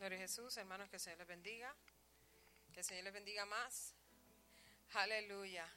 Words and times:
Gloria 0.00 0.16
a 0.16 0.22
Jesús, 0.22 0.56
hermanos, 0.56 0.88
que 0.88 0.96
el 0.96 1.00
Señor 1.02 1.18
les 1.18 1.28
bendiga. 1.28 1.76
Que 2.72 2.80
el 2.80 2.86
Señor 2.86 3.04
les 3.04 3.12
bendiga 3.12 3.44
más. 3.44 3.92
Aleluya. 4.94 5.70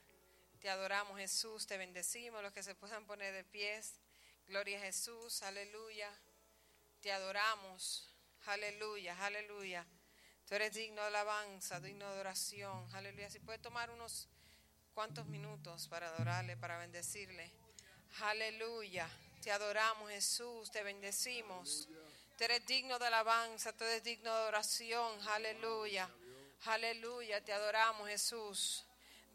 Te 0.62 0.70
adoramos, 0.70 1.18
Jesús. 1.18 1.68
Te 1.68 1.78
bendecimos. 1.78 2.42
Los 2.42 2.54
que 2.54 2.64
se 2.64 2.74
puedan 2.74 3.06
poner 3.06 3.34
de 3.34 3.44
pies. 3.44 3.96
Gloria 4.48 4.78
a 4.78 4.82
Jesús. 4.84 5.44
Aleluya. 5.44 6.10
Te 7.02 7.12
adoramos. 7.12 8.16
Aleluya. 8.46 9.14
Aleluya. 9.26 9.86
Tú 10.48 10.56
eres 10.56 10.74
digno 10.74 11.02
de 11.02 11.08
alabanza, 11.10 11.82
digno 11.82 12.10
de 12.14 12.22
oración. 12.22 12.96
Aleluya. 12.96 13.30
Si 13.30 13.42
puede 13.42 13.60
tomar 13.60 13.92
unos 13.92 14.30
cuantos 14.94 15.26
minutos 15.26 15.90
para 15.90 16.08
adorarle, 16.08 16.56
para 16.56 16.78
bendecirle. 16.78 17.52
Aleluya. 18.22 19.10
Te 19.42 19.52
adoramos, 19.52 20.10
Jesús. 20.10 20.72
Te 20.72 20.82
bendecimos. 20.82 21.90
Tú 22.38 22.46
eres 22.46 22.66
digno 22.66 22.98
de 22.98 23.06
alabanza, 23.06 23.74
tú 23.74 23.84
eres 23.84 24.04
digno 24.04 24.36
de 24.36 24.48
oración. 24.48 25.28
Aleluya. 25.30 26.10
Aleluya. 26.66 27.44
Te 27.44 27.54
adoramos, 27.54 28.08
Jesús. 28.08 28.86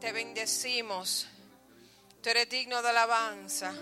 Te 0.01 0.11
bendecimos. 0.11 1.29
Tú 2.21 2.31
eres 2.31 2.49
digno 2.49 2.83
de 2.83 2.89
alabanza. 2.89 3.73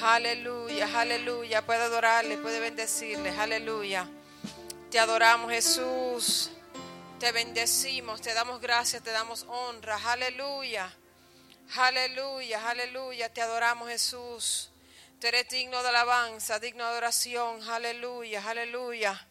Aleluya, 0.00 0.88
aleluya. 1.00 1.66
Puede 1.66 1.82
adorarle, 1.82 2.38
puede 2.38 2.60
bendecirle. 2.60 3.30
Aleluya. 3.30 4.08
Te 4.90 5.00
adoramos, 5.00 5.50
Jesús. 5.50 6.50
Te 7.18 7.32
bendecimos, 7.32 8.20
te 8.20 8.34
damos 8.34 8.60
gracias, 8.60 9.02
te 9.02 9.10
damos 9.10 9.44
honra. 9.48 9.98
Aleluya. 10.12 10.94
Aleluya, 11.76 12.70
aleluya. 12.70 13.32
Te 13.32 13.42
adoramos, 13.42 13.88
Jesús. 13.88 14.70
Tú 15.24 15.28
eres 15.28 15.48
digno 15.48 15.82
de 15.82 15.88
alabanza, 15.88 16.58
digno 16.58 16.86
de 16.90 16.98
oración. 16.98 17.62
Aleluya, 17.70 18.46
aleluya. 18.46 19.26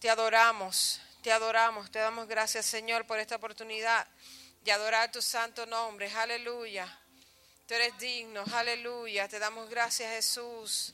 Te 0.00 0.10
adoramos, 0.10 1.00
te 1.22 1.32
adoramos, 1.32 1.90
te 1.90 1.98
damos 1.98 2.28
gracias, 2.28 2.66
Señor, 2.66 3.06
por 3.06 3.18
esta 3.18 3.36
oportunidad 3.36 4.06
de 4.60 4.70
adorar 4.70 5.10
tu 5.10 5.22
santo 5.22 5.64
nombre. 5.64 6.12
Aleluya. 6.12 6.86
Tú 7.66 7.72
eres 7.72 7.96
digno, 7.98 8.44
aleluya. 8.52 9.26
Te 9.28 9.38
damos 9.38 9.70
gracias, 9.70 10.12
Jesús. 10.12 10.92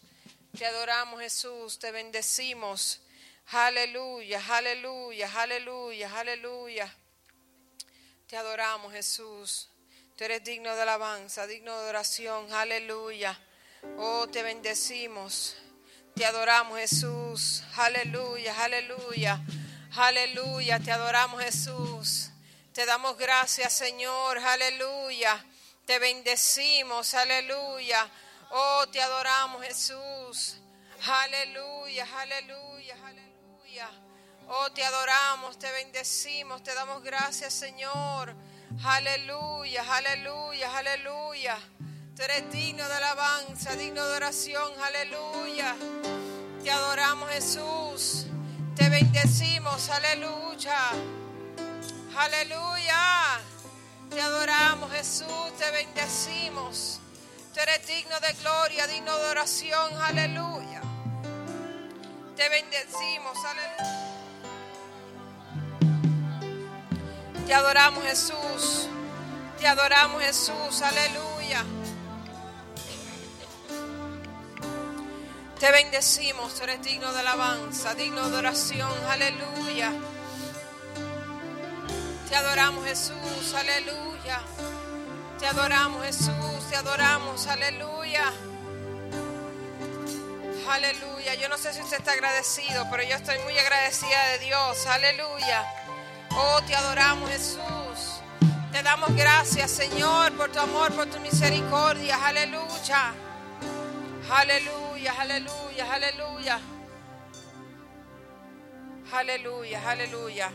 Te 0.56 0.64
adoramos, 0.64 1.20
Jesús. 1.20 1.80
Te 1.80 1.90
bendecimos. 1.90 3.00
Aleluya, 3.48 4.40
aleluya, 4.48 5.28
aleluya, 5.42 6.20
aleluya. 6.20 6.96
Te 8.28 8.36
adoramos, 8.36 8.92
Jesús. 8.92 9.70
Tú 10.16 10.22
eres 10.22 10.44
digno 10.44 10.72
de 10.76 10.82
alabanza, 10.82 11.48
digno 11.48 11.82
de 11.82 11.88
oración. 11.88 12.52
Aleluya. 12.52 13.36
Oh, 13.98 14.28
te 14.28 14.42
bendecimos. 14.42 15.56
Te 16.14 16.24
adoramos, 16.26 16.78
Jesús. 16.78 17.62
Aleluya, 17.76 18.54
aleluya. 18.64 19.40
Aleluya, 19.96 20.80
te 20.80 20.92
adoramos, 20.92 21.42
Jesús. 21.42 22.30
Te 22.72 22.86
damos 22.86 23.16
gracias, 23.16 23.72
Señor. 23.72 24.38
Aleluya. 24.38 25.44
Te 25.86 25.98
bendecimos. 25.98 27.14
Aleluya. 27.14 28.08
Oh, 28.50 28.86
te 28.90 29.00
adoramos, 29.00 29.64
Jesús. 29.64 30.56
Aleluya, 31.06 32.06
aleluya, 32.16 32.96
aleluya. 33.04 33.90
Oh, 34.48 34.70
te 34.72 34.84
adoramos, 34.84 35.58
te 35.58 35.70
bendecimos, 35.70 36.62
te 36.62 36.74
damos 36.74 37.02
gracias, 37.02 37.52
Señor. 37.52 38.34
Aleluya, 38.82 39.84
aleluya, 39.94 40.76
aleluya. 40.76 41.58
Tú 42.16 42.22
eres 42.22 42.48
digno 42.52 42.86
de 42.86 42.94
alabanza, 42.94 43.74
digno 43.74 44.06
de 44.06 44.14
oración. 44.14 44.70
Aleluya. 44.80 45.74
Te 46.62 46.70
adoramos, 46.70 47.28
Jesús. 47.30 48.26
Te 48.76 48.88
bendecimos. 48.88 49.90
Aleluya. 49.90 50.78
Aleluya. 52.16 53.40
Te 54.10 54.20
adoramos, 54.20 54.92
Jesús. 54.92 55.56
Te 55.58 55.68
bendecimos. 55.72 57.00
Tú 57.52 57.58
eres 57.60 57.84
digno 57.88 58.20
de 58.20 58.32
gloria, 58.34 58.86
digno 58.86 59.18
de 59.18 59.30
oración. 59.30 59.92
Aleluya. 60.00 60.82
Te 62.36 62.48
bendecimos. 62.48 63.36
Aleluya. 63.44 64.04
Te 67.44 67.54
adoramos, 67.54 68.04
Jesús. 68.04 68.88
Te 69.58 69.66
adoramos, 69.66 70.22
Jesús. 70.22 70.80
Aleluya. 70.80 71.64
Te 75.64 75.72
bendecimos, 75.72 76.60
eres 76.60 76.82
digno 76.82 77.10
de 77.10 77.20
alabanza, 77.20 77.94
digno 77.94 78.28
de 78.28 78.36
oración, 78.36 78.92
aleluya. 79.08 79.92
Te 82.28 82.36
adoramos 82.36 82.84
Jesús, 82.84 83.54
aleluya. 83.56 84.42
Te 85.38 85.46
adoramos 85.46 86.04
Jesús, 86.04 86.68
te 86.68 86.76
adoramos, 86.76 87.46
aleluya. 87.46 88.30
Aleluya. 90.68 91.34
Yo 91.36 91.48
no 91.48 91.56
sé 91.56 91.72
si 91.72 91.80
usted 91.80 91.96
está 91.96 92.12
agradecido, 92.12 92.86
pero 92.90 93.02
yo 93.02 93.16
estoy 93.16 93.38
muy 93.38 93.56
agradecida 93.58 94.22
de 94.32 94.40
Dios, 94.40 94.86
aleluya. 94.86 95.64
Oh, 96.32 96.60
te 96.66 96.74
adoramos 96.74 97.30
Jesús. 97.30 98.20
Te 98.70 98.82
damos 98.82 99.16
gracias, 99.16 99.70
Señor, 99.70 100.30
por 100.36 100.52
tu 100.52 100.60
amor, 100.60 100.92
por 100.92 101.06
tu 101.06 101.18
misericordia, 101.20 102.18
aleluya. 102.22 103.14
Aleluya, 104.30 104.93
aleluya, 105.12 105.92
aleluya. 105.92 106.60
Aleluya, 109.12 109.90
aleluya. 109.90 110.52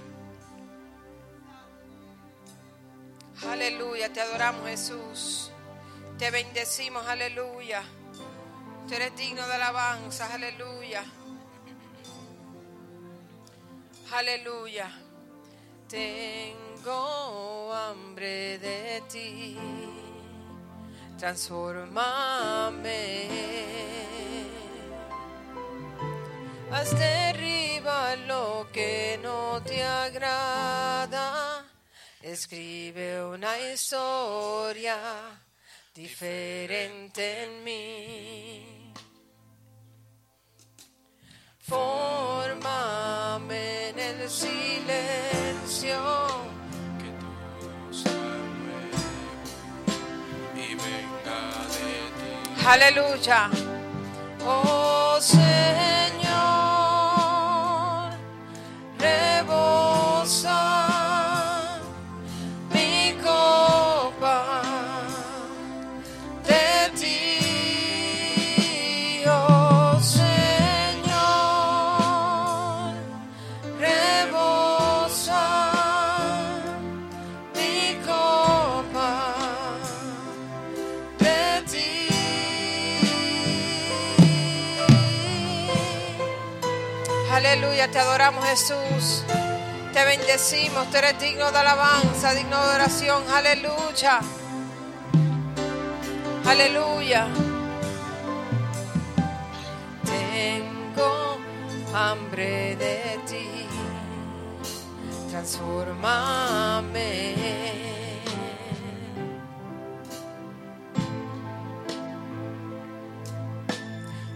Aleluya, 3.48 4.12
te 4.12 4.22
adoramos 4.22 4.68
Jesús. 4.68 5.51
Te 6.18 6.31
bendecimos, 6.31 7.06
aleluya. 7.07 7.84
Tú 8.88 8.96
eres 8.96 9.16
digno 9.16 9.46
de 9.48 9.54
alabanza, 9.54 10.34
aleluya. 10.34 11.04
Aleluya. 14.12 14.92
Tengo 15.88 17.74
hambre 17.74 18.60
de 18.60 19.04
ti 19.10 19.57
transformame. 21.19 23.88
Haz 26.71 26.92
derriba 26.98 28.16
lo 28.27 28.68
que 28.71 29.19
no 29.24 29.62
te 29.63 29.83
agrada. 29.83 31.66
Escribe 32.21 33.24
una 33.25 33.57
historia 33.60 34.98
diferente 35.94 37.44
en 37.44 37.63
mí. 37.63 38.94
Fórmame 41.69 43.59
en 43.90 43.99
el 43.99 44.30
silencio. 44.30 45.97
que 46.99 47.09
y 50.61 50.76
venga 50.76 51.40
de 51.73 51.92
ti. 52.18 52.31
Aleluya. 52.66 53.49
Oh 54.45 55.18
Señor, 55.21 56.29
te 87.92 88.00
adoramos 88.00 88.46
Jesús. 88.46 89.24
Te 89.94 90.06
bendecimos, 90.06 90.90
tú 90.92 90.98
eres 90.98 91.19
digno 91.19 91.52
de 91.52 91.58
alabanza, 91.58 92.34
digno 92.34 92.66
de 92.68 92.76
oración. 92.76 93.24
Aleluya. 93.34 94.19
Aleluya. 96.46 97.28
Tengo 100.06 101.40
hambre 101.94 102.76
de 102.76 103.19
ti. 103.28 103.66
Transformame. 105.30 107.48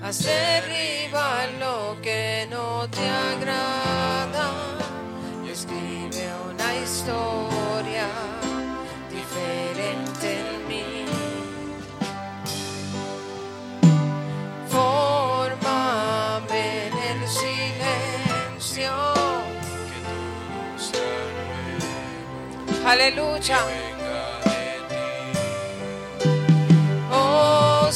Haz 0.03 0.19
derribar 0.25 1.49
lo 1.59 1.95
que 2.01 2.45
no 2.49 2.89
te 2.89 3.07
agrada. 3.09 4.51
historia 6.83 8.07
diferente 9.09 10.27
en 10.39 10.67
mí. 10.67 11.05
Fórmame 14.69 16.65
en 16.87 16.93
el 17.11 17.19
silencio. 17.27 18.91
que 19.89 19.97
nuevo 22.67 22.87
Aleluya. 22.89 23.59
venga 23.65 24.19
de 24.51 24.63
ti. 24.89 25.07
Oh 27.09 27.89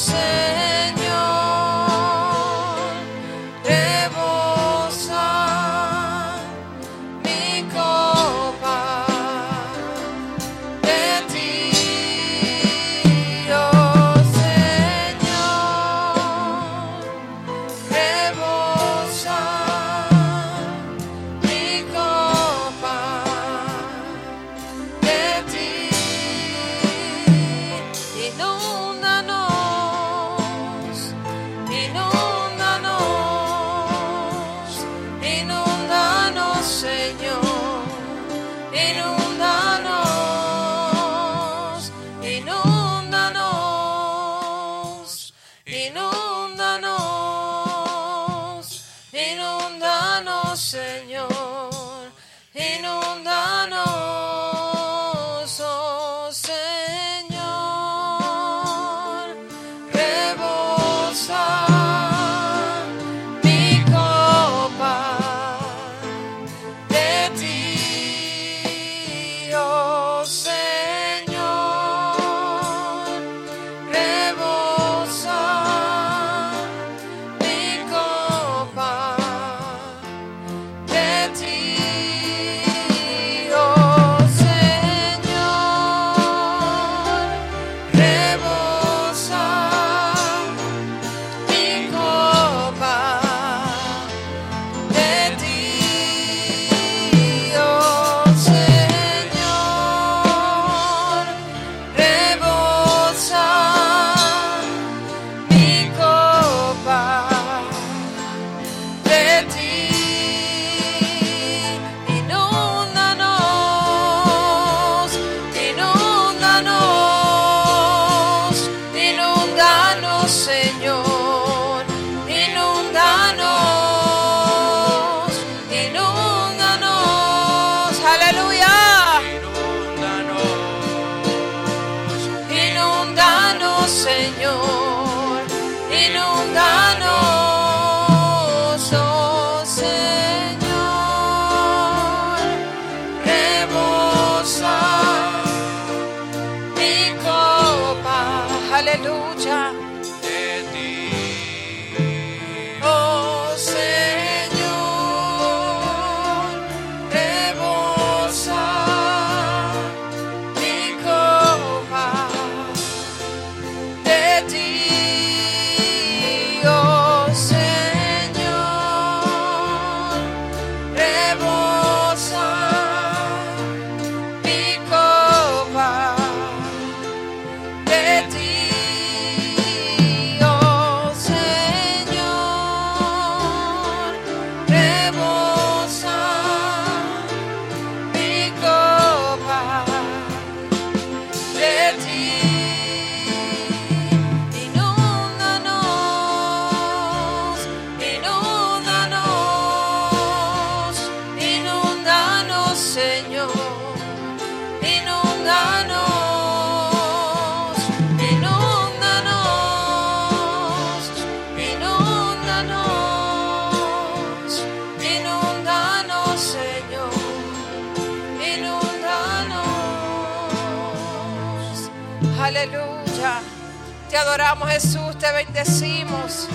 adoramos 224.38 224.70
Jesús, 224.70 225.18
te 225.18 225.32
bendecimos. 225.32 226.46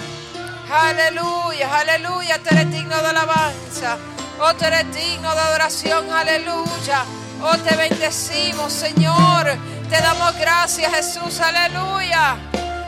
Aleluya, 0.71 1.79
aleluya, 1.79 2.39
tú 2.39 2.49
eres 2.51 2.71
digno 2.71 2.95
de 3.01 3.09
alabanza. 3.09 3.97
Oh, 4.39 4.53
tú 4.53 4.63
eres 4.63 4.85
digno 4.95 5.33
de 5.35 5.41
adoración, 5.41 6.09
aleluya. 6.09 7.03
Oh, 7.41 7.57
te 7.57 7.75
bendecimos, 7.75 8.71
Señor. 8.71 9.57
Te 9.89 10.01
damos 10.01 10.33
gracias, 10.37 10.93
Jesús, 10.93 11.41
aleluya. 11.41 12.37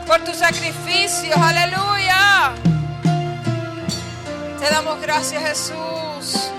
Por 0.06 0.24
tus 0.24 0.36
sacrificios, 0.36 1.36
aleluya. 1.36 2.54
Te 4.58 4.70
damos 4.70 4.98
gracias, 5.02 5.42
Jesús. 5.42 6.50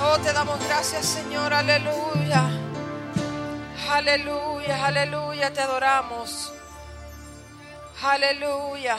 Oh, 0.00 0.16
te 0.22 0.32
damos 0.32 0.64
gracias, 0.64 1.04
Señor, 1.06 1.52
aleluya. 1.52 2.44
Aleluya, 3.90 4.86
aleluya, 4.86 5.52
te 5.52 5.60
adoramos. 5.60 6.52
Aleluya. 8.02 8.98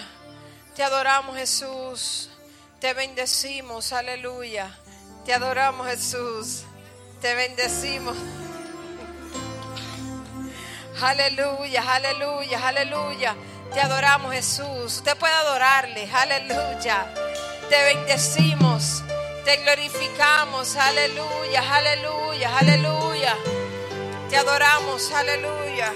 Te 0.75 0.83
adoramos 0.83 1.37
Jesús. 1.37 2.29
Te 2.81 2.93
bendecimos. 2.93 3.93
Aleluya. 3.93 4.77
Te 5.25 5.33
adoramos 5.33 5.87
Jesús. 5.87 6.63
Te 7.21 7.33
bendecimos. 7.33 8.17
Aleluya, 11.01 11.95
aleluya, 11.95 12.67
aleluya. 12.67 13.35
Te 13.73 13.79
adoramos 13.79 14.33
Jesús. 14.33 14.97
Usted 14.97 15.17
puede 15.17 15.33
adorarle. 15.33 16.09
Aleluya. 16.11 17.13
Te 17.69 17.83
bendecimos. 17.83 19.01
Te 19.45 19.57
glorificamos. 19.57 20.75
Aleluya, 20.75 21.75
aleluya, 21.75 22.57
aleluya. 22.57 23.35
Te 24.29 24.37
adoramos, 24.37 25.11
aleluya. 25.13 25.93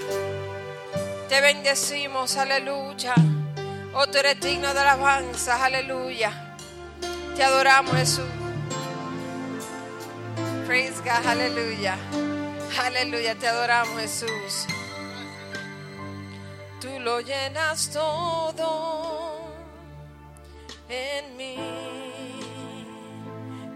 Te 1.28 1.40
bendecimos, 1.40 2.36
aleluya. 2.36 3.14
Oh, 3.94 4.06
tú 4.06 4.18
eres 4.18 4.40
digno 4.40 4.74
de 4.74 4.80
alabanza, 4.80 5.64
aleluya. 5.64 6.56
Te 7.34 7.42
adoramos, 7.42 7.94
Jesús. 7.94 8.26
Praise 10.66 11.00
God, 11.00 11.26
aleluya. 11.26 11.96
Aleluya, 12.78 13.34
te 13.36 13.48
adoramos, 13.48 14.00
Jesús. 14.00 14.66
Tú 16.80 16.88
lo 17.00 17.20
llenas 17.20 17.90
todo 17.90 19.40
en 20.88 21.36
mí. 21.36 21.56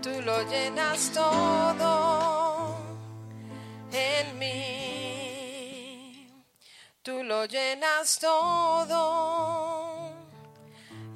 Tú 0.02 0.20
lo 0.22 0.42
llenas 0.50 1.10
todo 1.12 2.76
en 3.92 4.38
mí. 4.38 5.37
Tú 7.02 7.22
lo 7.22 7.46
llenas 7.46 8.18
todo 8.18 10.10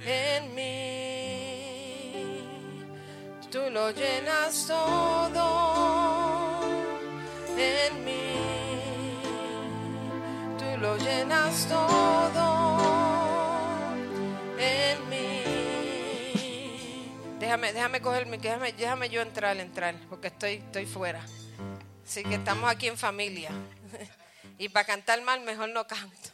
en 0.00 0.54
mí. 0.54 2.12
Tú 3.50 3.68
lo 3.70 3.90
llenas 3.90 4.66
todo 4.66 5.42
en 7.58 8.04
mí. 8.04 8.34
Tú 10.58 10.64
lo 10.80 10.96
llenas 10.96 11.66
todo 11.68 12.78
en 14.58 15.08
mí. 15.10 15.42
Déjame, 17.38 17.72
déjame 17.72 18.00
cogerme, 18.00 18.38
déjame, 18.38 18.72
déjame 18.72 19.10
yo 19.10 19.20
entrar, 19.20 19.56
entrar, 19.58 19.94
porque 20.08 20.28
estoy, 20.28 20.54
estoy 20.54 20.86
fuera. 20.86 21.22
Así 22.04 22.22
que 22.22 22.36
estamos 22.36 22.70
aquí 22.70 22.86
en 22.86 22.96
familia. 22.96 23.50
Y 24.62 24.68
para 24.68 24.86
cantar 24.86 25.20
mal, 25.22 25.40
mejor 25.40 25.70
no 25.70 25.84
canto. 25.88 26.30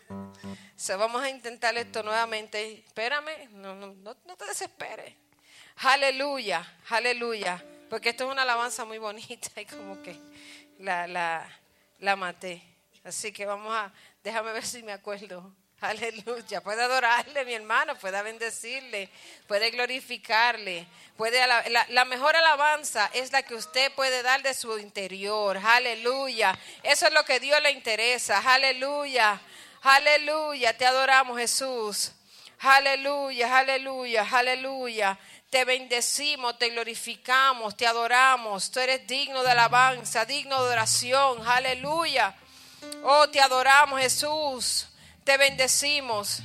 So, 0.77 0.99
vamos 0.99 1.23
a 1.23 1.31
intentar 1.31 1.75
esto 1.79 2.03
nuevamente. 2.03 2.85
Espérame, 2.87 3.49
no, 3.53 3.75
no, 3.75 3.95
no, 3.95 4.15
no 4.27 4.37
te 4.37 4.45
desesperes. 4.45 5.15
Aleluya, 5.77 6.77
aleluya. 6.91 7.65
Porque 7.89 8.11
esto 8.11 8.27
es 8.27 8.31
una 8.31 8.43
alabanza 8.43 8.85
muy 8.85 8.99
bonita 8.99 9.59
y 9.59 9.65
como 9.65 10.03
que 10.03 10.15
la, 10.79 11.07
la, 11.07 11.49
la 12.01 12.17
maté. 12.17 12.63
Así 13.03 13.33
que 13.33 13.47
vamos 13.47 13.75
a, 13.75 13.91
déjame 14.23 14.53
ver 14.53 14.67
si 14.67 14.83
me 14.83 14.93
acuerdo. 14.93 15.51
Aleluya. 15.81 16.61
Puede 16.61 16.83
adorarle, 16.83 17.45
mi 17.45 17.55
hermano, 17.55 17.95
puede 17.97 18.21
bendecirle, 18.23 19.09
puede 19.47 19.71
glorificarle. 19.71 20.87
Puede 21.17 21.41
ala- 21.41 21.69
la, 21.69 21.87
la 21.91 22.05
mejor 22.05 22.35
alabanza 22.37 23.11
es 23.13 23.33
la 23.33 23.43
que 23.43 23.55
usted 23.55 23.93
puede 23.93 24.23
dar 24.23 24.43
de 24.43 24.55
su 24.55 24.79
interior. 24.79 25.57
Aleluya. 25.57 26.59
Eso 26.83 27.07
es 27.07 27.13
lo 27.13 27.25
que 27.25 27.39
Dios 27.41 27.61
le 27.63 27.71
interesa. 27.71 28.39
Aleluya. 28.45 29.41
Aleluya. 29.83 30.77
Te 30.77 30.85
adoramos, 30.87 31.39
Jesús. 31.39 32.13
Aleluya, 32.61 33.57
aleluya, 33.59 34.27
aleluya. 34.31 35.17
Te 35.49 35.65
bendecimos, 35.65 36.59
te 36.59 36.71
glorificamos, 36.71 37.77
te 37.77 37.87
adoramos. 37.87 38.71
Tú 38.73 38.81
eres 38.81 39.07
digno 39.07 39.45
de 39.45 39.53
alabanza, 39.53 40.25
digno 40.25 40.63
de 40.65 40.73
oración. 40.73 41.47
Aleluya. 41.47 42.35
Oh, 43.05 43.29
te 43.31 43.41
adoramos, 43.41 44.01
Jesús. 44.01 44.88
Te 45.29 45.37
bendecimos. 45.37 46.41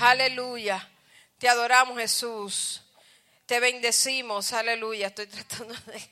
Aleluya. 0.00 0.90
Te 1.38 1.48
adoramos, 1.48 1.96
Jesús. 1.96 2.82
Te 3.46 3.60
bendecimos. 3.60 4.52
Aleluya. 4.52 5.06
Estoy 5.06 5.28
tratando 5.28 5.72
de... 5.86 6.02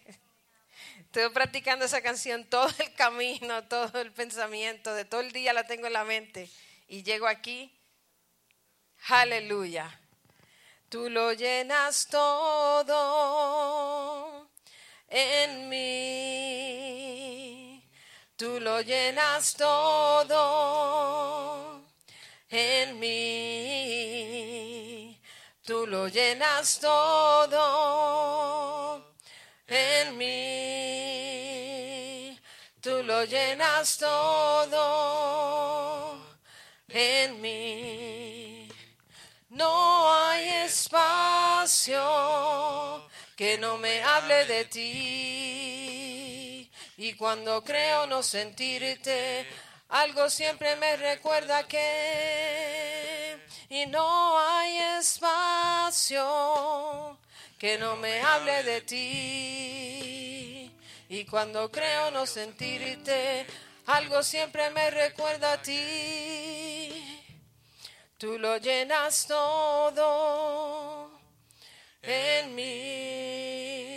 Estoy 1.00 1.30
practicando 1.30 1.84
esa 1.84 2.00
canción 2.00 2.44
todo 2.44 2.68
el 2.78 2.94
camino, 2.94 3.64
todo 3.64 4.00
el 4.00 4.12
pensamiento, 4.12 4.94
de 4.94 5.04
todo 5.04 5.20
el 5.20 5.32
día 5.32 5.52
la 5.52 5.66
tengo 5.66 5.88
en 5.88 5.94
la 5.94 6.04
mente. 6.04 6.48
Y 6.86 7.02
llego 7.02 7.26
aquí. 7.26 7.76
Aleluya. 9.08 10.00
Tú 10.88 11.10
lo 11.10 11.32
llenas 11.32 12.06
todo 12.06 12.88
en 15.08 15.68
mí. 15.68 17.63
Tú 18.36 18.58
lo 18.58 18.80
llenas 18.80 19.54
todo 19.54 20.34
en 22.48 22.98
mí. 22.98 24.34
Tú 25.64 25.86
lo 25.86 26.08
llenas 26.08 26.80
todo 26.80 27.54
en 29.68 30.18
mí. 30.18 30.34
Tú 32.80 33.04
lo 33.04 33.24
llenas 33.24 33.98
todo 33.98 34.74
en 36.88 37.40
mí. 37.40 38.68
No 39.50 40.12
hay 40.12 40.48
espacio 40.66 42.02
que 43.36 43.58
no 43.58 43.78
me 43.78 44.02
hable 44.02 44.44
de 44.46 44.64
ti. 44.64 46.53
Y 46.96 47.14
cuando 47.14 47.64
creo 47.64 48.06
no 48.06 48.22
sentirte, 48.22 49.46
algo 49.88 50.30
siempre 50.30 50.76
me 50.76 50.96
recuerda 50.96 51.66
que. 51.66 53.36
Y 53.68 53.86
no 53.86 54.38
hay 54.38 54.78
espacio 54.98 56.24
que 57.58 57.78
no 57.78 57.96
me 57.96 58.20
hable 58.20 58.62
de 58.62 58.80
ti. 58.82 60.70
Y 61.08 61.24
cuando 61.24 61.70
creo 61.70 62.10
no 62.12 62.26
sentirte, 62.26 63.46
algo 63.86 64.22
siempre 64.22 64.70
me 64.70 64.90
recuerda 64.90 65.54
a 65.54 65.62
ti. 65.62 67.20
Tú 68.18 68.38
lo 68.38 68.56
llenas 68.58 69.26
todo 69.26 71.10
en 72.02 72.54
mí. 72.54 73.93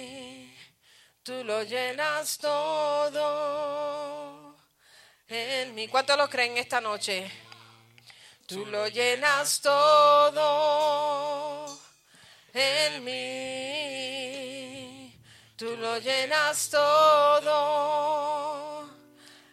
Tú 1.28 1.44
lo 1.44 1.62
llenas 1.64 2.38
todo 2.38 4.56
en 5.28 5.76
mí. 5.76 5.90
¿Cuántos 5.90 6.18
lo 6.18 6.30
creen 6.30 6.58
esta 6.58 6.80
noche? 6.80 7.30
Tú 8.46 8.66
lo 8.66 8.88
llenas 8.88 9.60
todo 9.60 11.78
en 12.54 13.04
mí. 13.04 13.14
Tú 15.58 15.76
lo 15.76 16.00
llenas 16.00 16.70
todo 16.70 18.90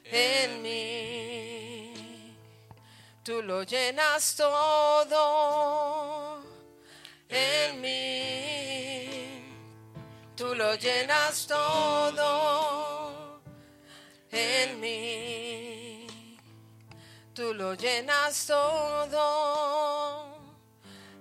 en 0.05 0.63
mí. 0.63 2.37
Tú 3.25 3.43
lo 3.43 3.65
llenas 3.65 4.37
todo 4.37 6.41
en 7.29 7.81
mí. 7.81 8.24
Tú 10.55 10.59
lo 10.59 10.77
llenas 10.77 11.49
todo 11.49 13.41
en 14.31 14.79
mí. 14.79 16.07
Tú 17.35 17.53
lo 17.55 17.75
llenas 17.75 18.47
todo 18.47 19.19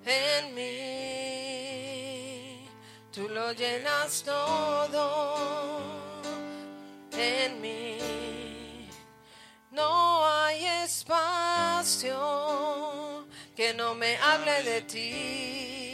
en 0.06 0.54
mí. 0.54 0.70
Tú 3.12 3.28
lo 3.28 3.54
llenas 3.54 4.22
todo 4.22 5.80
en 7.12 7.60
mí. 7.60 8.88
No 9.72 10.28
hay 10.28 10.64
espacio 10.84 12.16
que 13.56 13.74
no 13.74 13.96
me 13.96 14.16
hable 14.18 14.62
de 14.62 14.82
ti. 14.84 15.93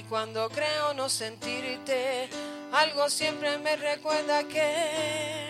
Y 0.00 0.02
cuando 0.04 0.48
creo 0.48 0.94
no 0.94 1.10
sentirte, 1.10 2.30
algo 2.72 3.10
siempre 3.10 3.58
me 3.58 3.76
recuerda 3.76 4.44
que 4.44 5.46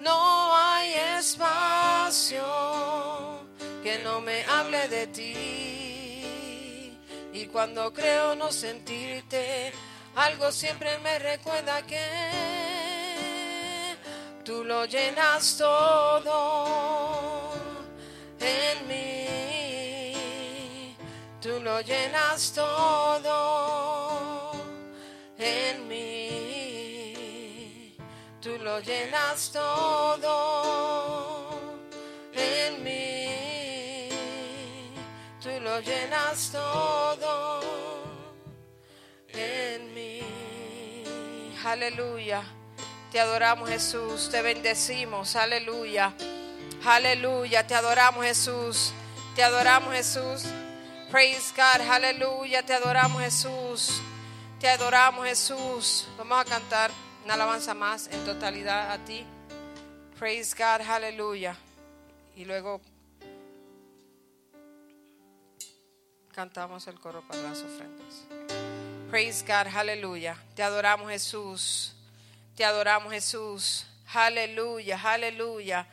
no 0.00 0.56
hay 0.56 0.92
espacio 1.18 2.42
que 3.80 4.00
no 4.02 4.20
me 4.20 4.42
hable 4.42 4.88
de 4.88 5.06
ti. 5.06 6.98
Y 7.32 7.46
cuando 7.46 7.92
creo 7.92 8.34
no 8.34 8.50
sentirte, 8.50 9.72
algo 10.16 10.50
siempre 10.50 10.98
me 10.98 11.20
recuerda 11.20 11.86
que 11.86 12.04
tú 14.44 14.64
lo 14.64 14.84
llenas 14.84 15.56
todo 15.56 17.52
en 18.40 18.88
mí. 18.88 18.97
Tú 21.48 21.60
lo 21.60 21.80
llenas 21.80 22.52
todo 22.52 23.32
en 25.38 25.88
mí. 25.88 27.16
Tú 28.38 28.58
lo 28.58 28.80
llenas 28.80 29.50
todo 29.50 30.28
en 32.34 32.84
mí. 32.84 34.10
Tú 35.42 35.48
lo 35.62 35.80
llenas 35.80 36.50
todo 36.52 37.62
en 39.28 39.94
mí. 39.94 40.20
Aleluya. 41.64 42.42
Te 43.10 43.20
adoramos 43.20 43.70
Jesús, 43.70 44.28
te 44.30 44.42
bendecimos, 44.42 45.34
aleluya. 45.34 46.12
Aleluya, 46.84 47.66
te 47.66 47.74
adoramos 47.74 48.26
Jesús, 48.26 48.92
te 49.34 49.42
adoramos 49.42 49.94
Jesús. 49.94 50.44
Praise 51.10 51.54
God, 51.56 51.88
aleluya, 51.88 52.62
te 52.62 52.74
adoramos 52.74 53.22
Jesús, 53.22 54.02
te 54.60 54.68
adoramos 54.68 55.26
Jesús. 55.26 56.06
Vamos 56.18 56.38
a 56.38 56.44
cantar 56.44 56.90
una 57.24 57.32
alabanza 57.32 57.72
más 57.72 58.08
en 58.08 58.22
totalidad 58.26 58.92
a 58.92 58.98
ti. 58.98 59.24
Praise 60.18 60.54
God, 60.54 60.86
aleluya. 60.86 61.56
Y 62.36 62.44
luego 62.44 62.82
cantamos 66.34 66.86
el 66.88 67.00
coro 67.00 67.22
para 67.26 67.40
las 67.40 67.62
ofrendas. 67.62 68.26
Praise 69.08 69.42
God, 69.46 69.74
aleluya. 69.74 70.36
Te 70.54 70.62
adoramos 70.62 71.10
Jesús. 71.10 71.94
Te 72.54 72.66
adoramos 72.66 73.14
Jesús. 73.14 73.86
Aleluya, 74.12 75.00
aleluya. 75.02 75.88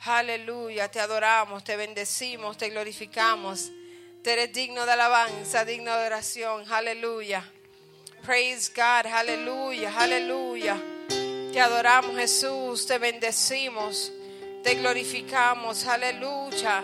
Aleluya. 0.00 0.90
Te 0.90 0.98
adoramos, 0.98 1.62
te 1.62 1.76
bendecimos, 1.76 2.56
te 2.56 2.68
glorificamos. 2.70 3.70
Eres 4.26 4.52
digno 4.52 4.84
de 4.84 4.92
alabanza, 4.92 5.64
digno 5.64 5.96
de 5.96 6.06
oración. 6.06 6.64
Aleluya. 6.72 7.48
Praise 8.24 8.72
God, 8.74 9.06
aleluya, 9.06 9.92
aleluya. 9.96 10.76
Te 11.52 11.60
adoramos 11.60 12.16
Jesús, 12.16 12.88
te 12.88 12.98
bendecimos, 12.98 14.12
te 14.64 14.74
glorificamos. 14.74 15.86
Aleluya. 15.86 16.82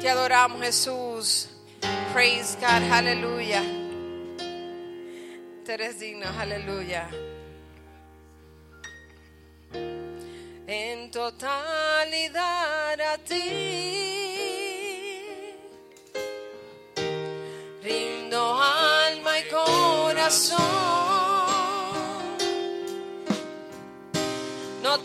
Te 0.00 0.08
adoramos 0.08 0.62
Jesús. 0.62 1.48
Praise 2.12 2.56
God, 2.60 2.92
aleluya. 2.92 3.64
Tú 5.64 5.72
eres 5.72 5.98
digno, 5.98 6.28
aleluya. 6.38 7.08
En 10.68 11.10
totalidad 11.10 13.00
a 13.00 13.18
ti. 13.18 14.15
Corazón. 20.26 20.58
No 24.82 24.98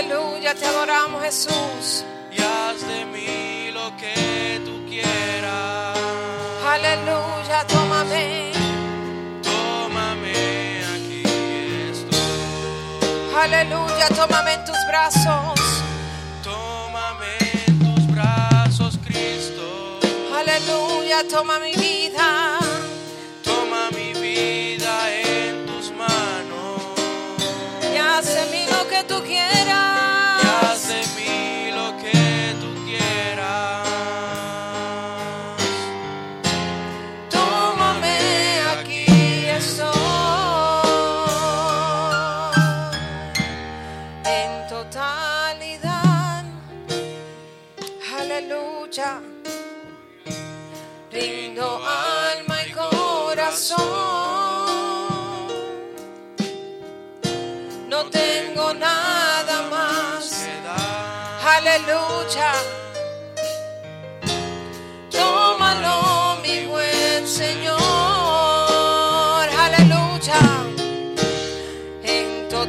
Aleluya. 0.00 0.54
Te 0.54 0.64
adoramos, 0.64 1.22
Jesús. 1.22 2.04
Y 2.32 2.40
haz 2.40 2.80
de 2.86 3.04
mí 3.04 3.70
lo 3.70 3.94
que 3.98 4.58
tú 4.64 4.86
quieras. 4.88 5.98
Aleluya. 6.66 7.66
Tómame. 7.68 8.52
Tómame, 9.42 10.32
aquí 10.94 11.22
estoy. 11.92 13.34
Aleluya. 13.36 14.08
Tómame 14.16 14.54
en 14.54 14.64
tus 14.64 14.78
brazos. 14.88 15.60
Tómame 16.42 17.36
en 17.66 17.78
tus 17.78 18.06
brazos, 18.14 18.98
Cristo. 19.04 19.98
Aleluya. 20.34 21.28
Toma 21.28 21.58
mi 21.58 21.72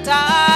En 0.04 0.51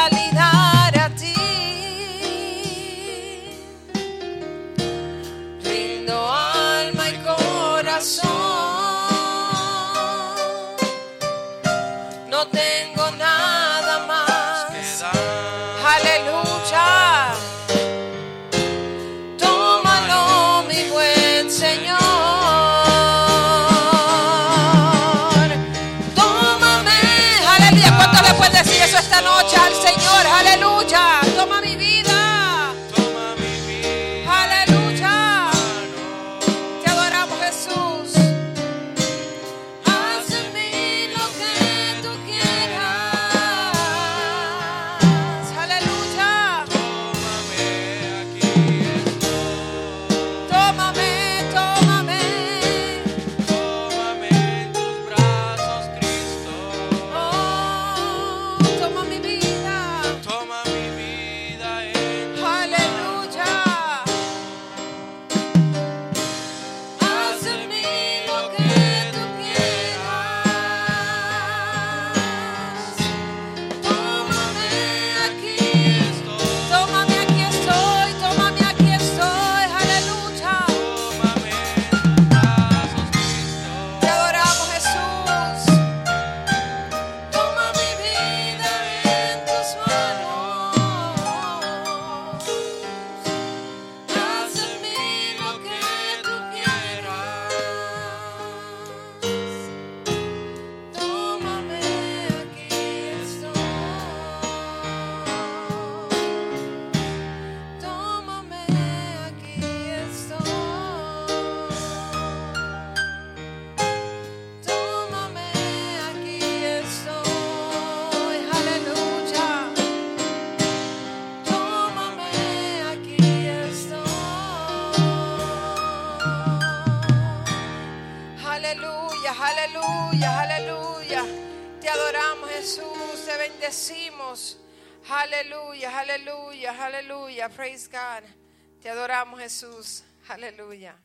Jesús. 139.45 140.03
Aleluya. 140.27 140.97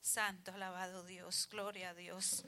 Santo, 0.00 0.52
alabado 0.52 1.02
Dios, 1.02 1.48
gloria 1.50 1.90
a 1.90 1.94
Dios. 1.94 2.44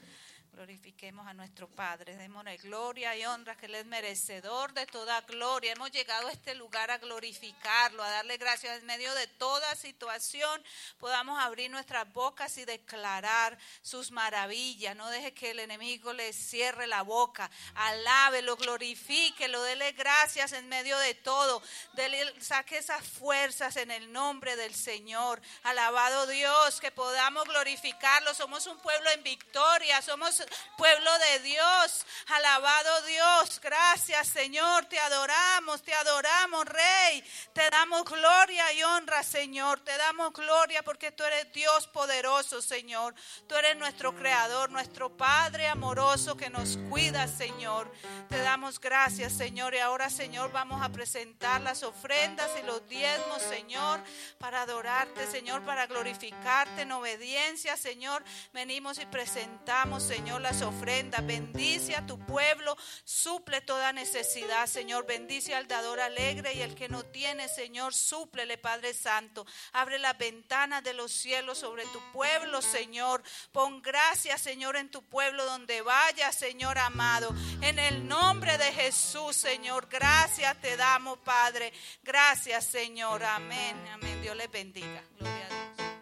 Glorifiquemos 0.53 1.25
a 1.25 1.33
nuestro 1.33 1.67
Padre, 1.67 2.15
démosle 2.15 2.57
gloria 2.57 3.17
y 3.17 3.25
honra, 3.25 3.57
que 3.57 3.65
Él 3.65 3.73
es 3.73 3.87
merecedor 3.87 4.71
de 4.73 4.85
toda 4.85 5.19
gloria. 5.21 5.71
Hemos 5.71 5.89
llegado 5.89 6.27
a 6.27 6.31
este 6.31 6.53
lugar 6.53 6.91
a 6.91 6.99
glorificarlo, 6.99 8.03
a 8.03 8.09
darle 8.11 8.37
gracias 8.37 8.77
en 8.77 8.85
medio 8.85 9.11
de 9.15 9.25
toda 9.25 9.73
situación. 9.73 10.63
Podamos 10.99 11.41
abrir 11.41 11.71
nuestras 11.71 12.11
bocas 12.13 12.55
y 12.59 12.65
declarar 12.65 13.57
sus 13.81 14.11
maravillas. 14.11 14.95
No 14.95 15.09
deje 15.09 15.33
que 15.33 15.51
el 15.51 15.59
enemigo 15.59 16.13
le 16.13 16.31
cierre 16.33 16.85
la 16.85 17.01
boca. 17.01 17.49
Alábelo, 17.73 18.55
glorifíquelo, 18.55 19.63
dele 19.63 19.93
gracias 19.93 20.51
en 20.51 20.69
medio 20.69 20.99
de 20.99 21.15
todo. 21.15 21.63
Dele, 21.93 22.31
saque 22.39 22.77
esas 22.77 23.03
fuerzas 23.03 23.75
en 23.75 23.89
el 23.89 24.11
nombre 24.11 24.55
del 24.55 24.75
Señor. 24.75 25.41
Alabado 25.63 26.27
Dios, 26.27 26.79
que 26.79 26.91
podamos 26.91 27.45
glorificarlo. 27.45 28.35
Somos 28.35 28.67
un 28.67 28.77
pueblo 28.77 29.09
en 29.09 29.23
victoria, 29.23 29.99
somos 30.03 30.42
pueblo 30.77 31.11
de 31.19 31.39
Dios. 31.39 32.05
Alabado 32.27 33.01
Dios, 33.03 33.59
gracias 33.61 34.27
Señor, 34.27 34.85
te 34.85 34.99
adoramos, 34.99 35.81
te 35.81 35.93
adoramos 35.93 36.65
Rey. 36.65 37.23
Te 37.53 37.69
damos 37.69 38.05
gloria 38.05 38.71
y 38.73 38.83
honra 38.83 39.23
Señor, 39.23 39.79
te 39.81 39.95
damos 39.97 40.33
gloria 40.33 40.83
porque 40.83 41.11
tú 41.11 41.23
eres 41.23 41.51
Dios 41.53 41.87
poderoso 41.87 42.61
Señor. 42.61 43.15
Tú 43.47 43.55
eres 43.55 43.77
nuestro 43.77 44.15
creador, 44.15 44.71
nuestro 44.71 45.15
Padre 45.15 45.67
amoroso 45.67 46.35
que 46.35 46.49
nos 46.49 46.77
cuida 46.89 47.27
Señor. 47.27 47.91
Te 48.29 48.39
damos 48.39 48.79
gracias 48.79 49.33
Señor 49.33 49.73
y 49.73 49.79
ahora 49.79 50.09
Señor 50.09 50.51
vamos 50.51 50.81
a 50.81 50.89
presentar 50.89 51.61
las 51.61 51.83
ofrendas 51.83 52.49
y 52.61 52.65
los 52.65 52.87
diezmos 52.87 53.41
Señor 53.41 54.01
para 54.39 54.61
adorarte 54.61 55.27
Señor, 55.27 55.63
para 55.65 55.87
glorificarte 55.87 56.81
en 56.81 56.91
obediencia 56.91 57.77
Señor. 57.77 58.23
Venimos 58.53 58.97
y 58.99 59.05
presentamos 59.05 60.03
Señor 60.03 60.32
las 60.41 60.61
ofrendas. 60.61 61.25
Bendice 61.25 61.95
a 61.95 62.05
tu 62.05 62.17
pueblo, 62.19 62.75
suple 63.03 63.61
toda 63.61 63.93
necesidad, 63.93 64.67
Señor. 64.67 65.05
Bendice 65.05 65.55
al 65.55 65.67
dador 65.67 65.99
alegre 65.99 66.53
y 66.53 66.61
el 66.61 66.75
que 66.75 66.89
no 66.89 67.03
tiene, 67.03 67.47
Señor, 67.47 67.93
súplele, 67.93 68.57
Padre 68.57 68.93
Santo. 68.93 69.45
Abre 69.73 69.99
las 69.99 70.17
ventanas 70.17 70.83
de 70.83 70.93
los 70.93 71.11
cielos 71.11 71.59
sobre 71.59 71.83
tu 71.85 71.99
pueblo, 72.11 72.61
Señor. 72.61 73.23
Pon 73.51 73.81
gracia, 73.81 74.37
Señor, 74.37 74.75
en 74.75 74.89
tu 74.89 75.03
pueblo 75.03 75.45
donde 75.45 75.81
vaya, 75.81 76.31
Señor 76.31 76.77
amado. 76.77 77.33
En 77.61 77.79
el 77.79 78.07
nombre 78.07 78.57
de 78.57 78.71
Jesús, 78.71 79.35
Señor. 79.35 79.87
Gracias 79.89 80.53
te 80.61 80.77
damos, 80.77 81.17
Padre. 81.19 81.73
Gracias, 82.03 82.65
Señor. 82.65 83.23
Amén. 83.23 83.75
Amén. 83.93 84.21
Dios 84.21 84.35
les 84.35 84.49
bendiga. 84.49 85.03
Gloria 85.17 85.45
a 85.45 85.49
Dios. 85.49 85.92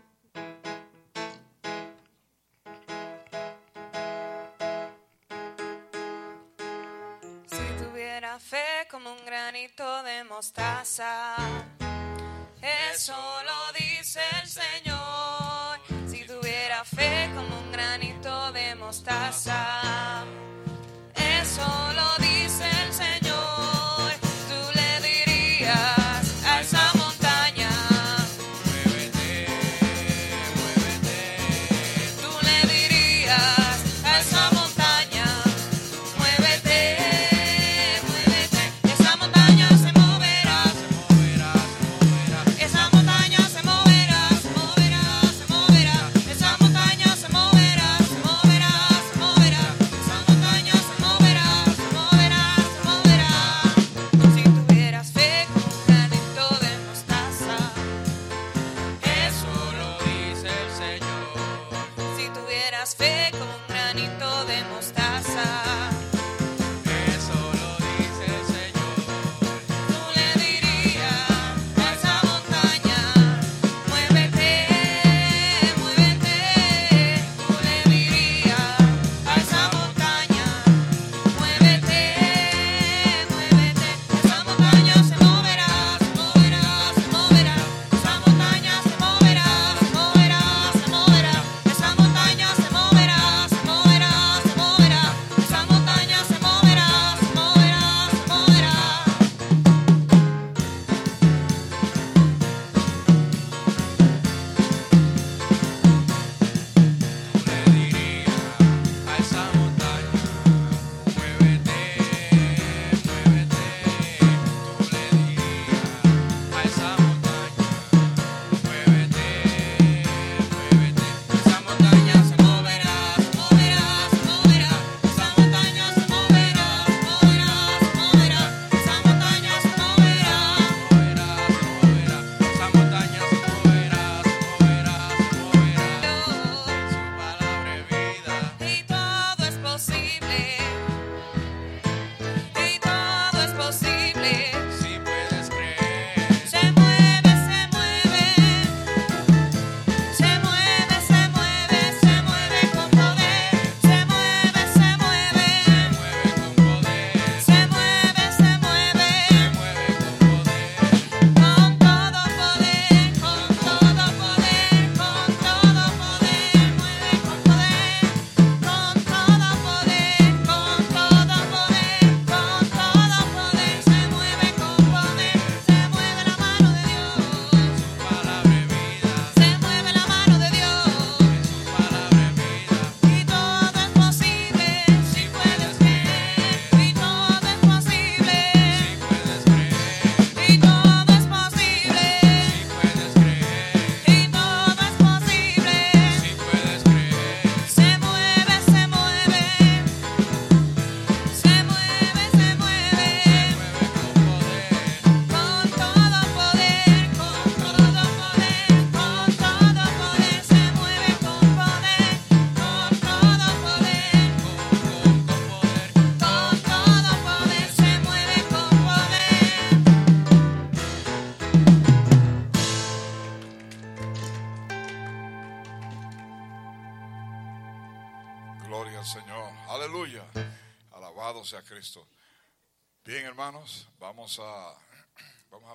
Fe 8.42 8.88
como 8.90 9.14
un 9.14 9.26
granito 9.26 10.04
de 10.04 10.24
mostaza, 10.24 11.36
eso 12.94 13.16
lo 13.46 13.74
dice 13.74 14.22
el 14.42 14.48
Señor. 14.48 15.80
Si 16.08 16.26
tuviera 16.26 16.84
fe 16.84 17.30
como 17.36 17.60
un 17.60 17.72
granito 17.72 18.52
de 18.52 18.76
mostaza, 18.76 20.24
eso 21.16 21.94
lo 21.94 22.16
dice 22.16 22.21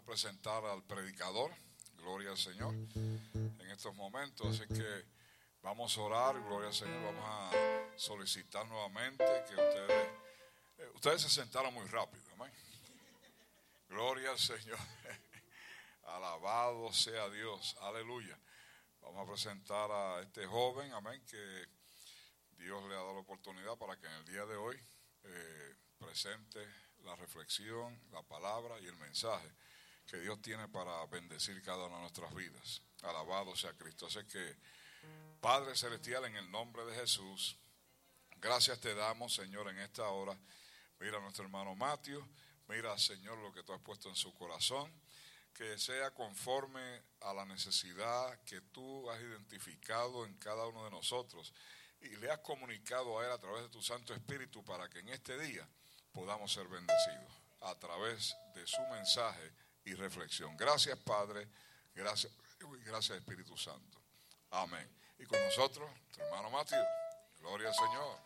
presentar 0.06 0.64
al 0.64 0.84
predicador. 0.84 1.52
Gloria 1.96 2.30
al 2.30 2.38
Señor 2.38 2.72
en 3.34 3.70
estos 3.70 3.94
momentos. 3.96 4.46
Así 4.46 4.72
que 4.72 5.04
vamos 5.60 5.98
a 5.98 6.00
orar. 6.00 6.40
Gloria 6.44 6.68
al 6.68 6.74
Señor. 6.74 7.02
Vamos 7.02 7.24
a 7.28 7.50
solicitar 7.96 8.66
nuevamente 8.68 9.24
que 9.48 9.54
ustedes. 9.54 10.08
eh, 10.78 11.18
se 11.18 11.28
sentaron 11.28 11.74
muy 11.74 11.86
rápido. 11.88 12.22
Amén. 12.34 12.52
Gloria 13.88 14.30
al 14.30 14.38
Señor. 14.38 14.78
Alabado 16.04 16.92
sea 16.92 17.28
Dios. 17.28 17.76
Aleluya. 17.80 18.38
Vamos 19.00 19.26
a 19.26 19.32
presentar 19.32 19.90
a 19.90 20.20
este 20.22 20.46
joven. 20.46 20.92
Amén. 20.92 21.20
Que 21.26 21.66
Dios 22.58 22.82
le 22.88 22.94
ha 22.94 22.98
dado 22.98 23.14
la 23.14 23.20
oportunidad 23.20 23.76
para 23.76 23.98
que 23.98 24.06
en 24.06 24.12
el 24.12 24.24
día 24.24 24.46
de 24.46 24.56
hoy 24.56 24.78
eh, 25.24 25.74
presente 25.98 26.64
la 27.02 27.16
reflexión, 27.16 28.00
la 28.12 28.22
palabra 28.22 28.78
y 28.80 28.86
el 28.86 28.96
mensaje 28.96 29.50
que 30.06 30.18
Dios 30.18 30.40
tiene 30.40 30.68
para 30.68 31.04
bendecir 31.06 31.60
cada 31.62 31.84
una 31.86 31.96
de 31.96 32.00
nuestras 32.02 32.34
vidas. 32.34 32.82
Alabado 33.02 33.56
sea 33.56 33.72
Cristo. 33.74 34.06
Así 34.06 34.24
que, 34.24 34.56
Padre 35.40 35.74
Celestial, 35.76 36.24
en 36.26 36.36
el 36.36 36.50
nombre 36.50 36.84
de 36.86 36.94
Jesús, 36.94 37.56
gracias 38.36 38.80
te 38.80 38.94
damos, 38.94 39.34
Señor, 39.34 39.68
en 39.68 39.78
esta 39.78 40.08
hora. 40.08 40.38
Mira 41.00 41.18
a 41.18 41.20
nuestro 41.20 41.44
hermano 41.44 41.74
Mateo, 41.74 42.26
mira, 42.68 42.96
Señor, 42.98 43.38
lo 43.38 43.52
que 43.52 43.62
tú 43.62 43.72
has 43.72 43.80
puesto 43.80 44.08
en 44.08 44.16
su 44.16 44.32
corazón, 44.32 44.90
que 45.52 45.78
sea 45.78 46.12
conforme 46.12 47.02
a 47.20 47.34
la 47.34 47.44
necesidad 47.44 48.38
que 48.44 48.60
tú 48.60 49.10
has 49.10 49.20
identificado 49.20 50.24
en 50.24 50.36
cada 50.38 50.66
uno 50.66 50.84
de 50.84 50.90
nosotros 50.90 51.52
y 52.00 52.08
le 52.16 52.30
has 52.30 52.38
comunicado 52.40 53.18
a 53.18 53.26
Él 53.26 53.32
a 53.32 53.38
través 53.38 53.62
de 53.62 53.68
tu 53.68 53.82
Santo 53.82 54.14
Espíritu 54.14 54.64
para 54.64 54.88
que 54.88 55.00
en 55.00 55.08
este 55.08 55.38
día 55.38 55.66
podamos 56.12 56.52
ser 56.52 56.68
bendecidos 56.68 57.32
a 57.62 57.74
través 57.78 58.36
de 58.54 58.66
su 58.66 58.80
mensaje 58.90 59.52
y 59.86 59.94
reflexión. 59.94 60.56
Gracias 60.56 60.98
Padre, 60.98 61.48
gracias, 61.94 62.32
gracias 62.84 63.18
Espíritu 63.18 63.56
Santo. 63.56 63.98
Amén. 64.50 64.88
Y 65.18 65.24
con 65.24 65.40
nosotros, 65.42 65.90
tu 66.12 66.20
hermano 66.20 66.50
Mateo. 66.50 66.84
Gloria 67.38 67.68
al 67.68 67.74
Señor. 67.74 68.20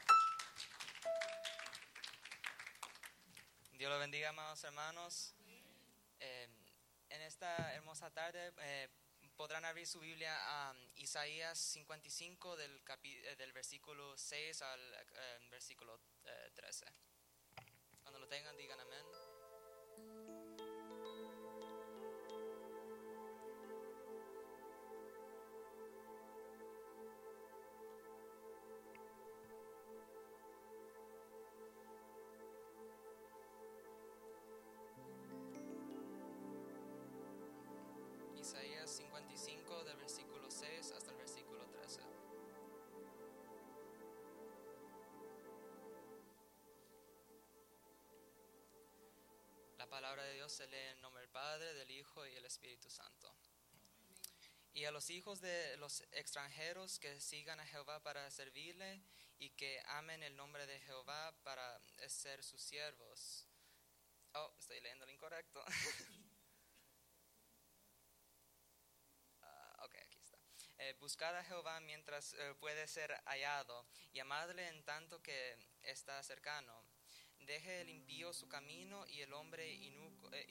Dios 3.73 3.91
lo 3.91 3.99
bendiga, 3.99 4.31
amados 4.31 4.63
hermanos. 4.65 5.35
Eh, 6.19 6.49
en 7.09 7.23
esta 7.23 7.75
hermosa 7.75 8.11
tarde 8.11 8.53
eh, 8.59 8.89
podrán 9.37 9.65
abrir 9.65 9.87
su 9.87 10.01
Biblia 10.01 10.37
a 10.69 10.75
Isaías 10.97 11.59
55 11.59 12.57
del, 12.57 12.85
capi- 12.85 13.21
eh, 13.25 13.37
del 13.37 13.53
versículo 13.53 14.17
6 14.19 14.63
al 14.63 15.07
versículo 15.51 15.99
eh, 16.25 16.51
13. 16.55 16.87
Cuando 18.03 18.19
lo 18.19 18.29
tengan, 18.29 18.57
digan 18.57 18.81
amén. 18.81 19.05
55 39.01 39.85
del 39.85 39.97
versículo 39.97 40.51
6 40.51 40.93
hasta 40.93 41.11
el 41.11 41.17
versículo 41.17 41.67
13. 41.69 42.01
La 49.79 49.87
palabra 49.89 50.23
de 50.25 50.35
Dios 50.35 50.53
se 50.53 50.67
lee 50.67 50.77
en 50.77 51.01
nombre 51.01 51.23
del 51.23 51.31
Padre, 51.31 51.73
del 51.73 51.91
Hijo 51.91 52.27
y 52.27 52.35
del 52.35 52.45
Espíritu 52.45 52.91
Santo. 52.91 53.35
Y 54.75 54.85
a 54.85 54.91
los 54.91 55.09
hijos 55.09 55.41
de 55.41 55.79
los 55.79 56.03
extranjeros 56.13 56.99
que 56.99 57.21
sigan 57.21 57.59
a 57.59 57.67
Jehová 57.67 58.03
para 58.03 58.31
servirle 58.31 59.03
y 59.39 59.49
que 59.51 59.83
amen 59.87 60.23
el 60.23 60.37
nombre 60.37 60.67
de 60.67 60.79
Jehová 60.81 61.35
para 61.43 61.81
ser 62.07 62.45
sus 62.45 62.61
siervos. 62.61 63.47
Oh, 64.35 64.53
estoy 64.59 64.81
leyendo 64.83 65.07
lo 65.07 65.13
incorrecto. 65.13 65.65
Ah, 69.43 69.85
ok, 69.85 69.95
aquí 70.05 70.19
está. 70.19 70.39
Eh, 70.83 70.95
buscad 70.99 71.37
a 71.37 71.45
Jehová 71.45 71.79
mientras 71.81 72.33
eh, 72.33 72.55
puede 72.59 72.89
ser 72.89 73.13
hallado, 73.27 73.85
llamadle 74.15 74.67
en 74.67 74.83
tanto 74.83 75.21
que 75.23 75.59
está 75.83 76.23
cercano. 76.23 76.73
Deje 77.41 77.83
el 77.83 77.91
impío 77.91 78.33
su 78.33 78.49
camino 78.49 79.07
y 79.07 79.21
el 79.21 79.35
hombre 79.35 79.71
inuco, 79.75 80.31
eh, 80.33 80.47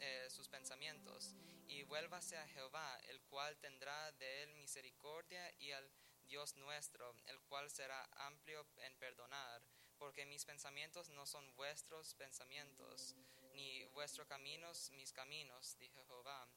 eh, 0.00 0.30
sus 0.30 0.48
pensamientos, 0.48 1.36
y 1.68 1.84
vuélvase 1.84 2.36
a 2.36 2.48
Jehová, 2.48 2.98
el 3.08 3.20
cual 3.22 3.56
tendrá 3.58 4.10
de 4.12 4.42
él 4.42 4.52
misericordia, 4.54 5.52
y 5.60 5.70
al 5.70 5.88
Dios 6.26 6.56
nuestro, 6.56 7.14
el 7.26 7.40
cual 7.42 7.70
será 7.70 8.02
amplio 8.16 8.66
en 8.78 8.96
perdonar, 8.96 9.62
porque 9.96 10.26
mis 10.26 10.44
pensamientos 10.44 11.08
no 11.10 11.24
son 11.24 11.54
vuestros 11.54 12.14
pensamientos, 12.14 13.14
ni 13.54 13.84
vuestros 13.86 14.26
caminos 14.26 14.90
mis 14.90 15.12
caminos, 15.12 15.76
dijo 15.78 16.04
Jehová. 16.06 16.48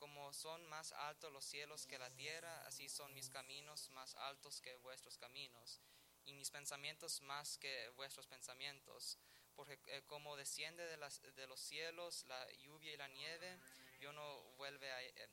Como 0.00 0.32
son 0.32 0.66
más 0.68 0.92
altos 0.92 1.30
los 1.32 1.44
cielos 1.44 1.86
que 1.86 1.98
la 1.98 2.10
tierra, 2.10 2.66
así 2.66 2.88
son 2.88 3.12
mis 3.14 3.28
caminos 3.28 3.90
más 3.90 4.14
altos 4.16 4.60
que 4.62 4.74
vuestros 4.76 5.18
caminos, 5.18 5.78
y 6.24 6.32
mis 6.32 6.50
pensamientos 6.50 7.20
más 7.20 7.58
que 7.58 7.88
vuestros 7.90 8.26
pensamientos. 8.26 9.18
Porque 9.54 9.78
eh, 9.88 10.02
como 10.06 10.36
desciende 10.36 10.84
de, 10.86 10.96
de 11.36 11.46
los 11.46 11.60
cielos 11.60 12.24
la 12.26 12.50
lluvia 12.54 12.94
y 12.94 12.96
la 12.96 13.08
nieve, 13.08 13.60
yo 14.00 14.12
no 14.12 14.42
vuelve 14.56 14.90
a- 14.90 15.02
eh, 15.02 15.28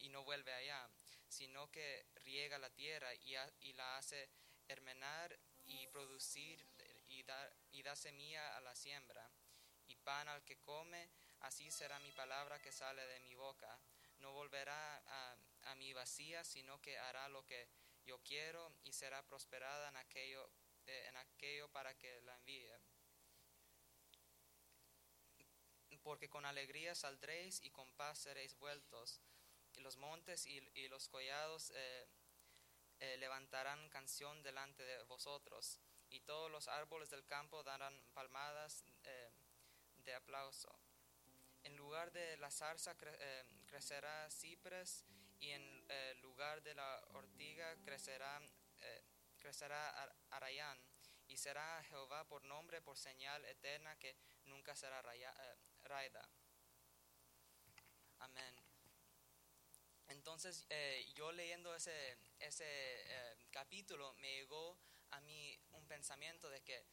y 0.00 0.08
no 0.08 0.24
vuelve 0.24 0.52
allá, 0.52 0.88
sino 1.28 1.70
que 1.70 2.06
riega 2.24 2.58
la 2.58 2.70
tierra 2.70 3.14
y, 3.14 3.36
ha- 3.36 3.52
y 3.60 3.72
la 3.74 3.98
hace 3.98 4.28
hermenar 4.68 5.38
y 5.64 5.86
producir 5.88 6.66
y 7.08 7.22
da, 7.22 7.50
y 7.70 7.82
da 7.82 7.94
semilla 7.94 8.56
a 8.56 8.60
la 8.62 8.74
siembra 8.74 9.30
y 9.86 9.94
pan 9.96 10.28
al 10.28 10.42
que 10.44 10.56
come, 10.58 11.08
así 11.46 11.70
será 11.70 11.98
mi 12.00 12.10
palabra 12.10 12.60
que 12.60 12.72
sale 12.72 13.06
de 13.06 13.20
mi 13.20 13.34
boca. 13.34 13.78
No 14.18 14.32
volverá 14.32 15.02
a, 15.62 15.74
mí 15.76 15.92
vacía, 15.92 16.42
sino 16.44 16.80
que 16.80 16.98
hará 16.98 17.28
lo 17.28 17.44
que 17.44 17.68
yo 18.04 18.18
quiero 18.22 18.72
y 18.84 18.92
será 18.92 19.22
prosperada 19.26 19.88
en 19.88 19.96
aquello, 19.96 20.50
eh, 20.86 21.06
en 21.08 21.16
aquello 21.16 21.68
para 21.70 21.94
que 21.98 22.20
la 22.22 22.34
envíe. 22.34 22.72
Porque 26.02 26.28
con 26.28 26.46
alegría 26.46 26.94
saldréis 26.94 27.60
y 27.62 27.70
con 27.70 27.92
paz 27.92 28.18
seréis 28.18 28.56
vueltos. 28.58 29.20
Y 29.74 29.80
los 29.80 29.96
montes 29.96 30.46
y, 30.46 30.88
los 30.88 31.08
collados 31.08 31.72
eh, 31.74 32.08
eh, 33.00 33.16
levantarán 33.18 33.88
canción 33.90 34.42
delante 34.42 34.84
de 34.84 35.02
vosotros. 35.04 35.80
Y 36.08 36.20
todos 36.20 36.50
los 36.50 36.68
árboles 36.68 37.10
del 37.10 37.26
campo 37.26 37.62
darán 37.62 38.00
palmadas 38.14 38.84
de 39.96 40.14
aplauso. 40.14 40.85
En 41.66 41.76
lugar 41.76 42.12
de 42.12 42.36
la 42.36 42.48
zarza 42.50 42.96
cre- 42.96 43.16
eh, 43.18 43.44
crecerá 43.66 44.30
cipres 44.30 45.04
y 45.40 45.50
en 45.50 45.84
eh, 45.88 46.14
lugar 46.22 46.62
de 46.62 46.74
la 46.74 47.04
ortiga 47.14 47.74
crecerá, 47.84 48.40
eh, 48.82 49.02
crecerá 49.40 49.90
ar- 49.90 50.14
arayán. 50.30 50.78
Y 51.26 51.36
será 51.36 51.82
Jehová 51.88 52.22
por 52.28 52.44
nombre, 52.44 52.80
por 52.82 52.96
señal 52.96 53.44
eterna 53.46 53.98
que 53.98 54.14
nunca 54.44 54.76
será 54.76 55.02
raya- 55.02 55.34
eh, 55.44 55.56
raida. 55.82 56.28
Amén. 58.20 58.54
Entonces, 60.08 60.66
yo 61.14 61.32
leyendo 61.32 61.74
ese, 61.74 62.16
ese 62.38 63.36
capítulo, 63.50 64.14
me 64.14 64.30
llegó 64.36 64.78
a 65.10 65.20
mí 65.20 65.58
un 65.72 65.84
pensamiento 65.88 66.48
de 66.48 66.62
que 66.62 66.84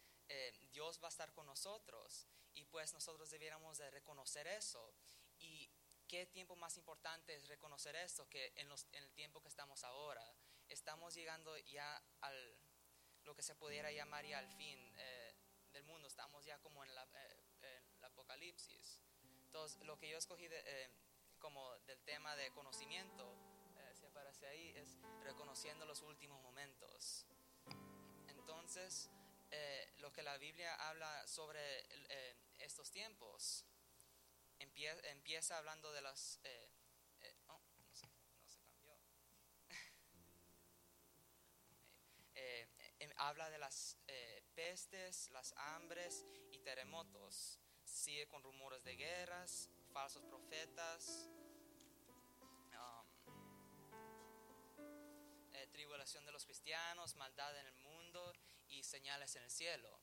Dios 0.72 1.00
va 1.02 1.10
a 1.10 1.10
estar 1.10 1.32
con 1.32 1.46
nosotros 1.46 2.28
pues 2.74 2.92
nosotros 2.92 3.30
debiéramos 3.30 3.78
de 3.78 3.92
reconocer 3.92 4.48
eso. 4.48 4.96
Y 5.38 5.70
qué 6.08 6.26
tiempo 6.26 6.56
más 6.56 6.76
importante 6.76 7.36
es 7.36 7.48
reconocer 7.48 7.96
esto 7.96 8.28
que 8.28 8.52
en, 8.56 8.68
los, 8.68 8.88
en 8.94 9.04
el 9.04 9.12
tiempo 9.14 9.44
que 9.44 9.48
estamos 9.48 9.84
ahora. 9.84 10.26
Estamos 10.68 11.14
llegando 11.14 11.56
ya 11.60 12.04
al 12.22 12.58
lo 13.26 13.36
que 13.36 13.44
se 13.44 13.54
pudiera 13.56 13.92
llamar 13.92 14.26
ya 14.26 14.40
al 14.40 14.50
fin 14.58 14.80
eh, 14.98 15.36
del 15.72 15.84
mundo. 15.84 16.08
Estamos 16.08 16.44
ya 16.46 16.58
como 16.60 16.84
en, 16.84 16.96
la, 16.96 17.08
eh, 17.62 17.84
el 17.96 18.04
apocalipsis. 18.06 19.00
Entonces, 19.46 19.80
lo 19.84 20.00
que 20.00 20.10
yo 20.10 20.18
escogí 20.18 20.48
eh, 20.50 20.90
como 21.38 21.78
del 21.86 22.02
tema 22.02 22.36
de 22.36 22.50
conocimiento, 22.54 23.36
eh, 23.78 23.94
si 23.94 24.04
aparece 24.08 24.48
ahí, 24.48 24.74
es 24.76 24.98
reconociendo 25.22 25.86
los 25.86 26.02
últimos 26.02 26.42
momentos. 26.42 27.28
Entonces, 28.28 29.12
lo 29.98 30.12
que 30.12 30.24
la 30.24 30.38
Biblia 30.38 30.74
habla 30.90 31.28
sobre 31.28 31.62
estos 32.74 32.90
tiempos, 32.90 33.64
empie- 34.58 35.00
empieza 35.12 35.60
hablando 35.60 35.92
de 35.92 36.02
las... 36.02 36.40
eh, 36.44 36.72
eh, 37.22 37.36
oh, 37.50 37.62
no 37.86 37.94
se, 37.94 38.08
no 38.08 38.50
se 38.50 38.60
cambió. 38.64 38.98
Eh, 42.36 42.68
em, 43.00 43.12
habla 43.18 43.48
de 43.52 43.60
las 43.60 43.96
eh, 44.08 44.42
pestes, 44.56 45.30
las 45.30 45.54
hambres 45.56 46.26
y 46.52 46.58
terremotos. 46.60 47.60
Sigue 47.84 48.28
con 48.28 48.42
rumores 48.42 48.84
de 48.84 48.96
guerras, 48.96 49.70
falsos 49.94 50.24
profetas, 50.24 51.30
um, 52.74 53.08
eh, 55.54 55.68
tribulación 55.72 56.26
de 56.26 56.32
los 56.32 56.44
cristianos, 56.44 57.16
maldad 57.18 57.56
en 57.60 57.68
el 57.68 57.76
mundo 57.76 58.34
y 58.68 58.82
señales 58.84 59.36
en 59.36 59.44
el 59.44 59.52
cielo. 59.52 60.00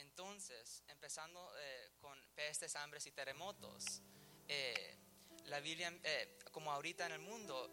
Entonces, 0.00 0.82
empezando 0.88 1.52
eh, 1.58 1.90
con 2.00 2.18
pestes, 2.34 2.76
hambres 2.76 3.06
y 3.06 3.12
terremotos, 3.12 4.02
eh, 4.48 4.96
la 5.46 5.60
Biblia, 5.60 5.92
eh, 6.02 6.38
como 6.52 6.72
ahorita 6.72 7.06
en 7.06 7.12
el 7.12 7.18
mundo, 7.20 7.70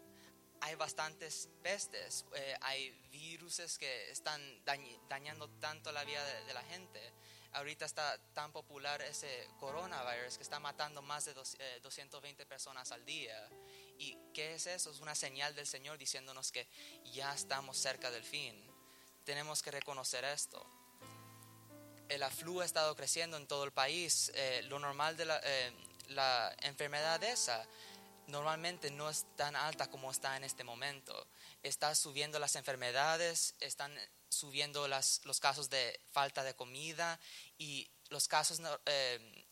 hay 0.60 0.74
bastantes 0.74 1.48
pestes, 1.62 2.24
eh, 2.34 2.56
hay 2.62 2.90
viruses 3.10 3.78
que 3.78 4.10
están 4.10 4.40
dañ- 4.64 5.00
dañando 5.08 5.48
tanto 5.60 5.92
la 5.92 6.04
vida 6.04 6.24
de, 6.24 6.44
de 6.44 6.54
la 6.54 6.62
gente. 6.64 7.00
Ahorita 7.52 7.86
está 7.86 8.18
tan 8.34 8.52
popular 8.52 9.00
ese 9.00 9.48
coronavirus 9.58 10.36
que 10.36 10.42
está 10.42 10.60
matando 10.60 11.00
más 11.00 11.24
de 11.24 11.34
dos- 11.34 11.56
eh, 11.60 11.80
220 11.82 12.44
personas 12.44 12.92
al 12.92 13.04
día. 13.04 13.48
¿Y 13.98 14.18
qué 14.34 14.54
es 14.54 14.66
eso? 14.66 14.90
Es 14.90 15.00
una 15.00 15.14
señal 15.14 15.54
del 15.54 15.66
Señor 15.66 15.96
diciéndonos 15.96 16.52
que 16.52 16.68
ya 17.04 17.32
estamos 17.32 17.78
cerca 17.78 18.10
del 18.10 18.24
fin. 18.24 18.54
Tenemos 19.24 19.62
que 19.62 19.70
reconocer 19.70 20.24
esto. 20.24 20.66
El 22.08 22.22
aflu 22.22 22.60
ha 22.60 22.64
estado 22.64 22.96
creciendo 22.96 23.36
en 23.36 23.46
todo 23.46 23.64
el 23.64 23.72
país. 23.72 24.32
Eh, 24.34 24.62
lo 24.64 24.78
normal 24.78 25.16
de 25.16 25.24
la, 25.26 25.40
eh, 25.44 25.72
la 26.08 26.54
enfermedad 26.62 27.22
esa 27.22 27.66
normalmente 28.26 28.90
no 28.90 29.08
es 29.08 29.24
tan 29.36 29.56
alta 29.56 29.90
como 29.90 30.10
está 30.10 30.36
en 30.36 30.44
este 30.44 30.64
momento. 30.64 31.26
Está 31.62 31.94
subiendo 31.94 32.38
las 32.38 32.56
enfermedades, 32.56 33.54
están 33.60 33.98
subiendo 34.28 34.86
las, 34.88 35.20
los 35.24 35.40
casos 35.40 35.70
de 35.70 35.98
falta 36.12 36.42
de 36.44 36.54
comida 36.54 37.18
y 37.56 37.90
los 38.10 38.28
casos, 38.28 38.60
eh, 38.86 39.46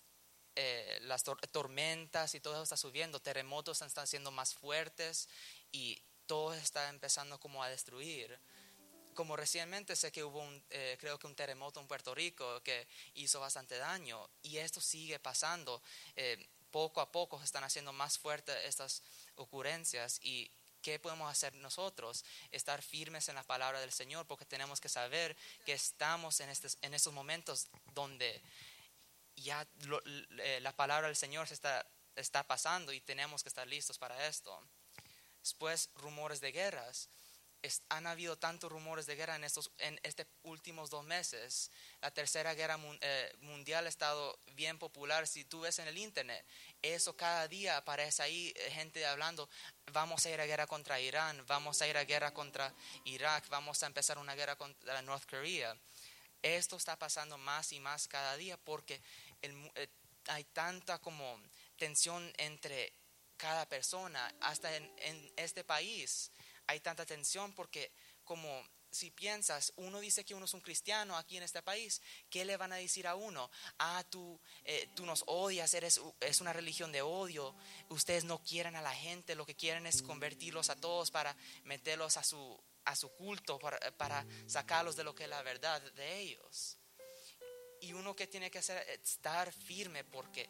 eh, 0.54 0.98
las 1.02 1.24
tor- 1.24 1.40
tormentas 1.50 2.34
y 2.34 2.40
todo 2.40 2.54
eso 2.54 2.62
está 2.62 2.76
subiendo, 2.76 3.20
terremotos 3.20 3.80
están 3.82 4.06
siendo 4.06 4.30
más 4.30 4.54
fuertes 4.54 5.28
y 5.72 6.02
todo 6.26 6.54
está 6.54 6.88
empezando 6.88 7.38
como 7.38 7.62
a 7.62 7.68
destruir. 7.68 8.38
Como 9.16 9.34
recientemente 9.34 9.96
sé 9.96 10.12
que 10.12 10.22
hubo 10.22 10.40
un, 10.40 10.62
eh, 10.68 10.98
creo 11.00 11.18
que 11.18 11.26
un 11.26 11.34
terremoto 11.34 11.80
en 11.80 11.88
Puerto 11.88 12.14
Rico 12.14 12.62
que 12.62 12.86
hizo 13.14 13.40
bastante 13.40 13.78
daño 13.78 14.28
y 14.42 14.58
esto 14.58 14.78
sigue 14.78 15.18
pasando. 15.18 15.82
Eh, 16.16 16.46
poco 16.70 17.00
a 17.00 17.10
poco 17.10 17.38
se 17.38 17.46
están 17.46 17.64
haciendo 17.64 17.94
más 17.94 18.18
fuertes 18.18 18.54
estas 18.66 19.02
ocurrencias 19.36 20.20
y 20.22 20.52
¿qué 20.82 20.98
podemos 20.98 21.30
hacer 21.30 21.54
nosotros? 21.54 22.26
Estar 22.52 22.82
firmes 22.82 23.30
en 23.30 23.36
la 23.36 23.42
palabra 23.42 23.80
del 23.80 23.90
Señor 23.90 24.26
porque 24.26 24.44
tenemos 24.44 24.82
que 24.82 24.90
saber 24.90 25.34
que 25.64 25.72
estamos 25.72 26.38
en, 26.40 26.50
estos, 26.50 26.76
en 26.82 26.92
estos 26.92 27.14
momentos 27.14 27.68
donde 27.94 28.42
ya 29.36 29.66
eh, 30.40 30.60
la 30.60 30.76
palabra 30.76 31.06
del 31.06 31.16
Señor 31.16 31.48
se 31.48 31.54
está, 31.54 31.86
está 32.16 32.46
pasando 32.46 32.92
y 32.92 33.00
tenemos 33.00 33.42
que 33.42 33.48
estar 33.48 33.66
listos 33.66 33.96
para 33.96 34.26
esto. 34.26 34.62
Después, 35.40 35.88
rumores 35.94 36.42
de 36.42 36.52
guerras. 36.52 37.08
Es- 37.62 37.82
han 37.88 38.06
habido 38.06 38.36
tantos 38.38 38.70
rumores 38.70 39.06
de 39.06 39.16
guerra 39.16 39.34
en 39.36 39.42
estos 39.44 39.72
en 39.78 39.98
estos 40.02 40.26
últimos 40.42 40.90
dos 40.90 41.04
meses. 41.04 41.70
La 42.00 42.10
tercera 42.12 42.54
guerra 42.54 42.76
mun- 42.76 42.98
eh, 43.00 43.32
mundial 43.40 43.86
ha 43.86 43.88
estado 43.88 44.38
bien 44.52 44.78
popular. 44.78 45.26
Si 45.26 45.44
tú 45.44 45.60
ves 45.60 45.78
en 45.78 45.88
el 45.88 45.98
internet, 45.98 46.46
eso 46.82 47.16
cada 47.16 47.48
día 47.48 47.76
aparece 47.78 48.22
ahí 48.22 48.52
eh, 48.56 48.70
gente 48.70 49.04
hablando. 49.06 49.48
Vamos 49.92 50.24
a 50.26 50.30
ir 50.30 50.40
a 50.40 50.46
guerra 50.46 50.66
contra 50.66 51.00
Irán, 51.00 51.44
vamos 51.46 51.80
a 51.82 51.86
ir 51.88 51.96
a 51.96 52.04
guerra 52.04 52.32
contra 52.32 52.72
Irak, 53.04 53.48
vamos 53.48 53.82
a 53.82 53.86
empezar 53.86 54.18
una 54.18 54.34
guerra 54.34 54.56
contra 54.56 55.00
North 55.02 55.28
Korea. 55.28 55.76
Esto 56.42 56.76
está 56.76 56.96
pasando 56.96 57.38
más 57.38 57.72
y 57.72 57.80
más 57.80 58.06
cada 58.06 58.36
día 58.36 58.56
porque 58.58 59.00
el 59.42 59.72
eh, 59.74 59.88
hay 60.28 60.44
tanta 60.44 60.98
como 61.00 61.40
tensión 61.76 62.32
entre 62.36 62.92
cada 63.36 63.68
persona, 63.68 64.32
hasta 64.40 64.74
en, 64.76 64.92
en 64.98 65.32
este 65.36 65.62
país 65.64 66.30
hay 66.66 66.80
tanta 66.80 67.06
tensión 67.06 67.52
porque 67.52 67.92
como 68.24 68.64
si 68.90 69.10
piensas, 69.10 69.72
uno 69.76 70.00
dice 70.00 70.24
que 70.24 70.34
uno 70.34 70.46
es 70.46 70.54
un 70.54 70.60
cristiano 70.60 71.16
aquí 71.16 71.36
en 71.36 71.42
este 71.42 71.62
país, 71.62 72.00
¿qué 72.30 72.44
le 72.44 72.56
van 72.56 72.72
a 72.72 72.76
decir 72.76 73.06
a 73.06 73.14
uno? 73.14 73.50
Ah, 73.78 74.02
tú, 74.08 74.40
eh, 74.64 74.88
tú 74.94 75.04
nos 75.04 75.22
odias, 75.26 75.74
eres, 75.74 76.00
es 76.20 76.40
una 76.40 76.52
religión 76.52 76.92
de 76.92 77.02
odio, 77.02 77.54
ustedes 77.90 78.24
no 78.24 78.42
quieren 78.42 78.74
a 78.74 78.82
la 78.82 78.94
gente, 78.94 79.34
lo 79.34 79.44
que 79.44 79.54
quieren 79.54 79.86
es 79.86 80.02
convertirlos 80.02 80.70
a 80.70 80.76
todos 80.76 81.10
para 81.10 81.36
meterlos 81.64 82.16
a 82.16 82.24
su, 82.24 82.58
a 82.84 82.96
su 82.96 83.10
culto, 83.10 83.58
para, 83.58 83.78
para 83.96 84.26
sacarlos 84.46 84.96
de 84.96 85.04
lo 85.04 85.14
que 85.14 85.24
es 85.24 85.30
la 85.30 85.42
verdad 85.42 85.80
de 85.92 86.20
ellos. 86.20 86.78
Y 87.82 87.92
uno 87.92 88.16
que 88.16 88.26
tiene 88.26 88.50
que 88.50 88.58
hacer 88.58 88.78
es 88.88 89.10
estar 89.10 89.52
firme 89.52 90.04
porque 90.04 90.48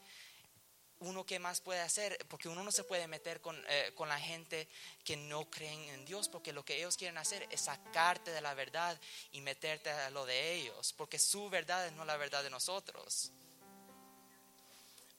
uno 1.01 1.26
que 1.26 1.38
más 1.38 1.61
puede 1.61 1.80
hacer, 1.80 2.16
porque 2.28 2.49
uno 2.49 2.64
no 2.64 2.72
se 2.72 2.84
puede 2.84 3.07
meter 3.07 3.40
con, 3.40 3.57
eh, 3.68 3.92
con 3.94 4.09
la 4.09 4.18
gente 4.18 4.68
que 5.05 5.16
no 5.16 5.49
creen 5.51 5.80
en 5.90 6.05
Dios, 6.05 6.28
porque 6.28 6.53
lo 6.53 6.64
que 6.64 6.76
ellos 6.76 6.97
quieren 6.97 7.18
hacer 7.18 7.47
es 7.51 7.62
sacarte 7.62 8.30
de 8.30 8.40
la 8.40 8.55
verdad 8.55 8.99
y 9.32 9.40
meterte 9.40 9.90
a 9.90 10.11
lo 10.11 10.24
de 10.24 10.55
ellos, 10.55 10.92
porque 10.94 11.18
su 11.18 11.51
verdad 11.51 11.86
es 11.86 11.92
no 11.92 12.05
la 12.05 12.16
verdad 12.16 12.42
de 12.42 12.51
nosotros. 12.51 13.32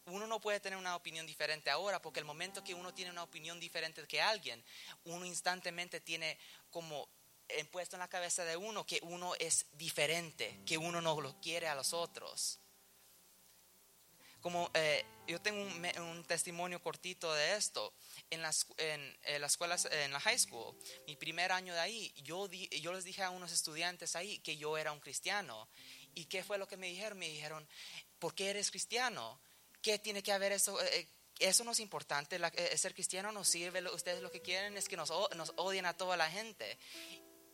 Uno 0.08 0.26
no 0.26 0.40
puede 0.40 0.60
tener 0.60 0.80
una 0.80 0.96
opinión 0.96 1.28
diferente 1.28 1.70
ahora, 1.70 2.02
porque 2.02 2.22
el 2.22 2.26
momento 2.26 2.64
que 2.64 2.74
uno 2.74 2.94
tiene 2.94 3.12
una 3.12 3.24
opinión 3.24 3.60
diferente 3.60 4.06
que 4.08 4.22
alguien, 4.22 4.64
uno 5.04 5.26
instantemente 5.26 6.00
tiene 6.00 6.40
como 6.72 7.08
puesto 7.72 7.96
en 7.96 8.02
la 8.02 8.10
cabeza 8.10 8.44
de 8.44 8.58
uno 8.58 8.86
que 8.86 9.00
uno 9.04 9.36
es 9.36 9.66
diferente, 9.74 10.60
que 10.66 10.78
uno 10.78 11.02
no 11.02 11.20
lo 11.22 11.40
quiere 11.40 11.68
a 11.68 11.76
los 11.76 11.94
otros 11.94 12.60
como 14.42 14.70
eh, 14.74 15.04
yo 15.28 15.42
tengo 15.42 15.62
un, 15.62 16.00
un 16.02 16.24
testimonio 16.26 16.82
cortito 16.82 17.34
de 17.34 17.56
esto 17.56 17.94
en 18.30 18.42
las 18.42 18.66
en, 18.78 19.18
en 19.24 19.42
las 19.42 19.54
escuelas 19.54 19.86
en 19.92 20.12
la 20.12 20.20
high 20.20 20.40
school 20.40 20.76
mi 21.08 21.16
primer 21.16 21.52
año 21.52 21.74
de 21.74 21.80
ahí 21.80 22.14
yo 22.24 22.48
di- 22.48 22.70
yo 22.82 22.94
les 22.94 23.04
dije 23.04 23.24
a 23.24 23.30
unos 23.30 23.52
estudiantes 23.52 24.16
ahí 24.16 24.40
que 24.40 24.58
yo 24.58 24.78
era 24.78 24.92
un 24.92 25.00
cristiano 25.00 25.68
y 26.16 26.26
qué 26.26 26.44
fue 26.44 26.58
lo 26.58 26.68
que 26.68 26.78
me 26.78 26.88
dijeron 26.88 27.18
me 27.18 27.28
dijeron 27.30 27.68
¿por 28.20 28.34
qué 28.36 28.50
eres 28.50 28.70
cristiano? 28.72 29.40
¿qué 29.82 30.00
tiene 30.00 30.24
que 30.24 30.32
haber 30.32 30.52
eso? 30.52 30.82
Eh, 30.82 31.00
eh, 31.00 31.08
eso 31.40 31.64
no 31.64 31.72
es 31.72 31.80
importante, 31.80 32.40
la- 32.40 32.48
eh, 32.50 32.76
ser 32.78 32.94
cristiano 32.96 33.32
no 33.32 33.44
sirve, 33.46 33.82
ustedes 33.92 34.22
lo 34.24 34.32
que 34.32 34.42
quieren 34.42 34.76
es 34.76 34.88
que 34.90 34.98
nos, 34.98 35.12
nos 35.36 35.54
odien 35.58 35.86
a 35.86 35.96
toda 35.96 36.18
la 36.18 36.30
gente. 36.32 36.78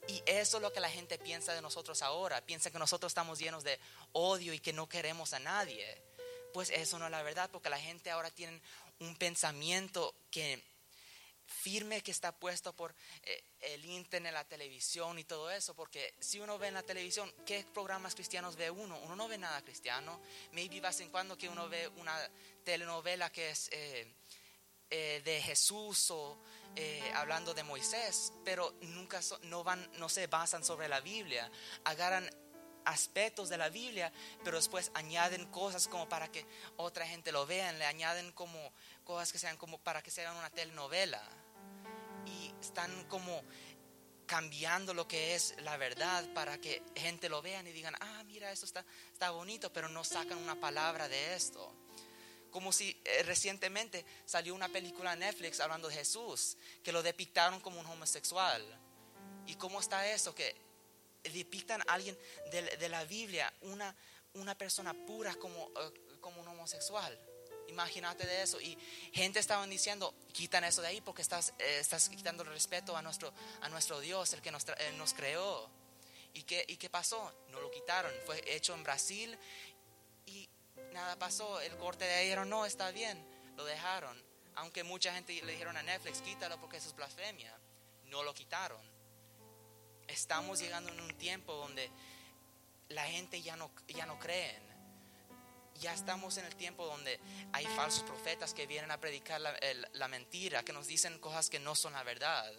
Y 0.07 0.21
eso 0.25 0.57
es 0.57 0.63
lo 0.63 0.71
que 0.71 0.79
la 0.79 0.89
gente 0.89 1.17
piensa 1.17 1.53
de 1.53 1.61
nosotros 1.61 2.01
ahora. 2.01 2.41
Piensa 2.45 2.71
que 2.71 2.79
nosotros 2.79 3.09
estamos 3.11 3.39
llenos 3.39 3.63
de 3.65 3.79
odio 4.13 4.53
y 4.53 4.59
que 4.59 4.71
no 4.73 4.87
queremos 4.87 5.33
a 5.33 5.39
nadie. 5.39 5.85
Pues 6.53 6.69
eso 6.69 6.99
no 6.99 7.05
es 7.05 7.11
la 7.11 7.23
verdad, 7.23 7.49
porque 7.51 7.69
la 7.69 7.79
gente 7.79 8.11
ahora 8.11 8.29
tiene 8.29 8.61
un 8.99 9.15
pensamiento 9.15 10.15
que 10.29 10.63
firme 11.45 12.01
que 12.01 12.11
está 12.11 12.31
puesto 12.31 12.73
por 12.73 12.95
eh, 13.23 13.43
el 13.59 13.85
internet, 13.85 14.33
la 14.33 14.47
televisión 14.47 15.19
y 15.19 15.23
todo 15.23 15.51
eso, 15.51 15.75
porque 15.75 16.13
si 16.19 16.39
uno 16.39 16.57
ve 16.57 16.67
en 16.67 16.75
la 16.75 16.83
televisión, 16.83 17.33
¿qué 17.45 17.65
programas 17.73 18.15
cristianos 18.15 18.55
ve 18.55 18.69
uno? 18.69 18.97
Uno 18.99 19.15
no 19.15 19.27
ve 19.27 19.37
nada 19.37 19.61
cristiano. 19.61 20.21
Maybe 20.51 20.79
vez 20.79 20.99
en 20.99 21.09
cuando 21.09 21.37
que 21.37 21.49
uno 21.49 21.67
ve 21.67 21.87
una 21.97 22.15
telenovela 22.63 23.31
que 23.31 23.49
es 23.49 23.69
eh, 23.71 24.13
eh, 24.89 25.21
de 25.23 25.41
Jesús 25.41 26.11
o 26.11 26.37
hablando 27.13 27.53
de 27.53 27.61
Moisés, 27.61 28.33
pero 28.43 28.73
nunca 28.81 29.21
no, 29.43 29.63
van, 29.63 29.87
no 29.99 30.09
se 30.09 30.25
basan 30.25 30.63
sobre 30.63 30.87
la 30.87 31.01
Biblia. 31.01 31.51
Agarran 31.83 32.27
aspectos 32.85 33.49
de 33.49 33.57
la 33.57 33.69
Biblia, 33.69 34.11
pero 34.43 34.57
después 34.57 34.91
añaden 34.93 35.45
cosas 35.47 35.87
como 35.87 36.07
para 36.07 36.31
que 36.31 36.45
otra 36.77 37.07
gente 37.07 37.31
lo 37.31 37.45
vean, 37.45 37.79
le 37.79 37.85
añaden 37.85 38.31
como 38.31 38.73
cosas 39.03 39.31
que 39.31 39.39
sean 39.39 39.57
como 39.57 39.77
para 39.77 40.01
que 40.01 40.11
sean 40.11 40.35
una 40.35 40.49
telenovela. 40.49 41.21
Y 42.25 42.53
están 42.61 43.03
como 43.05 43.43
cambiando 44.25 44.93
lo 44.93 45.07
que 45.07 45.35
es 45.35 45.55
la 45.59 45.77
verdad 45.77 46.25
para 46.33 46.57
que 46.57 46.81
gente 46.95 47.29
lo 47.29 47.41
vean 47.41 47.67
y 47.67 47.71
digan, 47.71 47.95
ah, 47.99 48.23
mira, 48.25 48.51
esto 48.51 48.65
está, 48.65 48.85
está 49.11 49.31
bonito, 49.31 49.71
pero 49.73 49.89
no 49.89 50.03
sacan 50.03 50.37
una 50.37 50.55
palabra 50.55 51.07
de 51.07 51.35
esto 51.35 51.75
como 52.53 52.71
si 52.71 52.95
eh, 53.03 53.23
recientemente 53.23 54.05
salió 54.25 54.53
una 54.53 54.69
película 54.69 55.13
en 55.13 55.19
Netflix 55.19 55.59
hablando 55.59 55.89
de 55.89 55.95
Jesús, 55.95 56.55
que 56.83 56.91
lo 56.91 57.01
depictaron 57.01 57.59
como 57.59 57.79
un 57.79 57.85
homosexual. 57.87 58.63
¿Y 59.47 59.55
cómo 59.55 59.79
está 59.79 60.07
eso? 60.07 60.33
Que 60.35 60.55
depictan 61.23 61.81
a 61.81 61.93
alguien 61.93 62.17
de, 62.51 62.61
de 62.77 62.89
la 62.89 63.03
Biblia, 63.05 63.51
una, 63.61 63.95
persona 64.57 64.93
pura 64.93 65.35
como, 65.35 65.69
eh, 65.79 66.17
como 66.19 66.41
un 66.41 66.47
homosexual. 66.47 67.17
Imagínate 67.67 68.25
de 68.25 68.43
eso. 68.43 68.59
Y 68.59 68.77
gente 69.13 69.39
estaban 69.39 69.69
diciendo, 69.69 70.13
quitan 70.31 70.63
eso 70.63 70.81
de 70.81 70.89
ahí 70.89 71.01
porque 71.01 71.21
estás, 71.21 71.53
eh, 71.59 71.77
estás 71.79 72.09
quitando 72.09 72.43
el 72.43 72.49
respeto 72.49 72.95
a 72.95 73.01
nuestro, 73.01 73.33
a 73.61 73.69
nuestro 73.69 73.99
Dios, 73.99 74.33
el 74.33 74.41
que 74.41 74.51
nos, 74.51 74.67
eh, 74.67 74.93
nos 74.97 75.13
creó. 75.13 75.69
¿Y 76.33 76.43
qué, 76.43 76.65
¿Y 76.67 76.77
qué 76.77 76.89
pasó? 76.89 77.31
No 77.49 77.61
lo 77.61 77.71
quitaron. 77.71 78.11
Fue 78.25 78.43
hecho 78.53 78.73
en 78.73 78.83
Brasil 78.83 79.37
y 80.25 80.49
nada 80.91 81.17
pasó. 81.17 81.61
El 81.61 81.75
corte 81.77 82.05
de 82.05 82.13
ahí 82.13 82.25
dijeron, 82.25 82.49
no, 82.49 82.65
está 82.65 82.91
bien. 82.91 83.23
Lo 83.55 83.65
dejaron. 83.65 84.21
Aunque 84.55 84.83
mucha 84.83 85.13
gente 85.13 85.41
le 85.43 85.53
dijeron 85.53 85.77
a 85.77 85.83
Netflix, 85.83 86.21
quítalo 86.21 86.59
porque 86.59 86.77
eso 86.77 86.89
es 86.89 86.95
blasfemia. 86.95 87.55
No 88.05 88.23
lo 88.23 88.33
quitaron. 88.33 88.92
Estamos 90.13 90.59
llegando 90.59 90.91
en 90.91 91.01
un 91.01 91.17
tiempo 91.17 91.53
donde 91.53 91.89
la 92.89 93.03
gente 93.07 93.41
ya 93.41 93.55
no, 93.55 93.71
ya 93.87 94.05
no 94.05 94.19
creen. 94.19 94.61
Ya 95.79 95.91
estamos 95.91 96.37
en 96.37 96.45
el 96.45 96.55
tiempo 96.55 96.85
donde 96.85 97.19
hay 97.51 97.65
falsos 97.65 98.03
profetas 98.03 98.53
que 98.53 98.67
vienen 98.67 98.91
a 98.91 98.99
predicar 98.99 99.41
la, 99.41 100.07
mentira, 100.07 100.63
que 100.63 100.71
nos 100.71 100.85
dicen 100.85 101.17
cosas 101.17 101.49
que 101.49 101.59
no 101.59 101.73
son 101.73 101.93
la 101.93 102.03
verdad. 102.03 102.53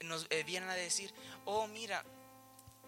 Nos 0.00 0.26
eh, 0.30 0.42
vienen 0.42 0.68
a 0.68 0.74
decir, 0.74 1.14
oh 1.44 1.68
mira, 1.68 2.04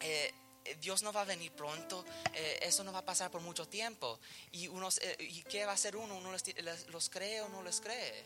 eh, 0.01 0.35
Dios 0.81 1.05
no 1.05 1.13
va 1.13 1.21
a 1.21 1.25
venir 1.25 1.53
pronto, 1.53 2.05
eh, 2.35 2.59
eso 2.63 2.83
no 2.83 2.93
va 2.93 2.99
a 2.99 3.05
pasar 3.05 3.31
por 3.31 3.43
mucho 3.43 3.69
tiempo. 3.69 4.19
¿Y, 4.51 4.67
unos, 4.67 5.01
¿y 5.21 5.45
qué 5.45 5.65
va 5.67 5.71
a 5.71 5.77
hacer 5.77 5.95
uno? 5.95 6.17
¿Uno 6.17 6.33
los, 6.33 6.43
los 6.89 7.09
cree 7.09 7.43
o 7.43 7.49
no 7.49 7.63
los 7.63 7.81
cree? 7.81 8.25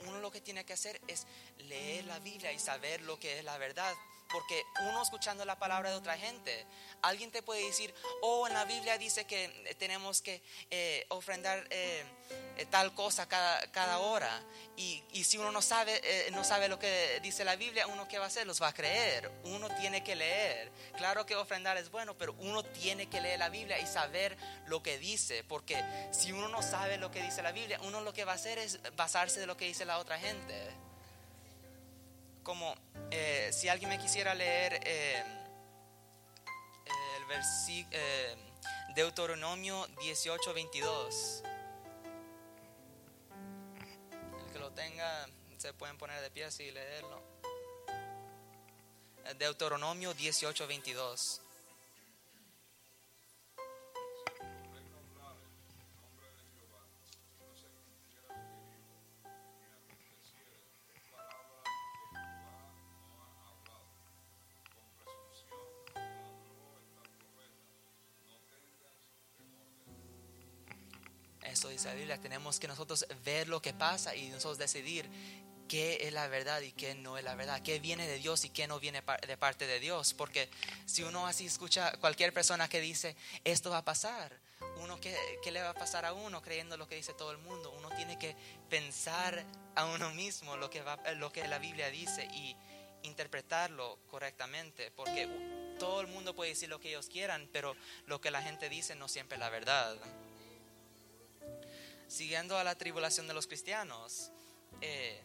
Uno 0.00 0.20
lo 0.20 0.30
que 0.30 0.42
tiene 0.42 0.66
que 0.66 0.74
hacer 0.74 1.00
es 1.08 1.26
leer 1.56 2.04
la 2.04 2.18
Biblia 2.18 2.52
y 2.52 2.58
saber 2.58 3.00
lo 3.00 3.18
que 3.18 3.38
es 3.38 3.44
la 3.44 3.56
verdad. 3.56 3.94
Porque 4.32 4.64
uno 4.88 5.02
escuchando 5.02 5.44
la 5.44 5.58
palabra 5.58 5.90
de 5.90 5.96
otra 5.96 6.16
gente, 6.16 6.66
alguien 7.02 7.30
te 7.30 7.42
puede 7.42 7.64
decir, 7.66 7.94
oh, 8.22 8.46
en 8.46 8.54
la 8.54 8.64
Biblia 8.64 8.98
dice 8.98 9.26
que 9.26 9.76
tenemos 9.78 10.22
que 10.22 10.42
eh, 10.70 11.04
ofrendar 11.10 11.66
eh, 11.70 12.04
eh, 12.56 12.66
tal 12.66 12.94
cosa 12.94 13.28
cada, 13.28 13.60
cada 13.72 13.98
hora. 13.98 14.42
Y, 14.76 15.02
y 15.12 15.24
si 15.24 15.38
uno 15.38 15.52
no 15.52 15.62
sabe, 15.62 16.00
eh, 16.04 16.30
no 16.32 16.44
sabe 16.44 16.68
lo 16.68 16.78
que 16.78 17.20
dice 17.22 17.44
la 17.44 17.56
Biblia, 17.56 17.86
uno 17.86 18.08
qué 18.08 18.18
va 18.18 18.24
a 18.24 18.28
hacer, 18.28 18.46
los 18.46 18.60
va 18.60 18.68
a 18.68 18.74
creer. 18.74 19.30
Uno 19.44 19.68
tiene 19.76 20.02
que 20.02 20.16
leer. 20.16 20.70
Claro 20.96 21.26
que 21.26 21.36
ofrendar 21.36 21.76
es 21.76 21.90
bueno, 21.90 22.16
pero 22.16 22.34
uno 22.38 22.62
tiene 22.62 23.08
que 23.08 23.20
leer 23.20 23.38
la 23.38 23.48
Biblia 23.48 23.78
y 23.78 23.86
saber 23.86 24.36
lo 24.66 24.82
que 24.82 24.98
dice. 24.98 25.44
Porque 25.44 25.82
si 26.12 26.32
uno 26.32 26.48
no 26.48 26.62
sabe 26.62 26.98
lo 26.98 27.10
que 27.10 27.22
dice 27.22 27.42
la 27.42 27.52
Biblia, 27.52 27.78
uno 27.82 28.00
lo 28.00 28.12
que 28.12 28.24
va 28.24 28.32
a 28.32 28.36
hacer 28.36 28.58
es 28.58 28.80
basarse 28.96 29.40
de 29.40 29.46
lo 29.46 29.56
que 29.56 29.66
dice 29.66 29.84
la 29.84 29.98
otra 29.98 30.18
gente. 30.18 30.81
Como 32.42 32.74
eh, 33.10 33.50
si 33.52 33.68
alguien 33.68 33.90
me 33.90 33.98
quisiera 33.98 34.34
leer 34.34 34.80
eh, 34.84 35.22
el 37.18 37.24
versículo 37.26 37.98
Deuteronomio 38.94 39.86
18, 40.00 40.52
22. 40.52 41.42
El 44.44 44.52
que 44.52 44.58
lo 44.58 44.70
tenga, 44.72 45.26
se 45.56 45.72
pueden 45.72 45.96
poner 45.96 46.20
de 46.20 46.30
pie 46.30 46.48
y 46.58 46.70
leerlo. 46.70 47.22
Eh, 49.24 49.34
Deuteronomio 49.38 50.12
18, 50.12 50.66
22. 50.66 51.41
Eso 71.52 71.68
dice 71.68 71.88
la 71.88 71.94
Biblia. 71.94 72.18
Tenemos 72.18 72.58
que 72.58 72.66
nosotros 72.66 73.06
ver 73.24 73.46
lo 73.48 73.60
que 73.60 73.74
pasa 73.74 74.16
y 74.16 74.28
nosotros 74.30 74.56
decidir 74.56 75.08
qué 75.68 75.98
es 76.02 76.12
la 76.12 76.26
verdad 76.28 76.62
y 76.62 76.72
qué 76.72 76.94
no 76.94 77.18
es 77.18 77.24
la 77.24 77.34
verdad, 77.34 77.62
qué 77.62 77.78
viene 77.78 78.06
de 78.08 78.18
Dios 78.18 78.44
y 78.44 78.50
qué 78.50 78.66
no 78.66 78.80
viene 78.80 79.02
de 79.26 79.36
parte 79.36 79.66
de 79.66 79.78
Dios. 79.78 80.14
Porque 80.14 80.48
si 80.86 81.02
uno 81.02 81.26
así 81.26 81.46
escucha 81.46 81.92
cualquier 81.98 82.32
persona 82.32 82.68
que 82.68 82.80
dice 82.80 83.16
esto 83.44 83.70
va 83.70 83.78
a 83.78 83.84
pasar, 83.84 84.40
uno 84.78 84.98
qué 84.98 85.50
le 85.52 85.62
va 85.62 85.70
a 85.70 85.74
pasar 85.74 86.06
a 86.06 86.14
uno 86.14 86.40
creyendo 86.40 86.78
lo 86.78 86.88
que 86.88 86.96
dice 86.96 87.12
todo 87.12 87.30
el 87.30 87.38
mundo. 87.38 87.70
Uno 87.78 87.90
tiene 87.90 88.18
que 88.18 88.34
pensar 88.70 89.44
a 89.74 89.84
uno 89.84 90.10
mismo 90.14 90.56
lo 90.56 90.70
que 90.70 90.80
va, 90.80 90.98
lo 91.16 91.32
que 91.32 91.46
la 91.48 91.58
Biblia 91.58 91.90
dice 91.90 92.24
y 92.32 92.56
interpretarlo 93.02 93.98
correctamente, 94.08 94.90
porque 94.90 95.28
todo 95.78 96.00
el 96.00 96.06
mundo 96.06 96.34
puede 96.34 96.50
decir 96.50 96.70
lo 96.70 96.80
que 96.80 96.88
ellos 96.88 97.08
quieran, 97.08 97.48
pero 97.52 97.76
lo 98.06 98.22
que 98.22 98.30
la 98.30 98.40
gente 98.40 98.70
dice 98.70 98.94
no 98.94 99.06
siempre 99.06 99.36
es 99.36 99.40
la 99.40 99.50
verdad 99.50 99.98
siguiendo 102.12 102.58
a 102.58 102.64
la 102.64 102.74
tribulación 102.74 103.26
de 103.26 103.34
los 103.34 103.46
cristianos, 103.46 104.30
eh, 104.80 105.20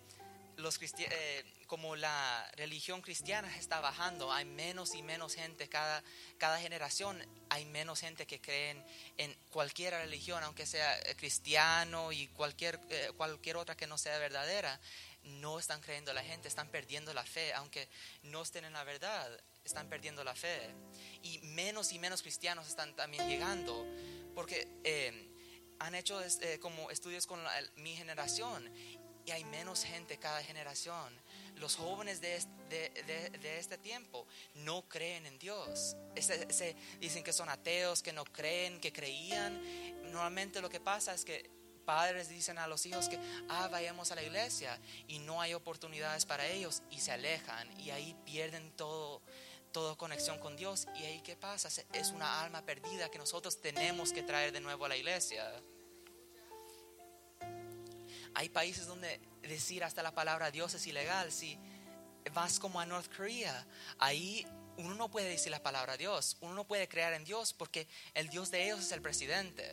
los 0.56 0.80
cristi- 0.80 1.08
eh, 1.10 1.44
como 1.68 1.96
la 1.98 2.50
religión 2.56 3.02
cristiana 3.02 3.56
está 3.58 3.82
bajando, 3.82 4.32
hay 4.32 4.46
menos 4.46 4.96
y 4.96 5.04
menos 5.04 5.36
gente 5.36 5.68
cada, 5.68 6.02
cada 6.38 6.60
generación, 6.60 7.22
hay 7.50 7.66
menos 7.66 8.00
gente 8.00 8.26
que 8.26 8.40
creen 8.40 8.84
en 9.18 9.34
cualquier 9.50 9.94
religión, 9.94 10.42
aunque 10.44 10.66
sea 10.66 10.98
eh, 11.00 11.16
cristiano 11.16 12.12
y 12.14 12.28
cualquier, 12.30 12.80
eh, 12.90 13.12
cualquier 13.18 13.58
otra 13.58 13.76
que 13.76 13.86
no 13.86 13.98
sea 13.98 14.18
verdadera. 14.18 14.80
No 15.24 15.60
están 15.60 15.82
creyendo 15.82 16.14
la 16.14 16.24
gente, 16.24 16.48
están 16.48 16.70
perdiendo 16.70 17.14
la 17.14 17.26
fe, 17.26 17.54
aunque 17.54 17.90
no 18.24 18.42
estén 18.44 18.64
en 18.64 18.72
la 18.72 18.86
verdad, 18.86 19.30
están 19.66 19.90
perdiendo 19.90 20.24
la 20.24 20.36
fe. 20.36 20.74
Y 21.22 21.40
menos 21.40 21.92
y 21.92 22.00
menos 22.00 22.22
cristianos 22.22 22.66
están 22.70 22.96
también 22.96 23.28
llegando, 23.28 23.86
porque 24.34 24.70
eh, 24.86 25.27
han 25.80 25.96
hecho 25.96 26.22
eh, 26.22 26.60
como 26.60 26.90
estudios 26.92 27.26
con 27.28 27.40
mi 27.78 27.96
generación 27.96 28.72
y 29.26 29.32
hay 29.32 29.44
menos 29.46 29.84
gente 29.84 30.18
cada 30.18 30.42
generación. 30.44 31.14
Los 31.56 31.76
jóvenes 31.76 32.22
de, 32.22 32.40
de, 32.70 32.90
de- 33.42 33.58
este 33.60 33.78
tiempo 33.78 34.26
no 34.56 34.88
creen 34.88 35.26
en 35.26 35.38
Dios. 35.40 35.96
Ese- 36.16 36.46
ese- 36.50 36.76
dicen 37.00 37.24
que 37.24 37.34
son 37.34 37.50
ateos, 37.50 38.02
que 38.02 38.14
no 38.14 38.24
creen, 38.26 38.80
que 38.80 38.94
creían. 38.94 39.62
Normalmente 40.12 40.62
lo 40.62 40.70
que 40.70 40.80
pasa 40.80 41.14
es 41.14 41.26
que 41.26 41.50
padres 41.84 42.28
dicen 42.30 42.58
a 42.58 42.68
los 42.68 42.86
hijos 42.86 43.08
que, 43.10 43.18
ah, 43.50 43.68
vayamos 43.72 44.12
a 44.12 44.16
la 44.16 44.24
iglesia 44.24 44.80
y 45.08 45.20
no 45.20 45.42
hay 45.42 45.54
oportunidades 45.54 46.26
para 46.26 46.46
ellos 46.48 46.82
y 46.92 47.00
se 47.00 47.12
alejan 47.12 47.68
y 47.80 47.90
ahí 47.92 48.14
pierden 48.26 48.72
todo, 48.74 49.22
toda 49.72 49.95
conexión 49.95 50.39
con 50.39 50.55
Dios. 50.55 50.88
¿Y 50.95 51.03
ahí 51.03 51.22
qué 51.22 51.36
pasa? 51.36 51.70
Es 51.93 52.09
una 52.11 52.41
alma 52.41 52.63
perdida 52.65 53.09
que 53.09 53.18
nosotros 53.18 53.61
tenemos 53.61 54.11
que 54.13 54.24
traer 54.24 54.51
de 54.51 54.59
nuevo 54.61 54.86
a 54.86 54.89
la 54.89 54.97
iglesia. 54.97 55.43
Hay 58.34 58.49
países 58.49 58.86
donde 58.86 59.20
decir 59.41 59.84
hasta 59.84 60.03
la 60.03 60.13
palabra 60.13 60.51
Dios 60.51 60.74
es 60.74 60.86
ilegal. 60.86 61.32
Si 61.32 61.57
vas 62.34 62.59
como 62.59 62.80
a 62.80 62.86
North 62.86 63.11
Korea, 63.15 63.65
ahí 63.97 64.45
uno 64.78 64.93
no 64.95 65.09
puede 65.09 65.30
decir 65.30 65.51
la 65.51 65.63
palabra 65.63 65.97
Dios. 65.97 66.38
Uno 66.41 66.53
no 66.53 66.68
puede 66.68 66.88
creer 66.88 67.13
en 67.13 67.24
Dios 67.24 67.53
porque 67.53 67.88
el 68.13 68.30
Dios 68.30 68.51
de 68.51 68.65
ellos 68.65 68.80
es 68.82 68.91
el 68.91 69.01
presidente. 69.01 69.65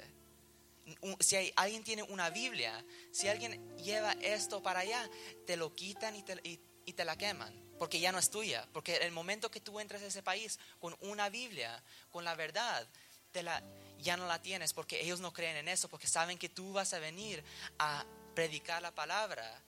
Si 1.21 1.37
hay- 1.37 1.53
alguien 1.57 1.83
tiene 1.83 2.03
una 2.05 2.31
Biblia, 2.31 2.85
si 3.11 3.29
alguien 3.29 3.75
lleva 3.77 4.13
esto 4.21 4.63
para 4.63 4.81
allá, 4.81 5.09
te 5.47 5.57
lo 5.57 5.75
quitan 5.75 6.15
y 6.17 6.23
te, 6.23 6.39
y- 6.43 6.61
y 6.87 6.93
te 6.93 7.05
la 7.07 7.17
queman, 7.17 7.55
porque 7.79 8.01
ya 8.01 8.13
no 8.13 8.19
es 8.19 8.31
tuya. 8.31 8.67
Porque 8.73 8.97
el 8.97 9.13
momento 9.13 9.51
que 9.51 9.61
tú 9.61 9.81
entras 9.81 10.03
a 10.03 10.07
ese 10.07 10.23
país 10.23 10.59
con 10.81 10.97
una 11.01 11.29
Biblia, 11.29 11.83
con 12.11 12.25
la 12.25 12.35
verdad, 12.35 12.87
te 13.33 13.43
la, 13.43 13.63
ya 13.99 14.17
no 14.17 14.27
la 14.27 14.41
tienes, 14.41 14.73
porque 14.73 15.01
ellos 15.03 15.21
no 15.21 15.33
creen 15.33 15.57
en 15.57 15.69
eso, 15.69 15.89
porque 15.89 16.07
saben 16.07 16.39
que 16.39 16.49
tú 16.49 16.73
vas 16.73 16.95
a 16.95 16.99
venir 16.99 17.43
a 17.79 18.05
predicar 18.35 18.83
la 18.83 18.95
palabra 18.95 19.63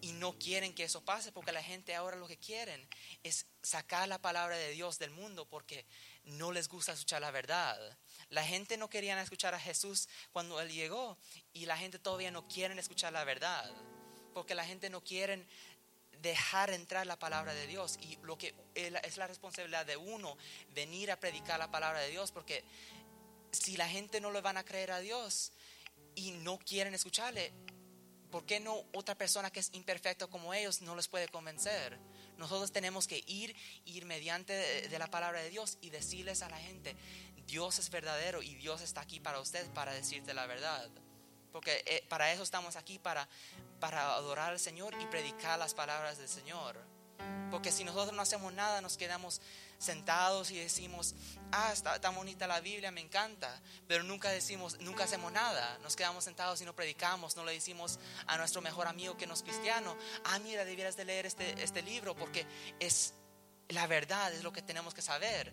y 0.00 0.12
no 0.12 0.36
quieren 0.36 0.74
que 0.74 0.84
eso 0.84 1.04
pase 1.04 1.30
porque 1.30 1.52
la 1.52 1.62
gente 1.62 1.94
ahora 1.94 2.16
lo 2.16 2.26
que 2.26 2.36
quieren 2.36 2.88
es 3.22 3.46
sacar 3.62 4.08
la 4.08 4.18
palabra 4.18 4.56
de 4.56 4.72
Dios 4.72 4.98
del 4.98 5.10
mundo 5.10 5.46
porque 5.48 5.86
no 6.24 6.50
les 6.50 6.68
gusta 6.68 6.92
escuchar 6.92 7.20
la 7.20 7.30
verdad. 7.30 7.78
La 8.28 8.44
gente 8.44 8.76
no 8.76 8.90
quería 8.90 9.20
escuchar 9.22 9.54
a 9.54 9.60
Jesús 9.60 10.08
cuando 10.32 10.60
Él 10.60 10.72
llegó 10.72 11.16
y 11.52 11.66
la 11.66 11.78
gente 11.78 12.00
todavía 12.00 12.32
no 12.32 12.48
quiere 12.48 12.78
escuchar 12.80 13.12
la 13.12 13.22
verdad 13.24 13.70
porque 14.32 14.54
la 14.54 14.64
gente 14.64 14.90
no 14.90 15.02
quiere 15.02 15.46
dejar 16.22 16.70
entrar 16.70 17.06
la 17.06 17.18
palabra 17.18 17.52
de 17.52 17.66
Dios 17.66 17.98
y 18.00 18.16
lo 18.22 18.38
que 18.38 18.54
es 18.74 19.16
la 19.16 19.26
responsabilidad 19.26 19.84
de 19.84 19.96
uno 19.96 20.38
venir 20.74 21.10
a 21.10 21.20
predicar 21.20 21.58
la 21.58 21.70
palabra 21.70 22.00
de 22.00 22.10
Dios 22.10 22.32
porque 22.32 22.64
si 23.52 23.76
la 23.76 23.88
gente 23.88 24.20
no 24.20 24.30
le 24.30 24.40
van 24.40 24.56
a 24.56 24.64
creer 24.64 24.92
a 24.92 25.00
Dios 25.00 25.52
y 26.14 26.30
no 26.32 26.58
quieren 26.58 26.94
escucharle, 26.94 27.52
¿por 28.30 28.44
qué 28.46 28.60
no 28.60 28.84
otra 28.94 29.14
persona 29.14 29.50
que 29.50 29.60
es 29.60 29.70
imperfecta 29.72 30.26
como 30.26 30.54
ellos 30.54 30.80
no 30.82 30.96
les 30.96 31.08
puede 31.08 31.28
convencer? 31.28 31.98
Nosotros 32.38 32.72
tenemos 32.72 33.06
que 33.06 33.22
ir, 33.26 33.54
ir 33.84 34.06
mediante 34.06 34.52
de, 34.88 34.98
la 34.98 35.08
palabra 35.08 35.40
de 35.40 35.50
Dios 35.50 35.78
y 35.80 35.90
decirles 35.90 36.42
a 36.42 36.48
la 36.48 36.58
gente, 36.58 36.96
Dios 37.46 37.78
es 37.78 37.90
verdadero 37.90 38.42
y 38.42 38.54
Dios 38.54 38.80
está 38.80 39.02
aquí 39.02 39.20
para 39.20 39.40
usted 39.40 39.68
para 39.72 39.92
decirte 39.92 40.34
la 40.34 40.46
verdad. 40.46 40.90
Porque 41.52 41.84
eh, 41.86 42.04
para 42.08 42.32
eso 42.32 42.42
estamos 42.42 42.76
aquí, 42.76 42.98
para, 42.98 43.28
para 43.82 44.14
adorar 44.14 44.52
al 44.52 44.60
Señor 44.60 44.94
y 45.02 45.06
predicar 45.06 45.58
las 45.58 45.74
palabras 45.74 46.16
del 46.16 46.28
Señor. 46.28 46.76
Porque 47.50 47.72
si 47.72 47.82
nosotros 47.82 48.14
no 48.14 48.22
hacemos 48.22 48.52
nada, 48.52 48.80
nos 48.80 48.96
quedamos 48.96 49.40
sentados 49.76 50.52
y 50.52 50.58
decimos, 50.60 51.16
ah, 51.50 51.72
está 51.72 52.00
tan 52.00 52.14
bonita 52.14 52.46
la 52.46 52.60
Biblia, 52.60 52.92
me 52.92 53.00
encanta, 53.00 53.60
pero 53.88 54.04
nunca 54.04 54.30
decimos, 54.30 54.78
nunca 54.78 55.02
hacemos 55.02 55.32
nada. 55.32 55.78
Nos 55.82 55.96
quedamos 55.96 56.22
sentados 56.22 56.60
y 56.60 56.64
no 56.64 56.76
predicamos, 56.76 57.34
no 57.34 57.44
le 57.44 57.54
decimos 57.54 57.98
a 58.28 58.36
nuestro 58.38 58.62
mejor 58.62 58.86
amigo 58.86 59.16
que 59.16 59.26
no 59.26 59.34
es 59.34 59.42
cristiano, 59.42 59.96
ah, 60.26 60.38
mira, 60.38 60.64
debieras 60.64 60.96
de 60.96 61.04
leer 61.04 61.26
este, 61.26 61.60
este 61.60 61.82
libro 61.82 62.14
porque 62.14 62.46
es 62.78 63.14
la 63.68 63.88
verdad, 63.88 64.32
es 64.32 64.44
lo 64.44 64.52
que 64.52 64.62
tenemos 64.62 64.94
que 64.94 65.02
saber. 65.02 65.52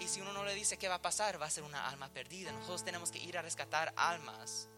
Y 0.00 0.08
si 0.08 0.20
uno 0.20 0.32
no 0.32 0.44
le 0.44 0.52
dice 0.52 0.78
qué 0.78 0.88
va 0.88 0.96
a 0.96 1.02
pasar, 1.02 1.40
va 1.40 1.46
a 1.46 1.50
ser 1.50 1.62
una 1.62 1.88
alma 1.88 2.08
perdida. 2.08 2.50
Nosotros 2.50 2.84
tenemos 2.84 3.12
que 3.12 3.20
ir 3.20 3.38
a 3.38 3.42
rescatar 3.42 3.94
almas. 3.96 4.68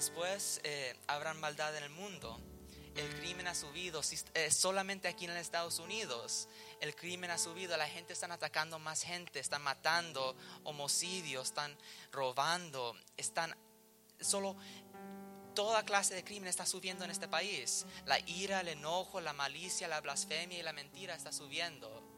Después 0.00 0.62
eh, 0.64 0.96
habrán 1.08 1.38
maldad 1.40 1.76
en 1.76 1.84
el 1.84 1.90
mundo. 1.90 2.40
el 2.96 3.14
crimen 3.20 3.46
ha 3.46 3.54
subido. 3.54 4.00
Eh, 4.32 4.50
solamente 4.50 5.08
aquí 5.08 5.26
en 5.26 5.32
Estados 5.32 5.78
Unidos 5.78 6.48
el 6.80 6.96
crimen 6.96 7.30
ha 7.30 7.36
subido. 7.36 7.76
La 7.76 7.86
gente 7.86 8.14
está 8.14 8.32
atacando 8.32 8.78
más 8.78 9.02
gente, 9.02 9.40
están 9.40 9.60
matando, 9.60 10.34
homicidios, 10.64 11.48
están 11.48 11.76
robando, 12.12 12.96
están 13.18 13.54
solo 14.18 14.56
toda 15.54 15.84
clase 15.84 16.14
de 16.14 16.24
crimen 16.24 16.48
está 16.48 16.64
subiendo 16.64 17.04
en 17.04 17.10
este 17.10 17.28
país. 17.28 17.84
La 18.06 18.18
ira, 18.20 18.62
el 18.62 18.68
enojo, 18.68 19.20
la 19.20 19.34
malicia, 19.34 19.86
la 19.86 20.00
blasfemia 20.00 20.60
y 20.60 20.62
la 20.62 20.72
mentira 20.72 21.14
está 21.14 21.30
subiendo 21.30 22.10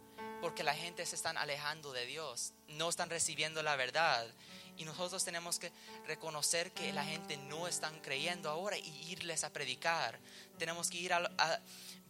porque 0.43 0.65
la 0.65 0.75
gente 0.75 1.07
se 1.07 1.15
están 1.15 1.39
alejando 1.39 1.93
de 1.93 2.05
Dios, 2.05 2.53
no 2.67 2.89
están 2.89 3.09
recibiendo 3.11 3.63
la 3.63 3.77
verdad. 3.77 4.27
Y 4.77 4.85
nosotros 4.85 5.25
tenemos 5.25 5.59
que 5.59 5.71
reconocer 6.07 6.73
que 6.73 6.93
la 6.93 7.05
gente 7.05 7.37
no 7.37 7.69
están 7.69 8.01
creyendo 8.01 8.49
ahora 8.51 8.79
y 8.79 9.11
irles 9.11 9.45
a 9.45 9.51
predicar. 9.51 10.19
Tenemos 10.59 10.89
que 10.89 10.99
ir 10.99 11.13
a, 11.13 11.31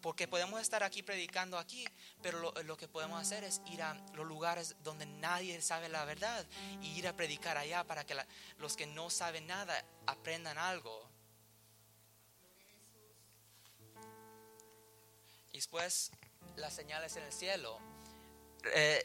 porque 0.01 0.27
podemos 0.27 0.61
estar 0.61 0.83
aquí 0.83 1.03
predicando 1.03 1.59
aquí, 1.59 1.87
pero 2.23 2.53
lo, 2.63 2.77
que 2.77 2.89
podemos 2.89 3.21
hacer 3.21 3.45
es 3.45 3.63
ir 3.67 3.83
a 3.83 3.95
los 4.15 4.27
lugares 4.27 4.77
donde 4.83 5.07
nadie 5.07 5.61
sabe 5.63 5.89
la 5.89 6.05
verdad 6.05 6.47
y 6.81 6.89
ir 6.99 7.07
a 7.07 7.17
predicar 7.17 7.57
allá 7.57 7.85
para 7.85 8.05
que 8.05 8.17
los 8.59 8.77
que 8.77 8.87
no 8.87 9.11
saben 9.11 9.47
nada 9.47 9.85
aprendan 10.07 10.59
algo. 10.59 11.09
Y 15.53 15.59
después 15.59 16.11
las 16.57 16.75
señales 16.75 17.17
en 17.17 17.25
el 17.25 17.33
cielo. 17.33 17.92
Eh, 18.75 19.05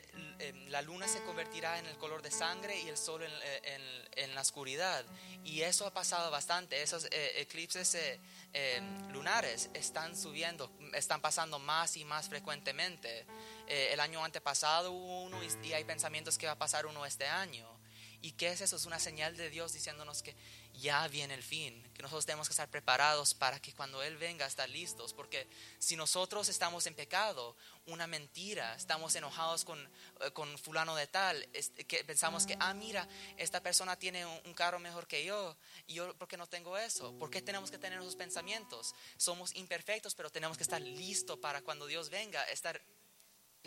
la 0.69 0.81
luna 0.81 1.07
se 1.07 1.21
convertirá 1.23 1.79
en 1.79 1.85
el 1.87 1.97
color 1.97 2.21
de 2.21 2.29
sangre 2.29 2.79
y 2.79 2.89
el 2.89 2.97
sol 2.97 3.23
en, 3.23 4.35
la 4.35 4.41
oscuridad. 4.41 5.03
Y 5.43 5.61
eso 5.61 5.87
ha 5.87 5.93
pasado 5.93 6.29
bastante. 6.29 6.81
Esos 6.81 7.05
eh, 7.05 7.41
eclipses 7.41 7.95
eh, 7.95 8.81
lunares 9.11 9.69
están 9.73 10.15
subiendo, 10.15 10.71
están 10.93 11.21
pasando 11.21 11.59
más 11.59 11.97
y 11.97 12.05
más 12.05 12.29
frecuentemente. 12.29 13.25
el 13.67 13.99
año 13.99 14.23
antepasado 14.23 14.91
hubo 14.91 15.23
uno 15.23 15.39
y 15.43 15.73
hay 15.73 15.83
pensamientos 15.83 16.37
que 16.37 16.45
va 16.45 16.53
a 16.53 16.57
pasar 16.57 16.85
uno 16.85 17.05
este 17.05 17.25
año. 17.25 17.76
¿Y 18.21 18.31
qué 18.31 18.49
es 18.49 18.61
eso? 18.61 18.75
Es 18.75 18.85
una 18.85 18.99
señal 18.99 19.37
de 19.37 19.49
Dios 19.49 19.73
diciéndonos 19.73 20.23
que 20.23 20.35
ya 20.73 21.07
viene 21.07 21.33
el 21.33 21.43
fin, 21.43 21.81
que 21.93 22.01
nosotros 22.01 22.25
tenemos 22.25 22.47
que 22.47 22.53
estar 22.53 22.69
preparados 22.69 23.33
para 23.33 23.59
que 23.59 23.73
cuando 23.73 24.01
Él 24.03 24.17
venga 24.17 24.45
estar 24.45 24.69
listos, 24.69 25.13
porque 25.13 25.47
si 25.79 25.95
nosotros 25.95 26.49
estamos 26.49 26.85
en 26.85 26.93
pecado, 26.93 27.55
una 27.87 28.05
mentira, 28.05 28.75
estamos 28.75 29.15
enojados 29.15 29.65
con, 29.65 29.79
eh, 30.21 30.31
con 30.33 30.57
fulano 30.57 30.95
de 30.95 31.07
tal, 31.07 31.47
que 31.87 32.03
pensamos 32.03 32.45
que, 32.45 32.55
ah, 32.59 32.73
mira, 32.73 33.07
esta 33.37 33.61
persona 33.61 33.97
tiene 33.97 34.25
un, 34.25 34.53
carro 34.53 34.79
mejor 34.79 35.07
que 35.07 35.23
yo, 35.23 35.55
y 35.85 35.95
yo, 35.95 36.15
¿por 36.15 36.27
qué 36.27 36.37
no 36.37 36.47
tengo 36.47 36.77
eso? 36.77 37.13
¿Por 37.19 37.29
qué 37.29 37.41
tenemos 37.41 37.69
que 37.69 37.77
tener 37.77 37.99
esos 37.99 38.15
pensamientos? 38.15 38.95
Somos 39.17 39.55
imperfectos, 39.55 40.15
pero 40.15 40.31
tenemos 40.31 40.57
que 40.57 40.63
estar 40.63 40.81
listos 40.81 41.37
para 41.37 41.61
cuando 41.61 41.85
Dios 41.85 42.09
venga, 42.09 42.43
estar 42.45 42.81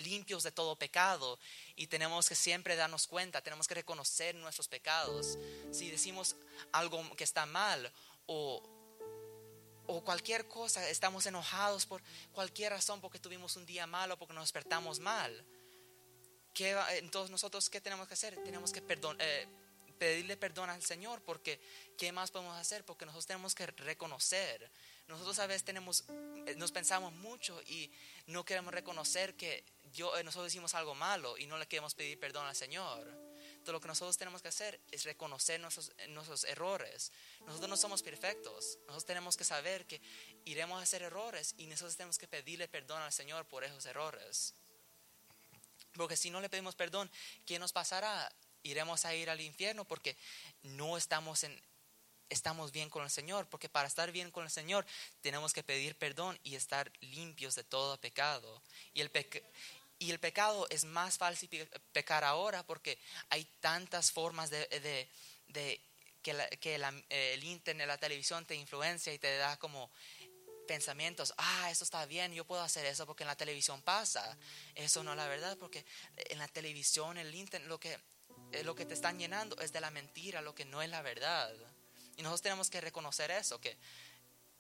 limpios 0.01 0.43
de 0.43 0.53
todo 0.53 0.77
pecado 0.77 1.39
y 1.77 1.87
tenemos 1.87 2.29
que 2.29 2.35
siempre 2.35 2.77
darnos 2.77 3.07
cuenta, 3.07 3.43
tenemos 3.43 3.69
que 3.69 3.75
reconocer 3.75 4.35
nuestros 4.35 4.69
pecados. 4.69 5.39
Si 5.71 5.91
decimos 5.91 6.37
algo 6.73 7.17
que 7.17 7.25
está 7.25 7.47
mal 7.47 7.93
o, 8.27 8.63
o 9.87 10.05
cualquier 10.05 10.47
cosa, 10.49 10.89
estamos 10.89 11.27
enojados 11.27 11.87
por 11.87 12.03
cualquier 12.33 12.73
razón 12.73 13.01
porque 13.01 13.19
tuvimos 13.19 13.57
un 13.57 13.67
día 13.67 13.87
malo, 13.87 14.19
porque 14.19 14.35
nos 14.35 14.45
despertamos 14.45 15.01
mal. 15.01 15.45
¿Qué, 16.55 16.77
entonces 16.93 17.31
nosotros, 17.31 17.71
¿qué 17.71 17.81
tenemos 17.81 18.09
que 18.09 18.15
hacer? 18.15 18.43
Tenemos 18.43 18.73
que 18.73 18.83
eh, 19.19 19.49
pedirle 19.99 20.37
perdón 20.37 20.71
al 20.71 20.83
Señor 20.83 21.23
porque 21.23 21.61
¿qué 21.97 22.11
más 22.11 22.31
podemos 22.31 22.57
hacer? 22.57 22.85
Porque 22.85 23.05
nosotros 23.05 23.27
tenemos 23.27 23.55
que 23.55 23.67
reconocer. 23.67 24.71
Nosotros 25.07 25.39
a 25.39 25.47
veces 25.47 25.65
tenemos, 25.65 26.05
eh, 26.47 26.55
nos 26.57 26.73
pensamos 26.73 27.13
mucho 27.13 27.61
y 27.63 27.91
no 28.27 28.45
queremos 28.45 28.73
reconocer 28.73 29.35
que 29.35 29.65
yo, 29.93 30.17
eh, 30.17 30.25
nosotros 30.25 30.53
hicimos 30.53 30.75
algo 30.75 30.95
malo 30.95 31.37
y 31.39 31.47
no 31.47 31.59
le 31.59 31.67
queremos 31.67 31.95
pedir 31.95 32.19
perdón 32.19 32.47
al 32.47 32.57
Señor. 32.57 33.07
Entonces 33.61 33.73
lo 33.73 33.81
que 33.81 33.89
nosotros 33.89 34.17
tenemos 34.17 34.41
que 34.41 34.49
hacer 34.49 34.81
es 34.91 35.05
reconocer 35.05 35.61
nuestros, 35.61 35.93
nuestros 36.09 36.45
errores. 36.45 37.13
Nosotros 37.41 37.69
no 37.69 37.77
somos 37.77 38.03
perfectos. 38.03 38.79
Nosotros 38.87 39.05
tenemos 39.05 39.37
que 39.37 39.45
saber 39.45 39.87
que 39.87 40.01
iremos 40.47 40.81
a 40.81 40.83
hacer 40.83 41.03
errores 41.03 41.55
y 41.59 41.67
nosotros 41.67 41.97
tenemos 41.97 42.17
que 42.17 42.27
pedirle 42.27 42.69
perdón 42.69 43.03
al 43.03 43.13
Señor 43.13 43.47
por 43.47 43.63
esos 43.65 43.85
errores. 43.85 44.55
Porque 45.95 46.17
si 46.17 46.31
no 46.31 46.41
le 46.41 46.49
pedimos 46.49 46.75
perdón, 46.75 47.11
¿qué 47.45 47.59
nos 47.59 47.73
pasará? 47.73 48.33
Iremos 48.63 49.05
a 49.05 49.15
ir 49.15 49.29
al 49.29 49.41
infierno 49.41 49.85
porque 49.85 50.17
no 50.63 50.97
estamos 50.97 51.45
en, 51.45 51.61
estamos 52.31 52.73
bien 52.73 52.89
con 52.89 53.03
el 53.03 53.11
Señor, 53.11 53.47
porque 53.49 53.69
para 53.69 53.89
estar 53.89 54.13
bien 54.13 54.31
con 54.31 54.45
el 54.45 54.51
Señor 54.51 54.87
tenemos 55.21 55.53
que 55.53 55.63
pedir 55.63 55.97
perdón 55.97 56.39
y 56.45 56.55
estar 56.55 56.91
limpios 57.01 57.55
de 57.57 57.65
todo 57.65 58.01
pecado. 58.01 58.63
Y 58.95 59.01
el, 59.01 59.11
y 60.01 60.11
el 60.11 60.19
pecado 60.19 60.67
es 60.71 60.85
más 60.85 61.19
fácil 61.19 61.69
pecar 61.93 62.25
ahora 62.25 62.65
porque 62.65 62.99
hay 63.29 63.45
tantas 63.61 64.11
formas 64.11 64.49
de, 64.49 64.67
que, 66.23 66.59
que 66.59 66.75
el 66.75 67.45
internet, 67.45 67.87
la 67.87 67.99
televisión 67.99 68.47
te 68.47 68.55
influencia 68.55 69.13
y 69.13 69.19
te 69.19 69.37
da 69.37 69.59
como 69.59 69.91
pensamientos, 70.67 71.35
ah, 71.37 71.71
eso 71.71 71.85
está 71.85 72.07
bien, 72.07 72.33
yo 72.33 72.47
puedo 72.47 72.63
hacer 72.63 72.87
eso 72.87 73.05
porque 73.05 73.25
en 73.25 73.29
la 73.29 73.37
televisión 73.37 73.83
pasa. 73.83 74.39
Eso 74.75 75.05
no 75.05 75.11
es 75.11 75.19
la 75.19 75.29
verdad, 75.29 75.59
porque 75.59 75.85
en 76.17 76.39
la 76.39 76.49
televisión, 76.49 77.19
el 77.19 77.35
internet, 77.35 77.69
lo 77.69 77.79
que, 77.79 77.99
eh, 78.53 78.65
lo 78.65 78.75
que 78.75 78.87
te 78.87 78.95
están 78.95 79.19
llenando 79.19 79.59
es 79.59 79.71
de 79.71 79.83
la 79.83 79.91
mentira, 79.91 80.41
lo 80.41 80.55
que 80.55 80.65
no 80.65 80.81
es 80.81 80.89
la 80.89 81.03
verdad. 81.03 81.53
Y 82.17 82.23
nosotros 82.23 82.41
tenemos 82.41 82.71
que 82.71 82.81
reconocer 82.81 83.31
eso, 83.31 83.61
que 83.61 83.77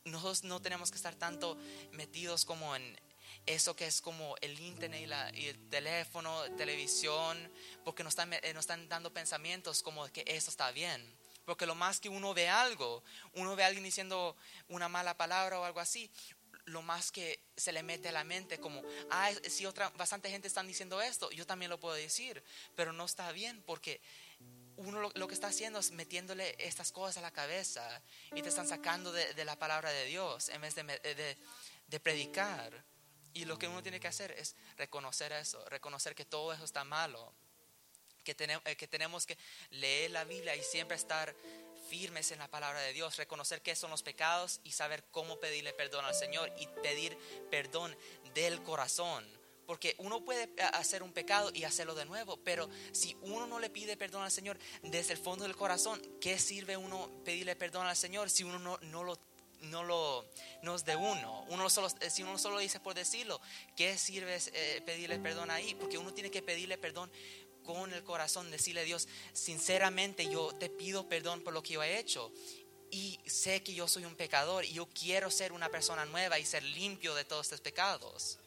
nosotros 0.05 0.45
no 0.45 0.61
tenemos 0.61 0.91
que 0.91 0.97
estar 0.97 1.15
tanto 1.15 1.57
metidos 1.93 2.45
como 2.45 2.77
en, 2.77 3.01
eso 3.47 3.75
que 3.75 3.87
es 3.87 4.01
como 4.01 4.37
el 4.41 4.59
internet 4.61 5.35
y, 5.35 5.47
el 5.47 5.69
teléfono, 5.69 6.43
televisión, 6.57 7.51
porque 7.85 8.05
nos 8.05 8.13
están, 8.13 8.33
eh, 8.33 8.53
nos 8.55 8.63
están 8.63 8.89
dando 8.89 9.13
pensamientos 9.13 9.83
como 9.83 10.07
que 10.09 10.25
eso 10.27 10.51
está 10.51 10.71
bien. 10.71 11.05
Porque 11.45 11.67
lo 11.67 11.75
más 11.75 12.01
que 12.01 12.09
uno 12.09 12.33
ve 12.35 12.49
algo, 12.49 13.03
uno 13.35 13.57
ve 13.57 13.65
a 13.65 13.67
alguien 13.67 13.85
diciendo 13.85 14.37
una 14.69 14.89
mala 14.89 15.17
palabra 15.17 15.59
o 15.59 15.65
algo 15.65 15.81
así, 15.81 16.11
lo 16.67 16.83
más 16.83 17.11
que 17.11 17.41
se 17.57 17.73
le 17.73 17.83
mete 17.83 18.11
a 18.11 18.13
la 18.13 18.25
mente 18.25 18.61
como, 18.61 18.83
ah, 19.11 19.31
si 19.49 19.67
otra, 19.67 19.91
bastante 19.91 20.31
gente 20.31 20.47
está 20.47 20.63
diciendo 20.63 21.01
esto, 21.01 21.31
yo 21.33 21.47
también 21.47 21.71
lo 21.71 21.81
puedo 21.81 21.95
decir, 21.95 22.43
pero 22.77 22.93
no 22.93 23.05
está 23.05 23.33
bien 23.33 23.63
porque 23.67 24.01
uno 24.77 25.11
lo, 25.15 25.29
que 25.29 25.35
está 25.35 25.49
haciendo 25.49 25.79
es 25.79 25.91
metiéndole 25.91 26.55
estas 26.59 26.93
cosas 26.93 27.19
a 27.19 27.21
la 27.21 27.31
cabeza 27.33 28.01
y 28.35 28.43
te 28.43 28.49
están 28.49 28.69
sacando 28.69 29.13
de, 29.13 29.45
la 29.45 29.59
palabra 29.59 29.91
de 29.91 30.07
Dios 30.07 30.49
en 30.49 30.61
vez 30.61 30.75
de, 30.75 31.37
de 31.89 32.01
predicar. 32.01 32.90
Y 33.33 33.45
lo 33.45 33.59
que 33.59 33.69
uno 33.69 33.83
tiene 33.83 34.01
que 34.01 34.09
hacer 34.09 34.33
es 34.33 34.57
reconocer 34.77 35.33
eso, 35.33 35.65
reconocer 35.69 36.15
que 36.15 36.25
todo 36.25 36.53
eso 36.53 36.65
está 36.65 36.85
malo, 36.85 37.33
que 38.25 38.35
tenemos, 38.35 38.63
eh, 38.67 38.77
que 38.77 38.89
tenemos 38.89 39.27
que 39.27 39.39
leer 39.71 40.11
la 40.11 40.25
Biblia 40.25 40.57
y 40.57 40.63
siempre 40.63 40.97
estar 40.97 41.35
firmes 41.89 42.31
en 42.31 42.39
la 42.39 42.49
palabra 42.49 42.81
de 42.81 42.93
Dios, 42.93 43.17
reconocer 43.17 43.63
qué 43.63 43.75
son 43.75 43.91
los 43.91 44.03
pecados 44.03 44.61
y 44.65 44.73
saber 44.73 45.05
cómo 45.11 45.41
pedirle 45.41 45.73
perdón 45.73 46.05
al 46.05 46.15
Señor 46.15 46.53
y 46.59 46.67
pedir 46.83 47.17
perdón 47.51 47.97
del 48.35 48.63
corazón. 48.63 49.27
Porque 49.67 49.95
uno 49.99 50.25
puede 50.25 50.45
eh, 50.45 50.63
hacer 50.73 51.03
un 51.03 51.13
pecado 51.13 51.51
y 51.55 51.65
hacerlo 51.65 51.95
de 51.95 52.05
nuevo, 52.05 52.37
pero 52.39 52.69
si 52.93 53.17
uno 53.23 53.47
no 53.47 53.61
le 53.61 53.71
pide 53.71 53.97
perdón 53.97 54.25
al 54.25 54.33
Señor 54.33 54.59
desde 54.83 55.13
el 55.13 55.19
fondo 55.19 55.45
del 55.45 55.57
corazón, 55.57 56.01
¿qué 56.21 56.39
sirve 56.39 56.77
uno 56.77 57.11
pedirle 57.25 57.55
perdón 57.55 57.87
al 57.87 57.97
Señor 57.97 58.31
si 58.31 58.43
uno 58.43 58.59
no, 58.59 58.79
no 58.83 59.05
lo 59.05 59.17
no, 59.63 59.83
lo, 59.85 60.25
no 60.63 60.75
es 60.75 60.85
de 60.85 60.97
uno. 60.97 61.45
uno 61.49 61.69
solo, 61.71 61.89
eh, 62.01 62.11
si 62.11 62.23
uno 62.23 62.39
solo 62.39 62.59
dice 62.59 62.81
por 62.81 62.95
decirlo, 62.95 63.41
¿qué 63.77 63.97
sirve 63.99 64.39
eh, 64.53 64.83
pedirle 64.85 65.19
perdón 65.19 65.51
ahí? 65.51 65.75
Porque 65.75 65.99
uno 65.99 66.13
tiene 66.13 66.31
que 66.31 66.43
pedirle 66.43 66.79
perdón 66.79 67.11
con 67.65 67.93
el 67.93 68.03
corazón, 68.03 68.51
decirle 68.51 68.81
a 68.81 68.85
Dios, 68.85 69.09
sinceramente 69.33 70.29
yo 70.29 70.53
te 70.55 70.71
pido 70.71 71.09
perdón 71.09 71.43
por 71.43 71.53
lo 71.53 71.63
que 71.63 71.75
yo 71.75 71.83
he 71.83 71.99
hecho. 71.99 72.33
Y 72.91 73.21
sé 73.27 73.63
que 73.63 73.73
yo 73.73 73.87
soy 73.87 74.05
un 74.05 74.17
pecador 74.17 74.65
y 74.65 74.73
yo 74.73 74.89
quiero 74.89 75.31
ser 75.31 75.53
una 75.53 75.69
persona 75.69 76.05
nueva 76.07 76.39
y 76.39 76.45
ser 76.45 76.65
limpio 76.65 77.15
de 77.15 77.25
todos 77.25 77.47
estos 77.47 77.61
pecados. 77.61 78.39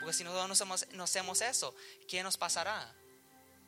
Porque 0.00 0.14
si 0.14 0.24
nosotros 0.24 0.48
no 0.48 0.52
hacemos, 0.54 0.86
no 0.92 1.04
hacemos 1.04 1.40
eso, 1.42 1.74
¿qué 2.08 2.22
nos 2.22 2.36
pasará? 2.36 2.92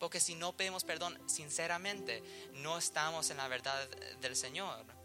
Porque 0.00 0.18
si 0.18 0.34
no 0.34 0.56
pedimos 0.56 0.82
perdón 0.82 1.16
sinceramente, 1.28 2.22
no 2.54 2.78
estamos 2.78 3.30
en 3.30 3.36
la 3.36 3.46
verdad 3.46 3.88
del 4.20 4.34
Señor. 4.34 5.01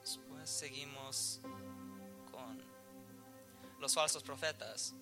Después 0.00 0.48
seguimos 0.48 1.40
con 2.30 2.62
los 3.78 3.94
falsos 3.94 4.22
profetas. 4.22 4.94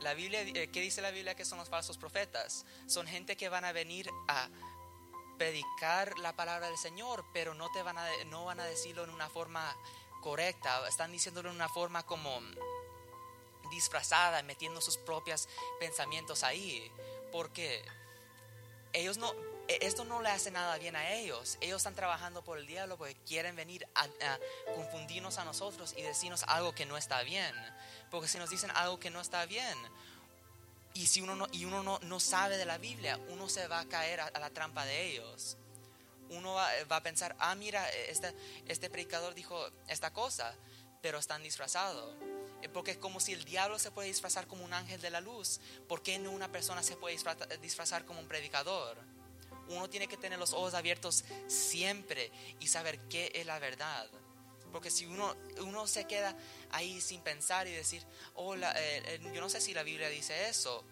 La 0.00 0.14
Biblia, 0.14 0.42
eh, 0.42 0.68
¿qué 0.70 0.80
dice 0.80 1.00
la 1.00 1.10
Biblia 1.10 1.34
que 1.34 1.44
son 1.44 1.58
los 1.58 1.68
falsos 1.68 1.96
profetas? 1.96 2.66
Son 2.86 3.06
gente 3.06 3.36
que 3.36 3.48
van 3.48 3.64
a 3.64 3.72
venir 3.72 4.10
a 4.28 4.48
predicar 5.38 6.18
la 6.18 6.34
palabra 6.36 6.68
del 6.68 6.78
Señor, 6.78 7.24
pero 7.32 7.54
no 7.54 7.70
te 7.72 7.82
van 7.82 7.98
a 7.98 8.06
no 8.26 8.44
van 8.44 8.60
a 8.60 8.64
decirlo 8.64 9.04
en 9.04 9.10
una 9.10 9.28
forma 9.28 9.74
correcta, 10.20 10.86
están 10.88 11.12
diciéndolo 11.12 11.50
en 11.50 11.56
una 11.56 11.68
forma 11.68 12.04
como 12.04 12.40
disfrazada, 13.70 14.42
metiendo 14.42 14.80
sus 14.80 14.96
propios 14.96 15.48
pensamientos 15.80 16.42
ahí, 16.42 16.90
porque 17.32 17.84
ellos 18.92 19.18
no 19.18 19.32
esto 19.68 20.04
no 20.04 20.20
le 20.20 20.28
hace 20.28 20.50
nada 20.50 20.76
bien 20.78 20.96
a 20.96 21.12
ellos. 21.12 21.56
Ellos 21.60 21.78
están 21.78 21.94
trabajando 21.94 22.42
por 22.44 22.58
el 22.58 22.66
diablo 22.66 22.96
porque 22.98 23.14
quieren 23.26 23.56
venir 23.56 23.86
a, 23.94 24.06
confundirnos 24.74 25.38
a 25.38 25.44
nosotros 25.44 25.94
y 25.96 26.02
decirnos 26.02 26.42
algo 26.44 26.74
que 26.74 26.86
no 26.86 26.96
está 26.96 27.22
bien. 27.22 27.54
Porque 28.10 28.28
si 28.28 28.38
nos 28.38 28.50
dicen 28.50 28.70
algo 28.72 29.00
que 29.00 29.10
no 29.10 29.20
está 29.20 29.46
bien, 29.46 29.76
y 30.92 31.06
si 31.06 31.20
uno 31.20 31.34
no, 31.34 31.48
y 31.50 31.64
uno 31.64 31.82
no, 31.82 31.98
no 32.00 32.20
sabe 32.20 32.56
de 32.56 32.64
la 32.64 32.78
Biblia, 32.78 33.18
uno 33.28 33.48
se 33.48 33.66
va 33.66 33.80
a 33.80 33.84
caer 33.86 34.20
a, 34.20 34.30
la 34.38 34.50
trampa 34.50 34.84
de 34.84 35.08
ellos. 35.08 35.56
Uno 36.30 36.54
va, 36.54 36.68
a 36.88 37.02
pensar, 37.02 37.34
ah, 37.38 37.54
mira, 37.54 37.88
este, 37.90 38.34
este 38.66 38.90
predicador 38.90 39.34
dijo 39.34 39.68
esta 39.88 40.12
cosa, 40.12 40.54
pero 41.02 41.18
están 41.18 41.42
disfrazados. 41.42 42.16
Eh, 42.62 42.68
Porque 42.68 42.92
es 42.92 42.96
como 42.98 43.20
si 43.20 43.32
el 43.32 43.44
diablo 43.44 43.78
se 43.78 43.90
puede 43.90 44.08
disfrazar 44.08 44.46
como 44.46 44.64
un 44.64 44.72
ángel 44.72 45.00
de 45.00 45.10
la 45.10 45.20
luz. 45.20 45.60
¿Por 45.88 46.02
qué 46.02 46.18
no 46.18 46.30
una 46.30 46.50
persona 46.50 46.82
se 46.82 46.96
puede 46.96 47.16
disfra- 47.16 47.58
disfrazar 47.60 48.04
como 48.04 48.20
un 48.20 48.28
predicador? 48.28 49.13
Uno 49.68 49.88
tiene 49.88 50.06
que 50.08 50.16
tener 50.16 50.38
los 50.38 50.52
ojos 50.52 50.74
abiertos 50.74 51.24
siempre 51.46 52.30
y 52.60 52.68
saber 52.68 52.98
qué 53.08 53.30
es 53.34 53.46
la 53.46 53.58
verdad. 53.58 54.08
Porque 54.72 54.90
si 54.90 55.06
uno, 55.06 55.36
uno 55.58 55.86
se 55.86 56.04
queda 56.06 56.36
ahí 56.70 57.00
sin 57.00 57.20
pensar 57.20 57.66
y 57.68 57.72
decir, 57.72 58.04
oh, 58.34 58.56
la- 58.56 58.72
eh, 58.72 59.02
eh, 59.06 59.20
yo 59.32 59.40
no 59.40 59.48
sé 59.48 59.60
si 59.60 59.72
la 59.72 59.82
Biblia 59.84 60.08
dice 60.08 60.48
eso, 60.48 60.84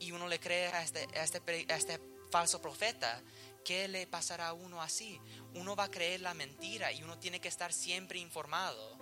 y 0.00 0.10
uno 0.12 0.26
le 0.28 0.40
cree 0.40 0.66
a 0.66 0.82
este, 0.82 1.06
a 1.18 1.22
este, 1.22 1.40
a 1.72 1.76
este 1.76 2.00
falso 2.32 2.60
profeta, 2.60 3.22
¿qué 3.64 3.86
le 3.86 4.06
pasará 4.08 4.48
a 4.48 4.52
uno 4.52 4.82
así? 4.82 5.20
Uno 5.54 5.76
va 5.76 5.84
a 5.84 5.90
creer 5.90 6.20
la 6.22 6.34
mentira 6.34 6.90
y 6.92 7.04
uno 7.04 7.16
tiene 7.18 7.40
que 7.40 7.46
estar 7.48 7.72
siempre 7.72 8.18
informado. 8.18 8.98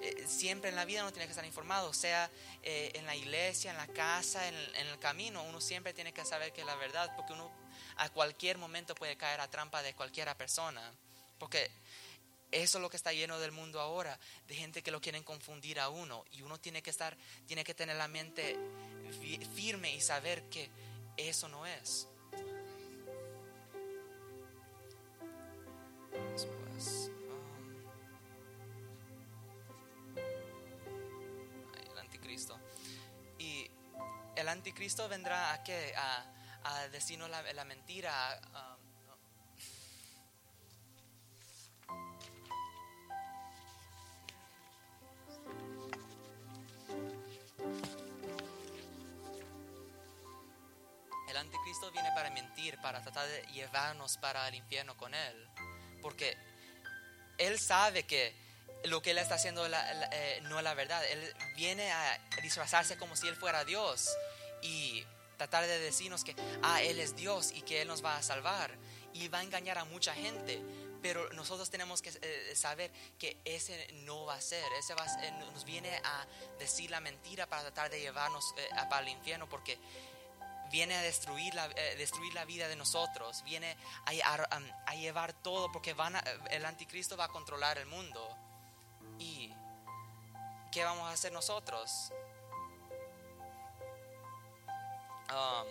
Eh, 0.00 0.24
siempre 0.26 0.70
en 0.70 0.76
la 0.76 0.84
vida 0.84 1.02
uno 1.02 1.12
tiene 1.12 1.26
que 1.26 1.32
estar 1.32 1.44
informado, 1.44 1.92
sea 1.92 2.30
en 2.62 3.06
la 3.06 3.16
iglesia, 3.16 3.72
en 3.72 3.76
la 3.76 3.88
casa, 3.88 4.46
en 4.48 4.54
en 4.76 4.86
el 4.86 4.98
camino, 5.00 5.42
uno 5.42 5.60
siempre 5.60 5.92
tiene 5.92 6.12
que 6.12 6.24
saber 6.24 6.52
que 6.52 6.60
es 6.60 6.66
la 6.66 6.76
verdad, 6.76 7.10
porque 7.16 7.32
uno 7.32 7.50
a 7.96 8.08
cualquier 8.10 8.58
momento 8.58 8.94
puede 8.94 9.16
caer 9.16 9.40
a 9.40 9.48
trampa 9.48 9.82
de 9.82 9.94
cualquiera 9.94 10.36
persona. 10.36 10.92
Porque 11.38 11.70
eso 12.50 12.78
es 12.78 12.82
lo 12.82 12.90
que 12.90 12.96
está 12.96 13.12
lleno 13.12 13.38
del 13.38 13.52
mundo 13.52 13.80
ahora, 13.80 14.18
de 14.46 14.54
gente 14.54 14.82
que 14.82 14.90
lo 14.90 15.00
quieren 15.00 15.22
confundir 15.22 15.80
a 15.80 15.88
uno. 15.88 16.24
Y 16.32 16.42
uno 16.42 16.58
tiene 16.60 16.82
que 16.82 16.90
estar, 16.90 17.16
tiene 17.46 17.64
que 17.64 17.74
tener 17.74 17.96
la 17.96 18.08
mente 18.08 18.56
fi- 19.20 19.44
firme 19.54 19.94
y 19.94 20.00
saber 20.00 20.42
que 20.50 20.68
eso 21.16 21.48
no 21.48 21.66
es. 21.66 22.08
Um, 26.12 26.18
el 31.90 31.98
anticristo. 31.98 32.58
Y 33.38 33.70
el 34.36 34.48
anticristo 34.48 35.08
vendrá 35.08 35.52
a 35.52 35.62
qué? 35.62 35.94
A, 35.96 36.24
a 36.64 36.88
decirnos 36.88 37.28
la, 37.30 37.42
la 37.52 37.64
mentira. 37.64 38.40
um, 38.54 38.92
El 51.28 51.36
anticristo 51.38 51.90
viene 51.92 52.10
para 52.14 52.30
mentir, 52.30 52.78
para 52.82 53.00
tratar 53.00 53.26
de 53.26 53.42
llevarnos 53.52 54.18
para 54.18 54.46
el 54.48 54.54
infierno 54.54 54.96
con 54.98 55.14
él. 55.14 55.48
Porque 56.02 56.36
él 57.38 57.58
sabe 57.58 58.04
que 58.04 58.34
lo 58.84 59.00
que 59.00 59.12
él 59.12 59.18
está 59.18 59.36
haciendo 59.36 59.66
eh, 59.66 60.40
no 60.42 60.58
es 60.58 60.64
la 60.64 60.74
verdad. 60.74 61.02
Él 61.06 61.34
viene 61.56 61.90
a 61.90 62.18
disfrazarse 62.42 62.98
como 62.98 63.16
si 63.16 63.28
él 63.28 63.36
fuera 63.36 63.64
Dios 63.64 64.10
y 64.60 65.06
tratar 65.42 65.66
de 65.66 65.78
decirnos 65.80 66.22
que, 66.22 66.36
ah, 66.62 66.82
él 66.82 67.00
es 67.00 67.16
Dios 67.16 67.50
y 67.52 67.62
que 67.62 67.82
él 67.82 67.88
nos 67.88 68.04
va 68.04 68.16
a 68.16 68.22
salvar. 68.22 68.70
Y 69.12 69.28
va 69.28 69.38
a 69.38 69.42
engañar 69.42 69.78
a 69.78 69.84
mucha 69.84 70.14
gente. 70.14 70.62
Pero 71.02 71.28
nosotros 71.32 71.68
tenemos 71.68 72.00
que 72.00 72.10
eh, 72.22 72.52
saber 72.54 72.92
que 73.18 73.36
ese 73.44 73.88
no 74.04 74.24
va 74.24 74.34
a 74.34 74.40
ser. 74.40 74.64
Ese 74.78 74.94
ser- 74.94 75.32
nos 75.32 75.64
viene 75.64 75.90
a 76.04 76.26
decir 76.58 76.90
la 76.90 77.00
mentira 77.00 77.46
para 77.46 77.62
tratar 77.62 77.90
de 77.90 78.00
llevarnos 78.00 78.54
eh, 78.56 78.68
para 78.88 79.02
el 79.02 79.08
infierno. 79.08 79.48
Porque 79.48 79.78
viene 80.70 80.94
a 80.94 81.02
destruir 81.02 81.54
la, 81.54 81.66
eh, 81.66 81.96
destruir 81.96 82.32
la 82.34 82.44
vida 82.44 82.68
de 82.68 82.76
nosotros, 82.76 83.42
viene 83.42 83.76
a, 84.06 84.94
llevar 84.94 85.32
todo, 85.42 85.70
porque 85.72 85.92
van 85.92 86.14
el 86.50 86.64
anticristo 86.64 87.16
va 87.16 87.24
a 87.24 87.28
controlar 87.28 87.78
el 87.78 87.86
mundo. 87.86 88.36
¿Y 89.18 89.52
qué 90.70 90.84
vamos 90.84 91.08
a 91.08 91.12
hacer 91.12 91.32
nosotros? 91.32 92.12
Um, 95.32 95.66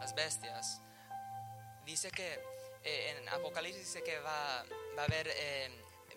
las 0.00 0.14
bestias. 0.14 0.82
Dice 1.86 2.10
que 2.10 2.34
eh, 2.84 3.16
en 3.16 3.28
Apocalipsis 3.30 3.86
dice 3.86 4.02
que 4.02 4.18
va, 4.20 4.62
va 4.96 5.02
a 5.02 5.04
haber 5.06 5.28
eh, 5.30 5.70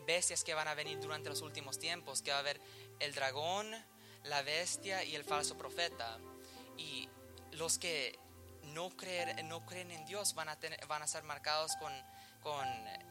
bestias 0.05 0.43
que 0.43 0.53
van 0.53 0.67
a 0.67 0.73
venir 0.73 0.99
durante 0.99 1.29
los 1.29 1.41
últimos 1.41 1.79
tiempos, 1.79 2.21
que 2.21 2.31
va 2.31 2.37
a 2.37 2.39
haber 2.41 2.59
el 2.99 3.13
dragón, 3.13 3.71
la 4.23 4.41
bestia 4.41 5.05
y 5.05 5.15
el 5.15 5.23
falso 5.23 5.57
profeta. 5.57 6.17
Y 6.77 7.07
los 7.51 7.77
que 7.77 8.19
no, 8.63 8.89
creer, 8.97 9.45
no 9.45 9.65
creen 9.65 9.91
en 9.91 10.05
Dios 10.05 10.35
van 10.35 10.49
a, 10.49 10.59
tener, 10.59 10.85
van 10.87 11.03
a 11.03 11.07
ser 11.07 11.23
marcados 11.23 11.77
con, 11.77 11.93
con 12.41 12.67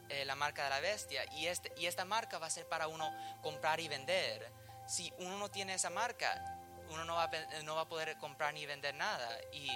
eh, 0.09 0.25
la 0.25 0.35
marca 0.35 0.63
de 0.65 0.69
la 0.69 0.79
bestia. 0.79 1.23
Y, 1.33 1.47
este, 1.47 1.71
y 1.77 1.85
esta 1.87 2.05
marca 2.05 2.37
va 2.37 2.47
a 2.47 2.49
ser 2.49 2.67
para 2.67 2.87
uno 2.87 3.11
comprar 3.41 3.79
y 3.79 3.87
vender. 3.87 4.51
Si 4.87 5.11
uno 5.19 5.37
no 5.37 5.49
tiene 5.49 5.73
esa 5.73 5.89
marca, 5.89 6.59
uno 6.89 7.05
no 7.05 7.15
va 7.15 7.23
a, 7.23 7.31
pe- 7.31 7.63
no 7.63 7.75
va 7.75 7.81
a 7.81 7.87
poder 7.87 8.17
comprar 8.17 8.53
ni 8.53 8.65
vender 8.65 8.93
nada. 8.95 9.29
Y 9.53 9.69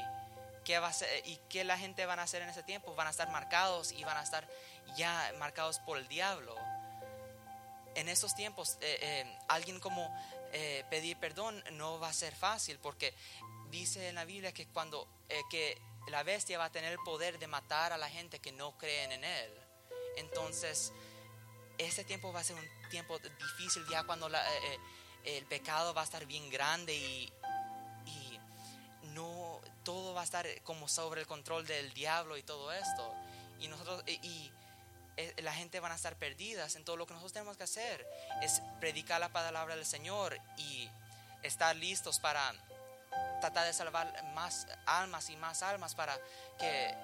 ¿qué, 0.63 0.79
va 0.79 0.87
a 0.89 0.93
ser- 0.93 1.25
¿Y 1.25 1.37
qué 1.49 1.63
la 1.63 1.77
gente 1.77 2.05
van 2.05 2.19
a 2.19 2.23
hacer 2.23 2.41
en 2.41 2.49
ese 2.49 2.63
tiempo? 2.63 2.93
Van 2.95 3.07
a 3.07 3.11
estar 3.11 3.29
marcados 3.29 3.91
y 3.91 4.03
van 4.03 4.17
a 4.17 4.23
estar 4.23 4.47
ya 4.97 5.31
marcados 5.39 5.79
por 5.79 5.97
el 5.97 6.07
diablo. 6.07 6.55
En 7.95 8.09
esos 8.09 8.35
tiempos, 8.35 8.77
eh, 8.81 8.97
eh, 9.01 9.37
alguien 9.47 9.79
como 9.79 10.13
eh, 10.51 10.83
pedir 10.89 11.17
perdón 11.17 11.63
no 11.73 11.97
va 11.99 12.09
a 12.09 12.13
ser 12.13 12.35
fácil 12.35 12.77
porque 12.79 13.13
dice 13.69 14.09
en 14.09 14.15
la 14.15 14.25
Biblia 14.25 14.51
que 14.53 14.67
cuando 14.67 15.07
eh, 15.29 15.41
que 15.49 15.81
la 16.07 16.23
bestia 16.23 16.57
va 16.57 16.65
a 16.65 16.71
tener 16.71 16.91
el 16.91 16.99
poder 16.99 17.39
de 17.39 17.47
matar 17.47 17.93
a 17.93 17.97
la 17.97 18.09
gente 18.09 18.39
que 18.39 18.51
no 18.51 18.77
creen 18.77 19.11
en 19.11 19.23
él. 19.23 19.51
Entonces, 20.17 20.93
ese 21.77 22.03
tiempo 22.03 22.31
va 22.31 22.39
a 22.39 22.43
ser 22.43 22.55
un 22.55 22.89
tiempo 22.89 23.17
difícil 23.19 23.85
ya 23.89 24.03
cuando 24.03 24.29
eh, 24.29 24.39
eh, 25.25 25.37
el 25.37 25.45
pecado 25.45 25.93
va 25.93 26.01
a 26.01 26.03
estar 26.05 26.25
bien 26.25 26.49
grande 26.49 26.95
y, 26.95 27.33
y 28.05 28.39
no 29.13 29.61
todo 29.83 30.13
va 30.13 30.21
a 30.21 30.23
estar 30.23 30.47
como 30.63 30.87
sobre 30.87 31.21
el 31.21 31.27
control 31.27 31.65
del 31.65 31.93
diablo 31.93 32.37
y 32.37 32.43
todo 32.43 32.71
esto. 32.71 33.13
Y 33.59 33.67
nosotros 33.67 34.03
y, 34.07 34.51
eh, 35.17 35.33
la 35.41 35.53
gente 35.53 35.79
van 35.79 35.91
a 35.91 35.95
estar 35.95 36.17
perdidas. 36.17 36.75
Entonces 36.75 36.99
lo 36.99 37.05
que 37.05 37.13
nosotros 37.13 37.33
tenemos 37.33 37.57
que 37.57 37.63
hacer 37.63 38.05
es 38.41 38.61
predicar 38.79 39.19
la 39.19 39.29
palabra 39.29 39.75
del 39.75 39.85
Señor 39.85 40.37
y 40.57 40.89
estar 41.43 41.75
listos 41.75 42.19
para 42.19 42.53
tratar 43.41 43.65
de 43.65 43.73
salvar 43.73 44.11
más 44.33 44.67
almas 44.85 45.29
y 45.29 45.37
más 45.37 45.61
almas 45.63 45.95
para 45.95 46.17
que 46.57 46.95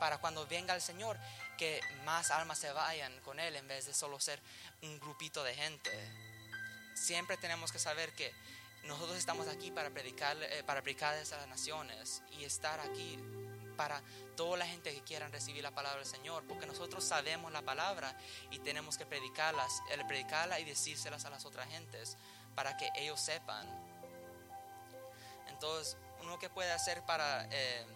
para, 0.00 0.18
cuando 0.18 0.46
venga 0.46 0.74
el 0.74 0.82
Señor 0.82 1.16
que 1.56 1.80
más 2.04 2.32
almas 2.32 2.58
se 2.58 2.72
vayan 2.72 3.12
con 3.20 3.38
él 3.38 3.54
en 3.54 3.68
vez 3.68 3.86
de 3.86 3.94
solo 3.94 4.18
ser 4.18 4.40
un 4.82 4.98
grupito 4.98 5.44
de 5.44 5.54
gente. 5.54 5.90
Siempre 6.94 7.36
tenemos 7.36 7.70
que 7.70 7.78
saber 7.78 8.12
que 8.14 8.32
nosotros 8.84 9.16
estamos 9.16 9.46
aquí 9.48 9.70
para 9.70 9.90
predicar 9.90 10.36
eh, 10.42 10.62
para 10.64 10.82
predicar 10.82 11.14
a 11.14 11.36
las 11.36 11.48
naciones 11.48 12.22
y 12.32 12.44
estar 12.44 12.80
aquí 12.80 13.18
para 13.76 14.02
toda 14.36 14.56
la 14.56 14.66
gente 14.66 14.94
que 14.94 15.02
quieran 15.02 15.32
recibir 15.32 15.62
la 15.62 15.70
palabra 15.70 15.98
del 15.98 16.08
Señor, 16.08 16.44
porque 16.46 16.66
nosotros 16.66 17.04
sabemos 17.04 17.52
la 17.52 17.62
palabra 17.62 18.16
y 18.50 18.58
tenemos 18.60 18.96
que 18.96 19.06
predicarlas, 19.06 19.82
predicarla 20.06 20.60
y 20.60 20.64
decírselas 20.64 21.24
a 21.24 21.30
las 21.30 21.44
otras 21.44 21.68
gentes 21.68 22.16
para 22.54 22.76
que 22.76 22.88
ellos 22.96 23.20
sepan. 23.20 23.66
Entonces, 25.64 25.96
uno 26.20 26.38
que 26.38 26.50
puede 26.50 26.70
hacer 26.72 27.02
para, 27.06 27.46
eh, 27.50 27.86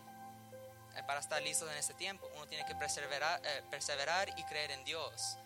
eh, 0.96 1.02
para 1.06 1.20
estar 1.20 1.42
listo 1.42 1.70
en 1.70 1.76
este 1.76 1.92
tiempo, 1.92 2.26
uno 2.34 2.46
tiene 2.46 2.64
que 2.64 2.74
perseverar, 2.74 3.42
eh, 3.44 3.62
perseverar 3.70 4.32
y 4.38 4.44
creer 4.44 4.70
en 4.70 4.84
Dios. 4.84 5.36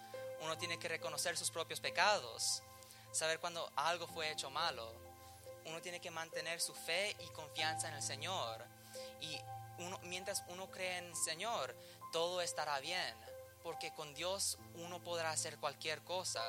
Uno 0.41 0.57
tiene 0.57 0.79
que 0.79 0.87
reconocer 0.87 1.37
sus 1.37 1.51
propios 1.51 1.81
pecados, 1.81 2.63
saber 3.11 3.41
cuando 3.41 3.69
algo 3.75 4.07
fue 4.07 4.31
hecho 4.31 4.51
malo. 4.51 4.93
Uno 5.67 5.83
tiene 5.83 6.01
que 6.01 6.13
mantener 6.13 6.61
su 6.61 6.75
fe 6.75 7.17
y 7.19 7.27
confianza 7.31 7.89
en 7.89 7.95
el 7.95 8.03
Señor. 8.03 8.65
Y 9.21 9.41
uno, 9.79 9.99
mientras 10.05 10.45
uno 10.47 10.71
cree 10.71 10.99
en 10.99 11.07
el 11.07 11.17
Señor, 11.17 11.75
todo 12.13 12.41
estará 12.41 12.79
bien, 12.79 13.17
porque 13.65 13.93
con 13.95 14.15
Dios 14.15 14.59
uno 14.77 15.03
podrá 15.03 15.31
hacer 15.31 15.59
cualquier 15.59 16.03
cosa. 16.03 16.45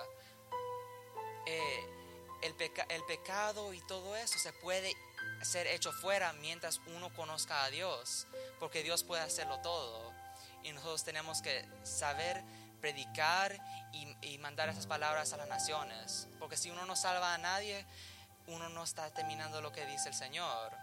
El, 2.44 2.56
el 2.90 3.06
pecado 3.06 3.74
y 3.74 3.82
todo 3.88 4.16
eso 4.16 4.38
se 4.38 4.54
puede 4.54 4.94
ser 5.42 5.68
hecho 5.68 5.92
fuera 5.92 6.34
mientras 6.34 6.80
uno 6.96 7.14
conozca 7.14 7.64
a 7.64 7.70
Dios, 7.70 8.28
porque 8.60 8.84
Dios 8.84 9.04
puede 9.04 9.22
hacerlo 9.22 9.60
todo. 9.60 10.14
Y 10.64 10.72
nosotros 10.72 11.04
tenemos 11.04 11.42
que 11.42 11.66
saber 11.84 12.44
predicar 12.80 13.58
y, 13.94 14.38
mandar 14.40 14.68
esas 14.68 14.88
palabras 14.88 15.32
a 15.32 15.38
las 15.38 15.48
naciones, 15.48 16.28
porque 16.38 16.58
si 16.58 16.70
uno 16.70 16.86
no 16.86 16.98
salva 16.98 17.34
a 17.34 17.38
nadie, 17.38 17.86
uno 18.48 18.68
no 18.68 18.84
está 18.84 19.10
terminando 19.14 19.62
lo 19.62 19.72
que 19.72 19.86
dice 19.86 20.10
el 20.10 20.16
Señor. 20.16 20.74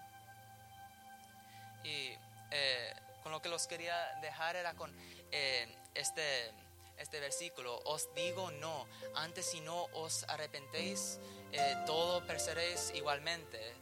Y 1.84 2.14
eh, 2.50 2.94
con 3.22 3.32
lo 3.32 3.42
que 3.42 3.50
los 3.50 3.66
quería 3.66 4.14
dejar 4.22 4.56
era 4.56 4.72
con 4.72 4.90
eh, 5.30 5.68
este, 5.94 6.50
este 6.96 7.20
versículo. 7.20 7.78
Os 7.84 8.08
digo 8.14 8.50
no, 8.50 8.86
antes 9.14 9.50
si 9.50 9.60
no 9.60 9.84
os 9.92 10.24
arrepentéis, 10.28 11.18
eh, 11.52 11.74
todo 11.86 12.26
pereceréis 12.26 12.92
igualmente. 12.94 13.79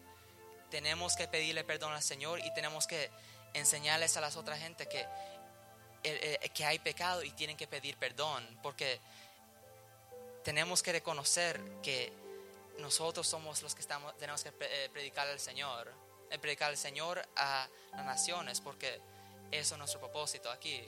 Tenemos 0.71 1.17
que 1.17 1.29
pedirle 1.29 1.65
perdón 1.65 1.93
al 1.93 2.03
Señor 2.03 2.41
y 2.41 2.53
tenemos 2.55 2.87
que 2.87 3.11
enseñarles 3.55 4.17
a 4.17 4.21
las 4.21 4.37
otras 4.37 4.59
gente 4.59 4.87
que, 4.87 5.01
eh, 5.01 6.39
eh, 6.43 6.49
que 6.51 6.65
hay 6.65 6.79
pecado 6.79 7.23
y 7.23 7.31
tienen 7.31 7.57
que 7.57 7.67
pedir 7.67 7.97
perdón. 7.97 8.47
Porque 8.63 9.01
tenemos 10.45 10.83
que 10.83 10.93
reconocer 10.93 11.61
que 11.83 12.13
nosotros 12.79 13.27
somos 13.27 13.63
los 13.63 13.75
que 13.75 13.81
estamos, 13.81 14.17
tenemos 14.19 14.43
que 14.43 14.53
eh, 14.61 14.89
predicar 14.93 15.27
al 15.27 15.41
Señor, 15.41 15.93
predicar 16.41 16.71
al 16.71 16.77
Señor 16.77 17.27
a 17.37 17.69
las 17.93 18.05
naciones, 18.05 18.61
porque 18.61 19.01
eso 19.51 19.75
es 19.75 19.79
nuestro 19.79 20.01
propósito 20.01 20.51
aquí. 20.51 20.83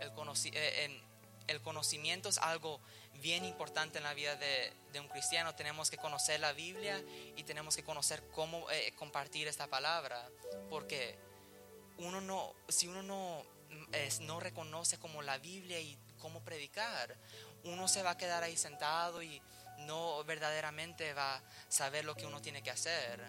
El, 0.00 1.02
el 1.46 1.62
conocimiento 1.62 2.28
es 2.28 2.38
algo 2.38 2.80
bien 3.20 3.44
importante 3.44 3.98
en 3.98 4.04
la 4.04 4.14
vida 4.14 4.36
de, 4.36 4.72
de 4.92 5.00
un 5.00 5.08
cristiano. 5.08 5.54
Tenemos 5.54 5.90
que 5.90 5.96
conocer 5.96 6.40
la 6.40 6.52
Biblia 6.52 7.02
y 7.36 7.42
tenemos 7.44 7.76
que 7.76 7.84
conocer 7.84 8.22
cómo 8.34 8.70
eh, 8.70 8.92
compartir 8.96 9.48
esta 9.48 9.66
palabra, 9.66 10.28
porque 10.70 11.18
uno 11.98 12.20
no, 12.20 12.54
si 12.68 12.86
uno 12.88 13.02
no, 13.02 13.42
es- 13.92 14.20
no 14.20 14.40
reconoce 14.40 14.98
como 14.98 15.22
la 15.22 15.38
Biblia 15.38 15.80
y 15.80 15.98
cómo 16.18 16.40
predicar, 16.42 17.16
uno 17.64 17.88
se 17.88 18.02
va 18.02 18.10
a 18.10 18.16
quedar 18.16 18.42
ahí 18.42 18.56
sentado 18.56 19.22
y 19.22 19.42
no 19.78 20.22
verdaderamente 20.24 21.12
va 21.14 21.36
a 21.36 21.42
saber 21.68 22.04
lo 22.04 22.14
que 22.16 22.26
uno 22.26 22.40
tiene 22.40 22.62
que 22.62 22.70
hacer. 22.70 23.20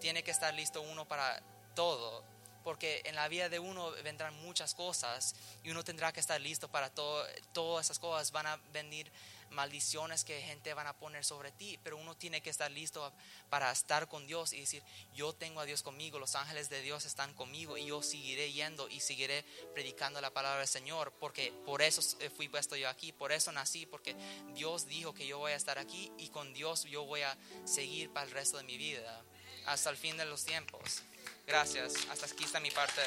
Tiene 0.00 0.22
que 0.22 0.30
estar 0.30 0.52
listo 0.54 0.80
uno 0.82 1.06
para 1.08 1.42
todo, 1.74 2.24
porque 2.68 3.00
en 3.06 3.14
la 3.14 3.28
vida 3.28 3.48
de 3.48 3.58
uno 3.58 3.92
vendrán 4.04 4.34
muchas 4.42 4.74
cosas 4.74 5.34
y 5.64 5.70
uno 5.70 5.82
tendrá 5.84 6.12
que 6.12 6.20
estar 6.20 6.38
listo 6.38 6.68
para 6.68 6.90
todo, 6.90 7.24
todas 7.54 7.86
esas 7.86 7.98
cosas. 7.98 8.30
Van 8.30 8.46
a 8.46 8.58
venir 8.74 9.10
maldiciones 9.48 10.22
que 10.22 10.42
gente 10.42 10.74
van 10.74 10.86
a 10.86 10.92
poner 10.92 11.24
sobre 11.24 11.50
ti, 11.50 11.80
pero 11.82 11.96
uno 11.96 12.14
tiene 12.14 12.42
que 12.42 12.50
estar 12.50 12.70
listo 12.70 13.10
para 13.48 13.72
estar 13.72 14.06
con 14.06 14.26
Dios 14.26 14.52
y 14.52 14.60
decir, 14.60 14.82
yo 15.14 15.32
tengo 15.32 15.60
a 15.60 15.64
Dios 15.64 15.82
conmigo, 15.82 16.18
los 16.18 16.34
ángeles 16.34 16.68
de 16.68 16.82
Dios 16.82 17.06
están 17.06 17.32
conmigo 17.32 17.78
y 17.78 17.86
yo 17.86 18.02
seguiré 18.02 18.52
yendo 18.52 18.86
y 18.90 19.00
seguiré 19.00 19.46
predicando 19.72 20.20
la 20.20 20.28
palabra 20.28 20.58
del 20.58 20.68
Señor, 20.68 21.14
porque 21.18 21.54
por 21.64 21.80
eso 21.80 22.02
eh, 22.20 22.28
fui 22.28 22.48
puesto 22.48 22.76
yo 22.76 22.90
aquí, 22.90 23.12
por 23.12 23.32
eso 23.32 23.50
nací, 23.50 23.86
porque 23.86 24.14
Dios 24.52 24.84
dijo 24.84 25.14
que 25.14 25.26
yo 25.26 25.38
voy 25.38 25.52
a 25.52 25.56
estar 25.56 25.78
aquí 25.78 26.12
y 26.18 26.28
con 26.28 26.52
Dios 26.52 26.84
yo 26.84 27.06
voy 27.06 27.22
a 27.22 27.34
seguir 27.64 28.12
para 28.12 28.26
el 28.26 28.32
resto 28.32 28.58
de 28.58 28.64
mi 28.64 28.76
vida, 28.76 29.24
hasta 29.64 29.88
el 29.88 29.96
fin 29.96 30.18
de 30.18 30.26
los 30.26 30.44
tiempos. 30.44 31.02
Gracias, 31.48 31.94
hasta 32.10 32.26
aquí 32.26 32.44
está 32.44 32.60
mi 32.60 32.70
parte. 32.70 33.00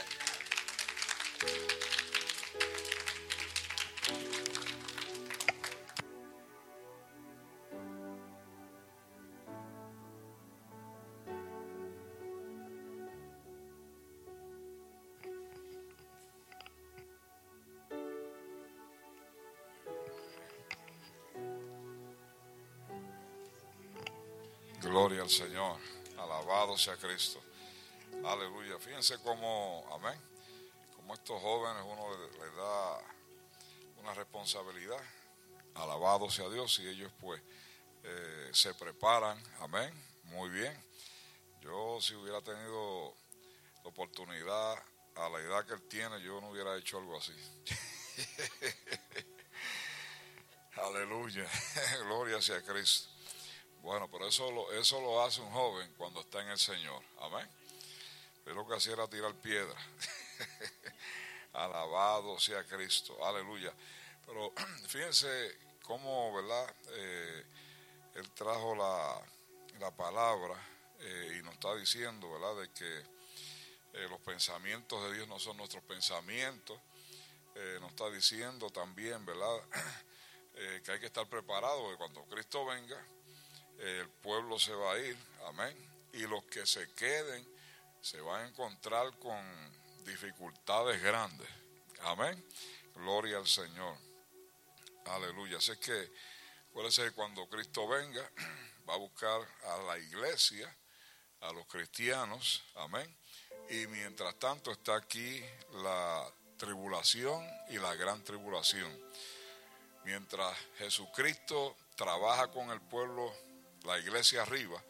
Gloria 24.81 25.21
al 25.21 25.29
Señor. 25.29 25.77
Alabado 26.17 26.75
sea 26.75 26.97
Cristo. 26.97 27.39
Aleluya. 28.25 28.77
Fíjense 28.79 29.17
cómo, 29.23 29.87
amén, 29.93 30.19
como 30.95 31.13
estos 31.13 31.41
jóvenes 31.41 31.83
uno 31.85 32.09
le, 32.15 32.39
le 32.39 32.55
da 32.55 32.99
una 34.01 34.13
responsabilidad. 34.13 35.01
Alabado 35.75 36.29
sea 36.29 36.49
Dios 36.49 36.77
y 36.79 36.87
ellos 36.87 37.11
pues 37.19 37.41
eh, 38.03 38.49
se 38.53 38.73
preparan. 38.75 39.41
Amén. 39.59 39.91
Muy 40.25 40.49
bien. 40.49 40.73
Yo 41.61 41.99
si 42.01 42.13
hubiera 42.15 42.41
tenido 42.41 43.13
la 43.83 43.89
oportunidad 43.89 44.77
a 45.15 45.29
la 45.29 45.39
edad 45.39 45.65
que 45.65 45.73
él 45.73 45.81
tiene, 45.87 46.21
yo 46.21 46.41
no 46.41 46.49
hubiera 46.49 46.77
hecho 46.77 46.97
algo 46.99 47.17
así. 47.17 47.33
Aleluya. 50.75 51.47
Gloria 52.05 52.41
sea 52.41 52.61
Cristo. 52.61 53.09
Bueno, 53.81 54.09
pero 54.11 54.27
eso 54.27 54.51
lo, 54.51 54.71
eso 54.73 55.01
lo 55.01 55.23
hace 55.23 55.41
un 55.41 55.51
joven 55.51 55.91
cuando 55.97 56.21
está 56.21 56.41
en 56.41 56.49
el 56.49 56.59
Señor. 56.59 57.01
Amén. 57.19 57.49
Pero 58.43 58.55
lo 58.55 58.67
que 58.67 58.75
hacía 58.75 58.93
era 58.93 59.07
tirar 59.07 59.33
piedra. 59.35 59.79
Alabado 61.53 62.39
sea 62.39 62.63
Cristo. 62.63 63.23
Aleluya. 63.25 63.73
Pero 64.25 64.53
fíjense 64.87 65.57
cómo, 65.83 66.33
¿verdad? 66.33 66.75
Eh, 66.91 67.45
él 68.15 68.31
trajo 68.31 68.75
la, 68.75 69.21
la 69.79 69.91
palabra 69.91 70.55
eh, 70.99 71.37
y 71.39 71.43
nos 71.43 71.53
está 71.53 71.75
diciendo, 71.75 72.31
¿verdad? 72.31 72.61
De 72.61 72.69
que 72.71 72.99
eh, 73.93 74.07
los 74.09 74.19
pensamientos 74.21 75.03
de 75.03 75.15
Dios 75.15 75.27
no 75.27 75.39
son 75.39 75.57
nuestros 75.57 75.83
pensamientos. 75.83 76.79
Nos 77.81 77.91
está 77.91 78.09
diciendo 78.09 78.69
también, 78.69 79.25
¿verdad? 79.25 79.61
Que 80.83 80.91
hay 80.91 80.99
que 80.99 81.05
estar 81.07 81.27
preparado, 81.27 81.89
que 81.89 81.97
cuando 81.97 82.23
Cristo 82.25 82.65
venga, 82.65 82.97
el 83.79 84.09
pueblo 84.09 84.59
se 84.59 84.73
va 84.73 84.93
a 84.93 84.99
ir, 84.99 85.17
amén, 85.47 85.75
y 86.13 86.27
los 86.27 86.43
que 86.43 86.65
se 86.65 86.91
queden 86.93 87.47
se 88.01 88.19
van 88.21 88.41
a 88.41 88.47
encontrar 88.47 89.17
con 89.19 89.39
dificultades 90.05 91.01
grandes, 91.01 91.47
amén, 92.01 92.43
gloria 92.95 93.37
al 93.37 93.47
Señor, 93.47 93.97
aleluya, 95.05 95.57
así 95.57 95.77
que 95.77 96.11
acuérdense 96.69 97.03
que 97.03 97.11
cuando 97.11 97.47
Cristo 97.47 97.87
venga 97.87 98.29
va 98.89 98.95
a 98.95 98.97
buscar 98.97 99.41
a 99.65 99.77
la 99.83 99.99
iglesia, 99.99 100.75
a 101.41 101.51
los 101.53 101.65
cristianos, 101.67 102.63
amén, 102.75 103.15
y 103.69 103.87
mientras 103.87 104.37
tanto 104.39 104.71
está 104.71 104.95
aquí 104.95 105.43
la 105.83 106.27
tribulación 106.57 107.43
y 107.69 107.77
la 107.77 107.95
gran 107.95 108.23
tribulación. 108.23 108.91
Mientras 110.03 110.55
Jesucristo 110.77 111.75
trabaja 111.95 112.51
con 112.51 112.69
el 112.71 112.81
pueblo 112.81 113.33
la 113.83 113.97
iglesia 113.97 114.41
arriba, 114.41 114.83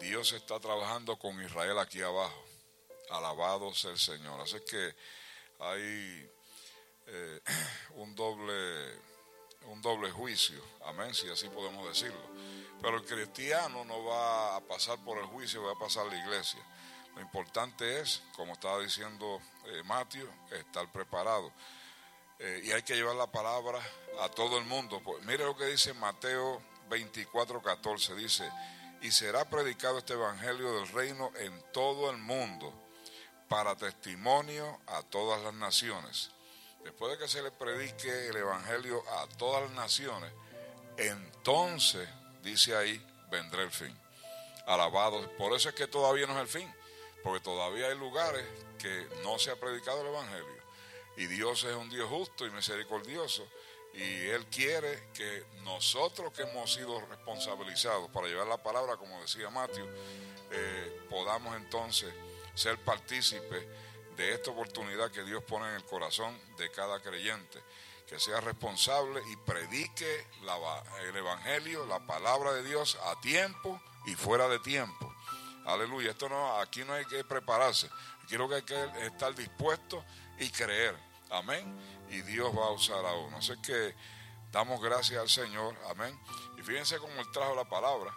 Dios 0.00 0.32
está 0.32 0.60
trabajando 0.60 1.18
con 1.18 1.42
Israel 1.42 1.78
aquí 1.78 2.02
abajo. 2.02 2.44
Alabado 3.10 3.74
sea 3.74 3.92
el 3.92 3.98
Señor. 3.98 4.40
Así 4.40 4.58
que 4.68 4.94
hay 5.60 6.30
eh, 7.06 7.40
un 7.94 8.14
doble 8.14 9.06
un 9.66 9.82
doble 9.82 10.10
juicio, 10.10 10.62
amén, 10.84 11.14
si 11.14 11.28
así 11.28 11.48
podemos 11.48 11.86
decirlo. 11.88 12.22
Pero 12.80 12.98
el 12.98 13.04
cristiano 13.04 13.84
no 13.84 14.04
va 14.04 14.56
a 14.56 14.60
pasar 14.60 14.98
por 15.04 15.18
el 15.18 15.24
juicio, 15.26 15.62
va 15.62 15.72
a 15.72 15.78
pasar 15.78 16.06
la 16.06 16.16
iglesia. 16.16 16.60
Lo 17.14 17.22
importante 17.22 18.00
es, 18.00 18.22
como 18.36 18.52
estaba 18.52 18.78
diciendo 18.80 19.40
eh, 19.66 19.82
Mateo, 19.84 20.28
estar 20.52 20.90
preparado. 20.92 21.52
Eh, 22.38 22.60
y 22.64 22.72
hay 22.72 22.82
que 22.82 22.94
llevar 22.94 23.16
la 23.16 23.26
palabra 23.26 23.80
a 24.20 24.28
todo 24.28 24.58
el 24.58 24.66
mundo. 24.66 25.00
Pues, 25.02 25.24
mire 25.24 25.44
lo 25.44 25.56
que 25.56 25.64
dice 25.66 25.94
Mateo 25.94 26.62
24, 26.90 27.62
14 27.62 28.14
dice, 28.14 28.48
y 29.02 29.10
será 29.10 29.44
predicado 29.48 29.98
este 29.98 30.14
evangelio 30.14 30.72
del 30.74 30.88
reino 30.88 31.30
en 31.38 31.62
todo 31.72 32.10
el 32.10 32.18
mundo 32.18 32.72
para 33.48 33.76
testimonio 33.76 34.80
a 34.86 35.02
todas 35.02 35.42
las 35.42 35.54
naciones. 35.54 36.30
Después 36.82 37.12
de 37.12 37.18
que 37.18 37.28
se 37.28 37.42
le 37.42 37.50
predique 37.50 38.28
el 38.28 38.36
evangelio 38.36 39.02
a 39.18 39.26
todas 39.36 39.62
las 39.62 39.72
naciones, 39.72 40.32
entonces, 40.96 42.08
dice 42.42 42.76
ahí, 42.76 43.04
vendrá 43.30 43.62
el 43.62 43.70
fin. 43.70 43.96
Alabado. 44.66 45.30
Por 45.36 45.52
eso 45.52 45.68
es 45.68 45.74
que 45.74 45.86
todavía 45.86 46.26
no 46.26 46.34
es 46.34 46.40
el 46.40 46.48
fin, 46.48 46.74
porque 47.22 47.40
todavía 47.40 47.86
hay 47.86 47.98
lugares 47.98 48.44
que 48.78 49.08
no 49.22 49.38
se 49.38 49.50
ha 49.50 49.56
predicado 49.56 50.00
el 50.02 50.08
evangelio. 50.08 50.56
Y 51.16 51.26
Dios 51.26 51.64
es 51.64 51.74
un 51.74 51.88
Dios 51.88 52.08
justo 52.08 52.46
y 52.46 52.50
misericordioso 52.50 53.46
y 53.96 54.28
Él 54.28 54.44
quiere 54.46 55.08
que 55.14 55.46
nosotros 55.64 56.32
que 56.32 56.42
hemos 56.42 56.72
sido 56.72 57.00
responsabilizados 57.06 58.10
para 58.10 58.28
llevar 58.28 58.46
la 58.46 58.62
palabra, 58.62 58.96
como 58.96 59.20
decía 59.22 59.48
Mateo, 59.48 59.88
eh, 60.50 61.06
podamos 61.08 61.56
entonces 61.56 62.12
ser 62.54 62.78
partícipes 62.78 63.64
de 64.16 64.34
esta 64.34 64.50
oportunidad 64.50 65.10
que 65.10 65.24
Dios 65.24 65.42
pone 65.44 65.68
en 65.68 65.74
el 65.76 65.84
corazón 65.84 66.38
de 66.58 66.70
cada 66.70 67.00
creyente, 67.00 67.62
que 68.06 68.20
sea 68.20 68.40
responsable 68.40 69.20
y 69.32 69.36
predique 69.36 70.26
el 71.02 71.16
Evangelio, 71.16 71.86
la 71.86 72.06
palabra 72.06 72.52
de 72.52 72.62
Dios 72.62 72.98
a 73.06 73.20
tiempo 73.20 73.80
y 74.06 74.14
fuera 74.14 74.46
de 74.48 74.58
tiempo. 74.58 75.14
Aleluya, 75.64 76.10
esto 76.10 76.28
no, 76.28 76.60
aquí 76.60 76.84
no 76.84 76.92
hay 76.92 77.04
que 77.06 77.24
prepararse, 77.24 77.88
aquí 78.22 78.36
lo 78.36 78.48
que 78.48 78.56
hay 78.56 78.62
que 78.62 79.06
estar 79.06 79.34
dispuesto 79.34 80.04
y 80.38 80.48
creer. 80.50 80.96
Amén 81.30 81.96
y 82.10 82.22
Dios 82.22 82.56
va 82.56 82.66
a 82.66 82.70
usar 82.70 83.04
a 83.04 83.12
uno. 83.14 83.36
Así 83.38 83.56
que 83.62 83.94
damos 84.50 84.80
gracias 84.80 85.20
al 85.20 85.28
Señor, 85.28 85.76
amén. 85.90 86.18
Y 86.58 86.62
fíjense 86.62 86.98
cómo 86.98 87.12
Él 87.20 87.30
trajo 87.32 87.54
la 87.54 87.64
palabra, 87.64 88.14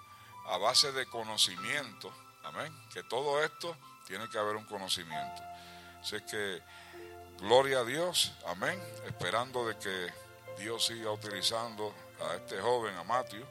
a 0.47 0.57
base 0.57 0.91
de 0.91 1.05
conocimiento. 1.07 2.13
Amén. 2.43 2.73
Que 2.93 3.03
todo 3.03 3.43
esto 3.43 3.75
tiene 4.07 4.29
que 4.29 4.37
haber 4.37 4.55
un 4.55 4.65
conocimiento. 4.65 5.41
Así 6.01 6.21
que 6.21 6.61
gloria 7.39 7.79
a 7.79 7.83
Dios. 7.83 8.33
Amén. 8.45 8.81
Esperando 9.05 9.67
de 9.67 9.77
que 9.77 10.13
Dios 10.57 10.85
siga 10.85 11.11
utilizando 11.11 11.93
a 12.21 12.35
este 12.35 12.59
joven, 12.59 12.95
a 12.95 13.03
Matthew. 13.03 13.45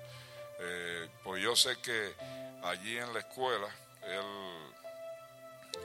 Eh, 0.60 1.08
pues 1.22 1.42
yo 1.42 1.54
sé 1.54 1.80
que 1.80 2.14
allí 2.64 2.98
en 2.98 3.12
la 3.12 3.20
escuela 3.20 3.68
él 4.02 4.72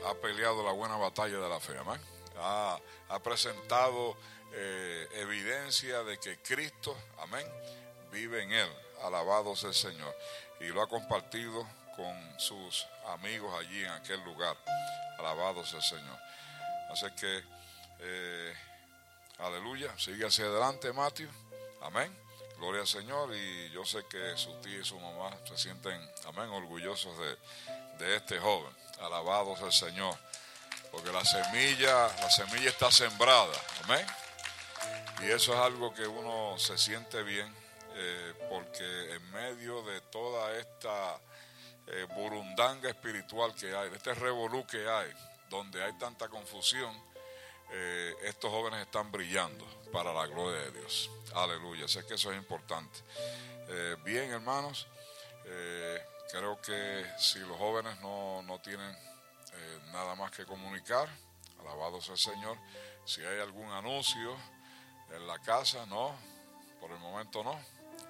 ha 0.08 0.14
peleado 0.16 0.64
la 0.64 0.72
buena 0.72 0.98
batalla 0.98 1.38
de 1.38 1.50
la 1.50 1.60
fe. 1.60 1.78
Amén. 1.78 2.13
Ha, 2.40 2.80
presentado 3.24 4.18
eh, 4.52 5.08
evidencia 5.14 6.04
de 6.04 6.18
que 6.20 6.38
Cristo, 6.40 6.98
amén, 7.20 7.46
vive 8.12 8.44
en 8.44 8.52
él. 8.52 8.70
Alabado 9.04 9.56
sea 9.56 9.70
el 9.70 9.76
Señor. 9.76 10.16
Y 10.60 10.68
lo 10.68 10.82
ha 10.82 10.88
compartido 10.88 11.68
con 11.96 12.40
sus 12.40 12.88
amigos 13.08 13.54
allí 13.60 13.84
en 13.84 13.92
aquel 13.92 14.24
lugar. 14.24 14.58
Alabado 15.20 15.66
sea 15.66 15.80
el 15.80 15.86
Señor. 15.86 16.20
Así 16.92 17.06
que, 17.20 17.44
eh, 18.00 18.54
aleluya, 19.40 19.98
sigue 19.98 20.26
hacia 20.26 20.46
adelante, 20.46 20.92
Mateo. 20.94 21.30
Amén. 21.82 22.16
Gloria 22.58 22.82
al 22.82 22.88
Señor. 22.88 23.36
Y 23.36 23.70
yo 23.72 23.84
sé 23.86 24.06
que 24.10 24.38
su 24.38 24.54
tía 24.62 24.80
y 24.80 24.86
su 24.86 25.00
mamá 25.00 25.36
se 25.46 25.58
sienten, 25.58 26.00
amén, 26.26 26.50
orgullosos 26.50 27.18
de, 27.18 28.06
de 28.06 28.16
este 28.16 28.40
joven. 28.40 28.74
Alabado 29.02 29.56
sea 29.58 29.68
el 29.68 29.74
Señor. 29.74 30.18
Porque 30.94 31.12
la 31.12 31.26
semilla, 31.26 32.08
la 32.22 32.30
semilla 32.30 32.70
está 32.70 32.92
sembrada. 32.92 33.60
Amén. 33.84 34.06
Y 35.24 35.32
eso 35.32 35.52
es 35.52 35.60
algo 35.60 35.92
que 35.92 36.06
uno 36.06 36.56
se 36.60 36.78
siente 36.78 37.24
bien, 37.24 37.52
eh, 37.96 38.34
porque 38.48 39.16
en 39.16 39.32
medio 39.32 39.82
de 39.82 40.02
toda 40.02 40.56
esta 40.56 41.20
eh, 41.88 42.06
burundanga 42.16 42.90
espiritual 42.90 43.56
que 43.56 43.76
hay, 43.76 43.90
de 43.90 43.98
este 43.98 44.14
revolú 44.14 44.68
que 44.68 44.88
hay, 44.88 45.12
donde 45.50 45.84
hay 45.84 45.94
tanta 45.98 46.28
confusión, 46.28 46.96
eh, 47.72 48.16
estos 48.26 48.52
jóvenes 48.52 48.86
están 48.86 49.12
brillando 49.12 49.66
para 49.92 50.14
la 50.14 50.28
gloria 50.28 50.62
de 50.62 50.80
Dios. 50.80 51.10
Aleluya, 51.34 51.88
sé 51.88 52.06
que 52.06 52.14
eso 52.14 52.32
es 52.32 52.38
importante. 52.38 53.00
Bien, 54.04 54.32
hermanos, 54.32 54.86
creo 56.32 56.62
que 56.62 57.04
si 57.18 57.40
los 57.40 57.58
jóvenes 57.58 58.00
no, 58.02 58.44
no 58.44 58.60
tienen 58.60 58.96
eh, 59.54 59.80
nada 59.92 60.16
más 60.16 60.32
que 60.32 60.46
comunicar, 60.46 61.08
alabado 61.60 62.02
sea 62.02 62.14
el 62.14 62.20
Señor, 62.20 62.58
si 63.06 63.22
hay 63.22 63.40
algún 63.40 63.70
anuncio 63.72 64.36
en 65.12 65.28
la 65.28 65.40
casa, 65.40 65.86
no, 65.86 66.16
por 66.80 66.92
el 66.92 67.00
momento 67.00 67.44
no, 67.44 67.60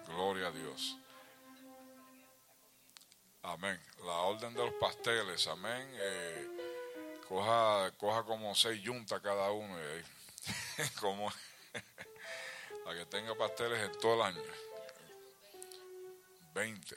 gloria 0.07 0.47
a 0.47 0.51
Dios. 0.51 0.97
Amén. 3.43 3.79
La 4.05 4.13
orden 4.13 4.53
de 4.53 4.65
los 4.65 4.73
pasteles, 4.75 5.47
amén. 5.47 5.91
Eh, 5.95 6.47
coja, 7.27 7.91
coja 7.97 8.23
como 8.23 8.55
seis 8.55 8.81
yuntas 8.81 9.19
cada 9.21 9.51
uno, 9.51 9.75
como 11.01 11.29
la 12.85 12.93
que 12.93 13.05
tenga 13.07 13.35
pasteles 13.35 13.79
en 13.79 13.99
todo 13.99 14.15
el 14.15 14.21
año. 14.21 14.41
20. 16.53 16.95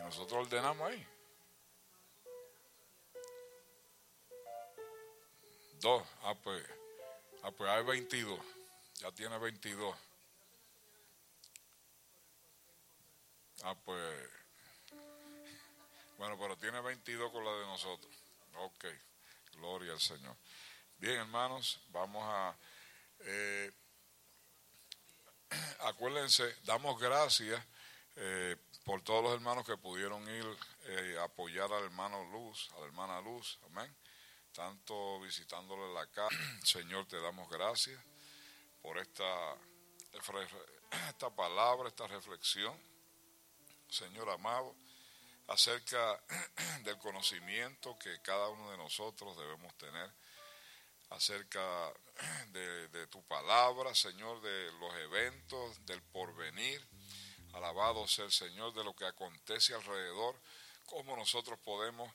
Y 0.00 0.02
nosotros 0.02 0.46
ordenamos 0.46 0.90
ahí. 0.90 1.06
Dos. 5.80 6.02
Ah, 6.22 6.34
pues, 6.34 6.64
ah, 7.42 7.50
pues 7.50 7.70
hay 7.70 7.84
22. 7.84 8.40
Ya 9.00 9.12
tiene 9.12 9.38
22. 9.38 9.96
Ah, 13.62 13.74
pues. 13.84 14.30
Bueno, 16.18 16.38
pero 16.38 16.56
tiene 16.56 16.80
22 16.80 17.30
con 17.30 17.44
la 17.44 17.52
de 17.52 17.66
nosotros. 17.66 18.14
Ok. 18.54 18.84
Gloria 19.52 19.92
al 19.92 20.00
Señor. 20.00 20.36
Bien, 20.98 21.16
hermanos, 21.16 21.80
vamos 21.88 22.22
a. 22.24 22.56
eh, 23.20 23.70
acuérdense, 25.80 26.56
damos 26.64 26.98
gracias 27.00 27.62
eh, 28.16 28.56
por 28.84 29.02
todos 29.02 29.22
los 29.22 29.34
hermanos 29.34 29.66
que 29.66 29.76
pudieron 29.76 30.22
ir 30.28 30.44
eh, 30.84 31.18
apoyar 31.22 31.72
al 31.72 31.84
hermano 31.84 32.24
Luz, 32.30 32.70
a 32.76 32.80
la 32.80 32.86
hermana 32.86 33.20
Luz, 33.20 33.58
amén. 33.66 33.94
Tanto 34.56 35.20
visitándole 35.20 35.92
la 35.92 36.06
casa. 36.06 36.34
Señor, 36.64 37.06
te 37.06 37.20
damos 37.20 37.46
gracias 37.50 38.02
por 38.80 38.96
esta, 38.96 39.54
esta 41.08 41.28
palabra, 41.28 41.90
esta 41.90 42.06
reflexión, 42.06 42.74
Señor 43.90 44.30
amado, 44.30 44.74
acerca 45.48 46.18
del 46.84 46.96
conocimiento 46.96 47.98
que 47.98 48.18
cada 48.22 48.48
uno 48.48 48.70
de 48.70 48.78
nosotros 48.78 49.36
debemos 49.36 49.76
tener 49.76 50.10
acerca 51.10 51.92
de, 52.48 52.88
de, 52.88 53.06
tu 53.08 53.22
palabra, 53.24 53.94
Señor, 53.94 54.40
de 54.40 54.72
los 54.80 54.94
eventos, 54.96 55.84
del 55.84 56.00
porvenir. 56.00 56.82
Alabado 57.52 58.08
sea 58.08 58.24
el 58.24 58.32
Señor 58.32 58.72
de 58.72 58.84
lo 58.84 58.96
que 58.96 59.04
acontece 59.04 59.74
alrededor, 59.74 60.40
cómo 60.86 61.14
nosotros 61.14 61.58
podemos 61.58 62.10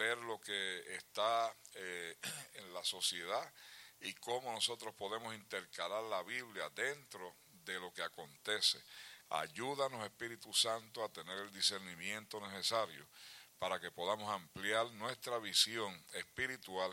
ver 0.00 0.16
lo 0.16 0.40
que 0.40 0.94
está 0.94 1.54
eh, 1.74 2.16
en 2.54 2.72
la 2.72 2.82
sociedad 2.82 3.52
y 4.00 4.14
cómo 4.14 4.50
nosotros 4.50 4.94
podemos 4.94 5.34
intercalar 5.34 6.02
la 6.04 6.22
Biblia 6.22 6.70
dentro 6.70 7.36
de 7.64 7.78
lo 7.78 7.92
que 7.92 8.02
acontece. 8.02 8.82
Ayúdanos, 9.28 10.02
Espíritu 10.04 10.54
Santo, 10.54 11.04
a 11.04 11.12
tener 11.12 11.38
el 11.38 11.52
discernimiento 11.52 12.40
necesario 12.40 13.06
para 13.58 13.78
que 13.78 13.90
podamos 13.90 14.32
ampliar 14.32 14.90
nuestra 14.92 15.38
visión 15.38 15.92
espiritual 16.14 16.90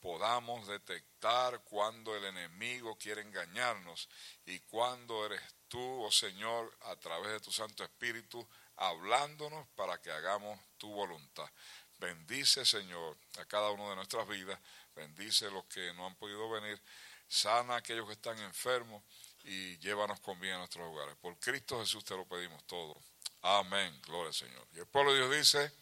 podamos 0.00 0.66
detectar 0.66 1.60
cuando 1.64 2.14
el 2.16 2.24
enemigo 2.24 2.96
quiere 2.96 3.22
engañarnos 3.22 4.08
y 4.46 4.60
cuando 4.60 5.26
eres 5.26 5.40
tú, 5.68 6.04
oh 6.04 6.10
Señor, 6.10 6.72
a 6.82 6.96
través 6.96 7.32
de 7.32 7.40
tu 7.40 7.52
Santo 7.52 7.84
Espíritu, 7.84 8.46
hablándonos 8.76 9.66
para 9.74 10.00
que 10.00 10.10
hagamos 10.10 10.58
tu 10.76 10.88
voluntad. 10.92 11.50
Bendice, 11.98 12.64
Señor, 12.64 13.16
a 13.38 13.44
cada 13.44 13.70
uno 13.70 13.90
de 13.90 13.96
nuestras 13.96 14.26
vidas, 14.28 14.58
bendice 14.94 15.50
los 15.50 15.64
que 15.64 15.92
no 15.94 16.06
han 16.06 16.14
podido 16.14 16.48
venir, 16.50 16.80
sana 17.28 17.74
a 17.74 17.78
aquellos 17.78 18.06
que 18.06 18.12
están 18.12 18.38
enfermos 18.38 19.02
y 19.44 19.76
llévanos 19.78 20.20
con 20.20 20.38
bien 20.40 20.54
a 20.54 20.58
nuestros 20.58 20.86
hogares. 20.86 21.16
Por 21.16 21.36
Cristo 21.38 21.80
Jesús 21.80 22.04
te 22.04 22.16
lo 22.16 22.24
pedimos 22.24 22.62
todo. 22.64 22.96
Amén. 23.42 24.00
Gloria 24.06 24.28
al 24.28 24.34
Señor. 24.34 24.66
Y 24.74 24.78
el 24.78 24.86
pueblo 24.86 25.12
de 25.12 25.18
Dios 25.18 25.36
dice... 25.36 25.72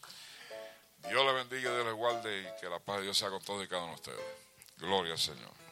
Dios 1.08 1.24
le 1.24 1.32
bendiga, 1.32 1.72
Dios 1.72 1.86
le 1.86 1.92
guarde 1.92 2.40
y 2.40 2.60
que 2.60 2.68
la 2.68 2.80
paz 2.80 2.96
de 2.96 3.04
Dios 3.04 3.16
sea 3.16 3.30
con 3.30 3.40
todos 3.42 3.64
y 3.64 3.68
cada 3.68 3.82
uno 3.82 3.92
de 3.92 3.96
ustedes. 3.96 4.24
Gloria 4.78 5.12
al 5.12 5.18
Señor. 5.18 5.65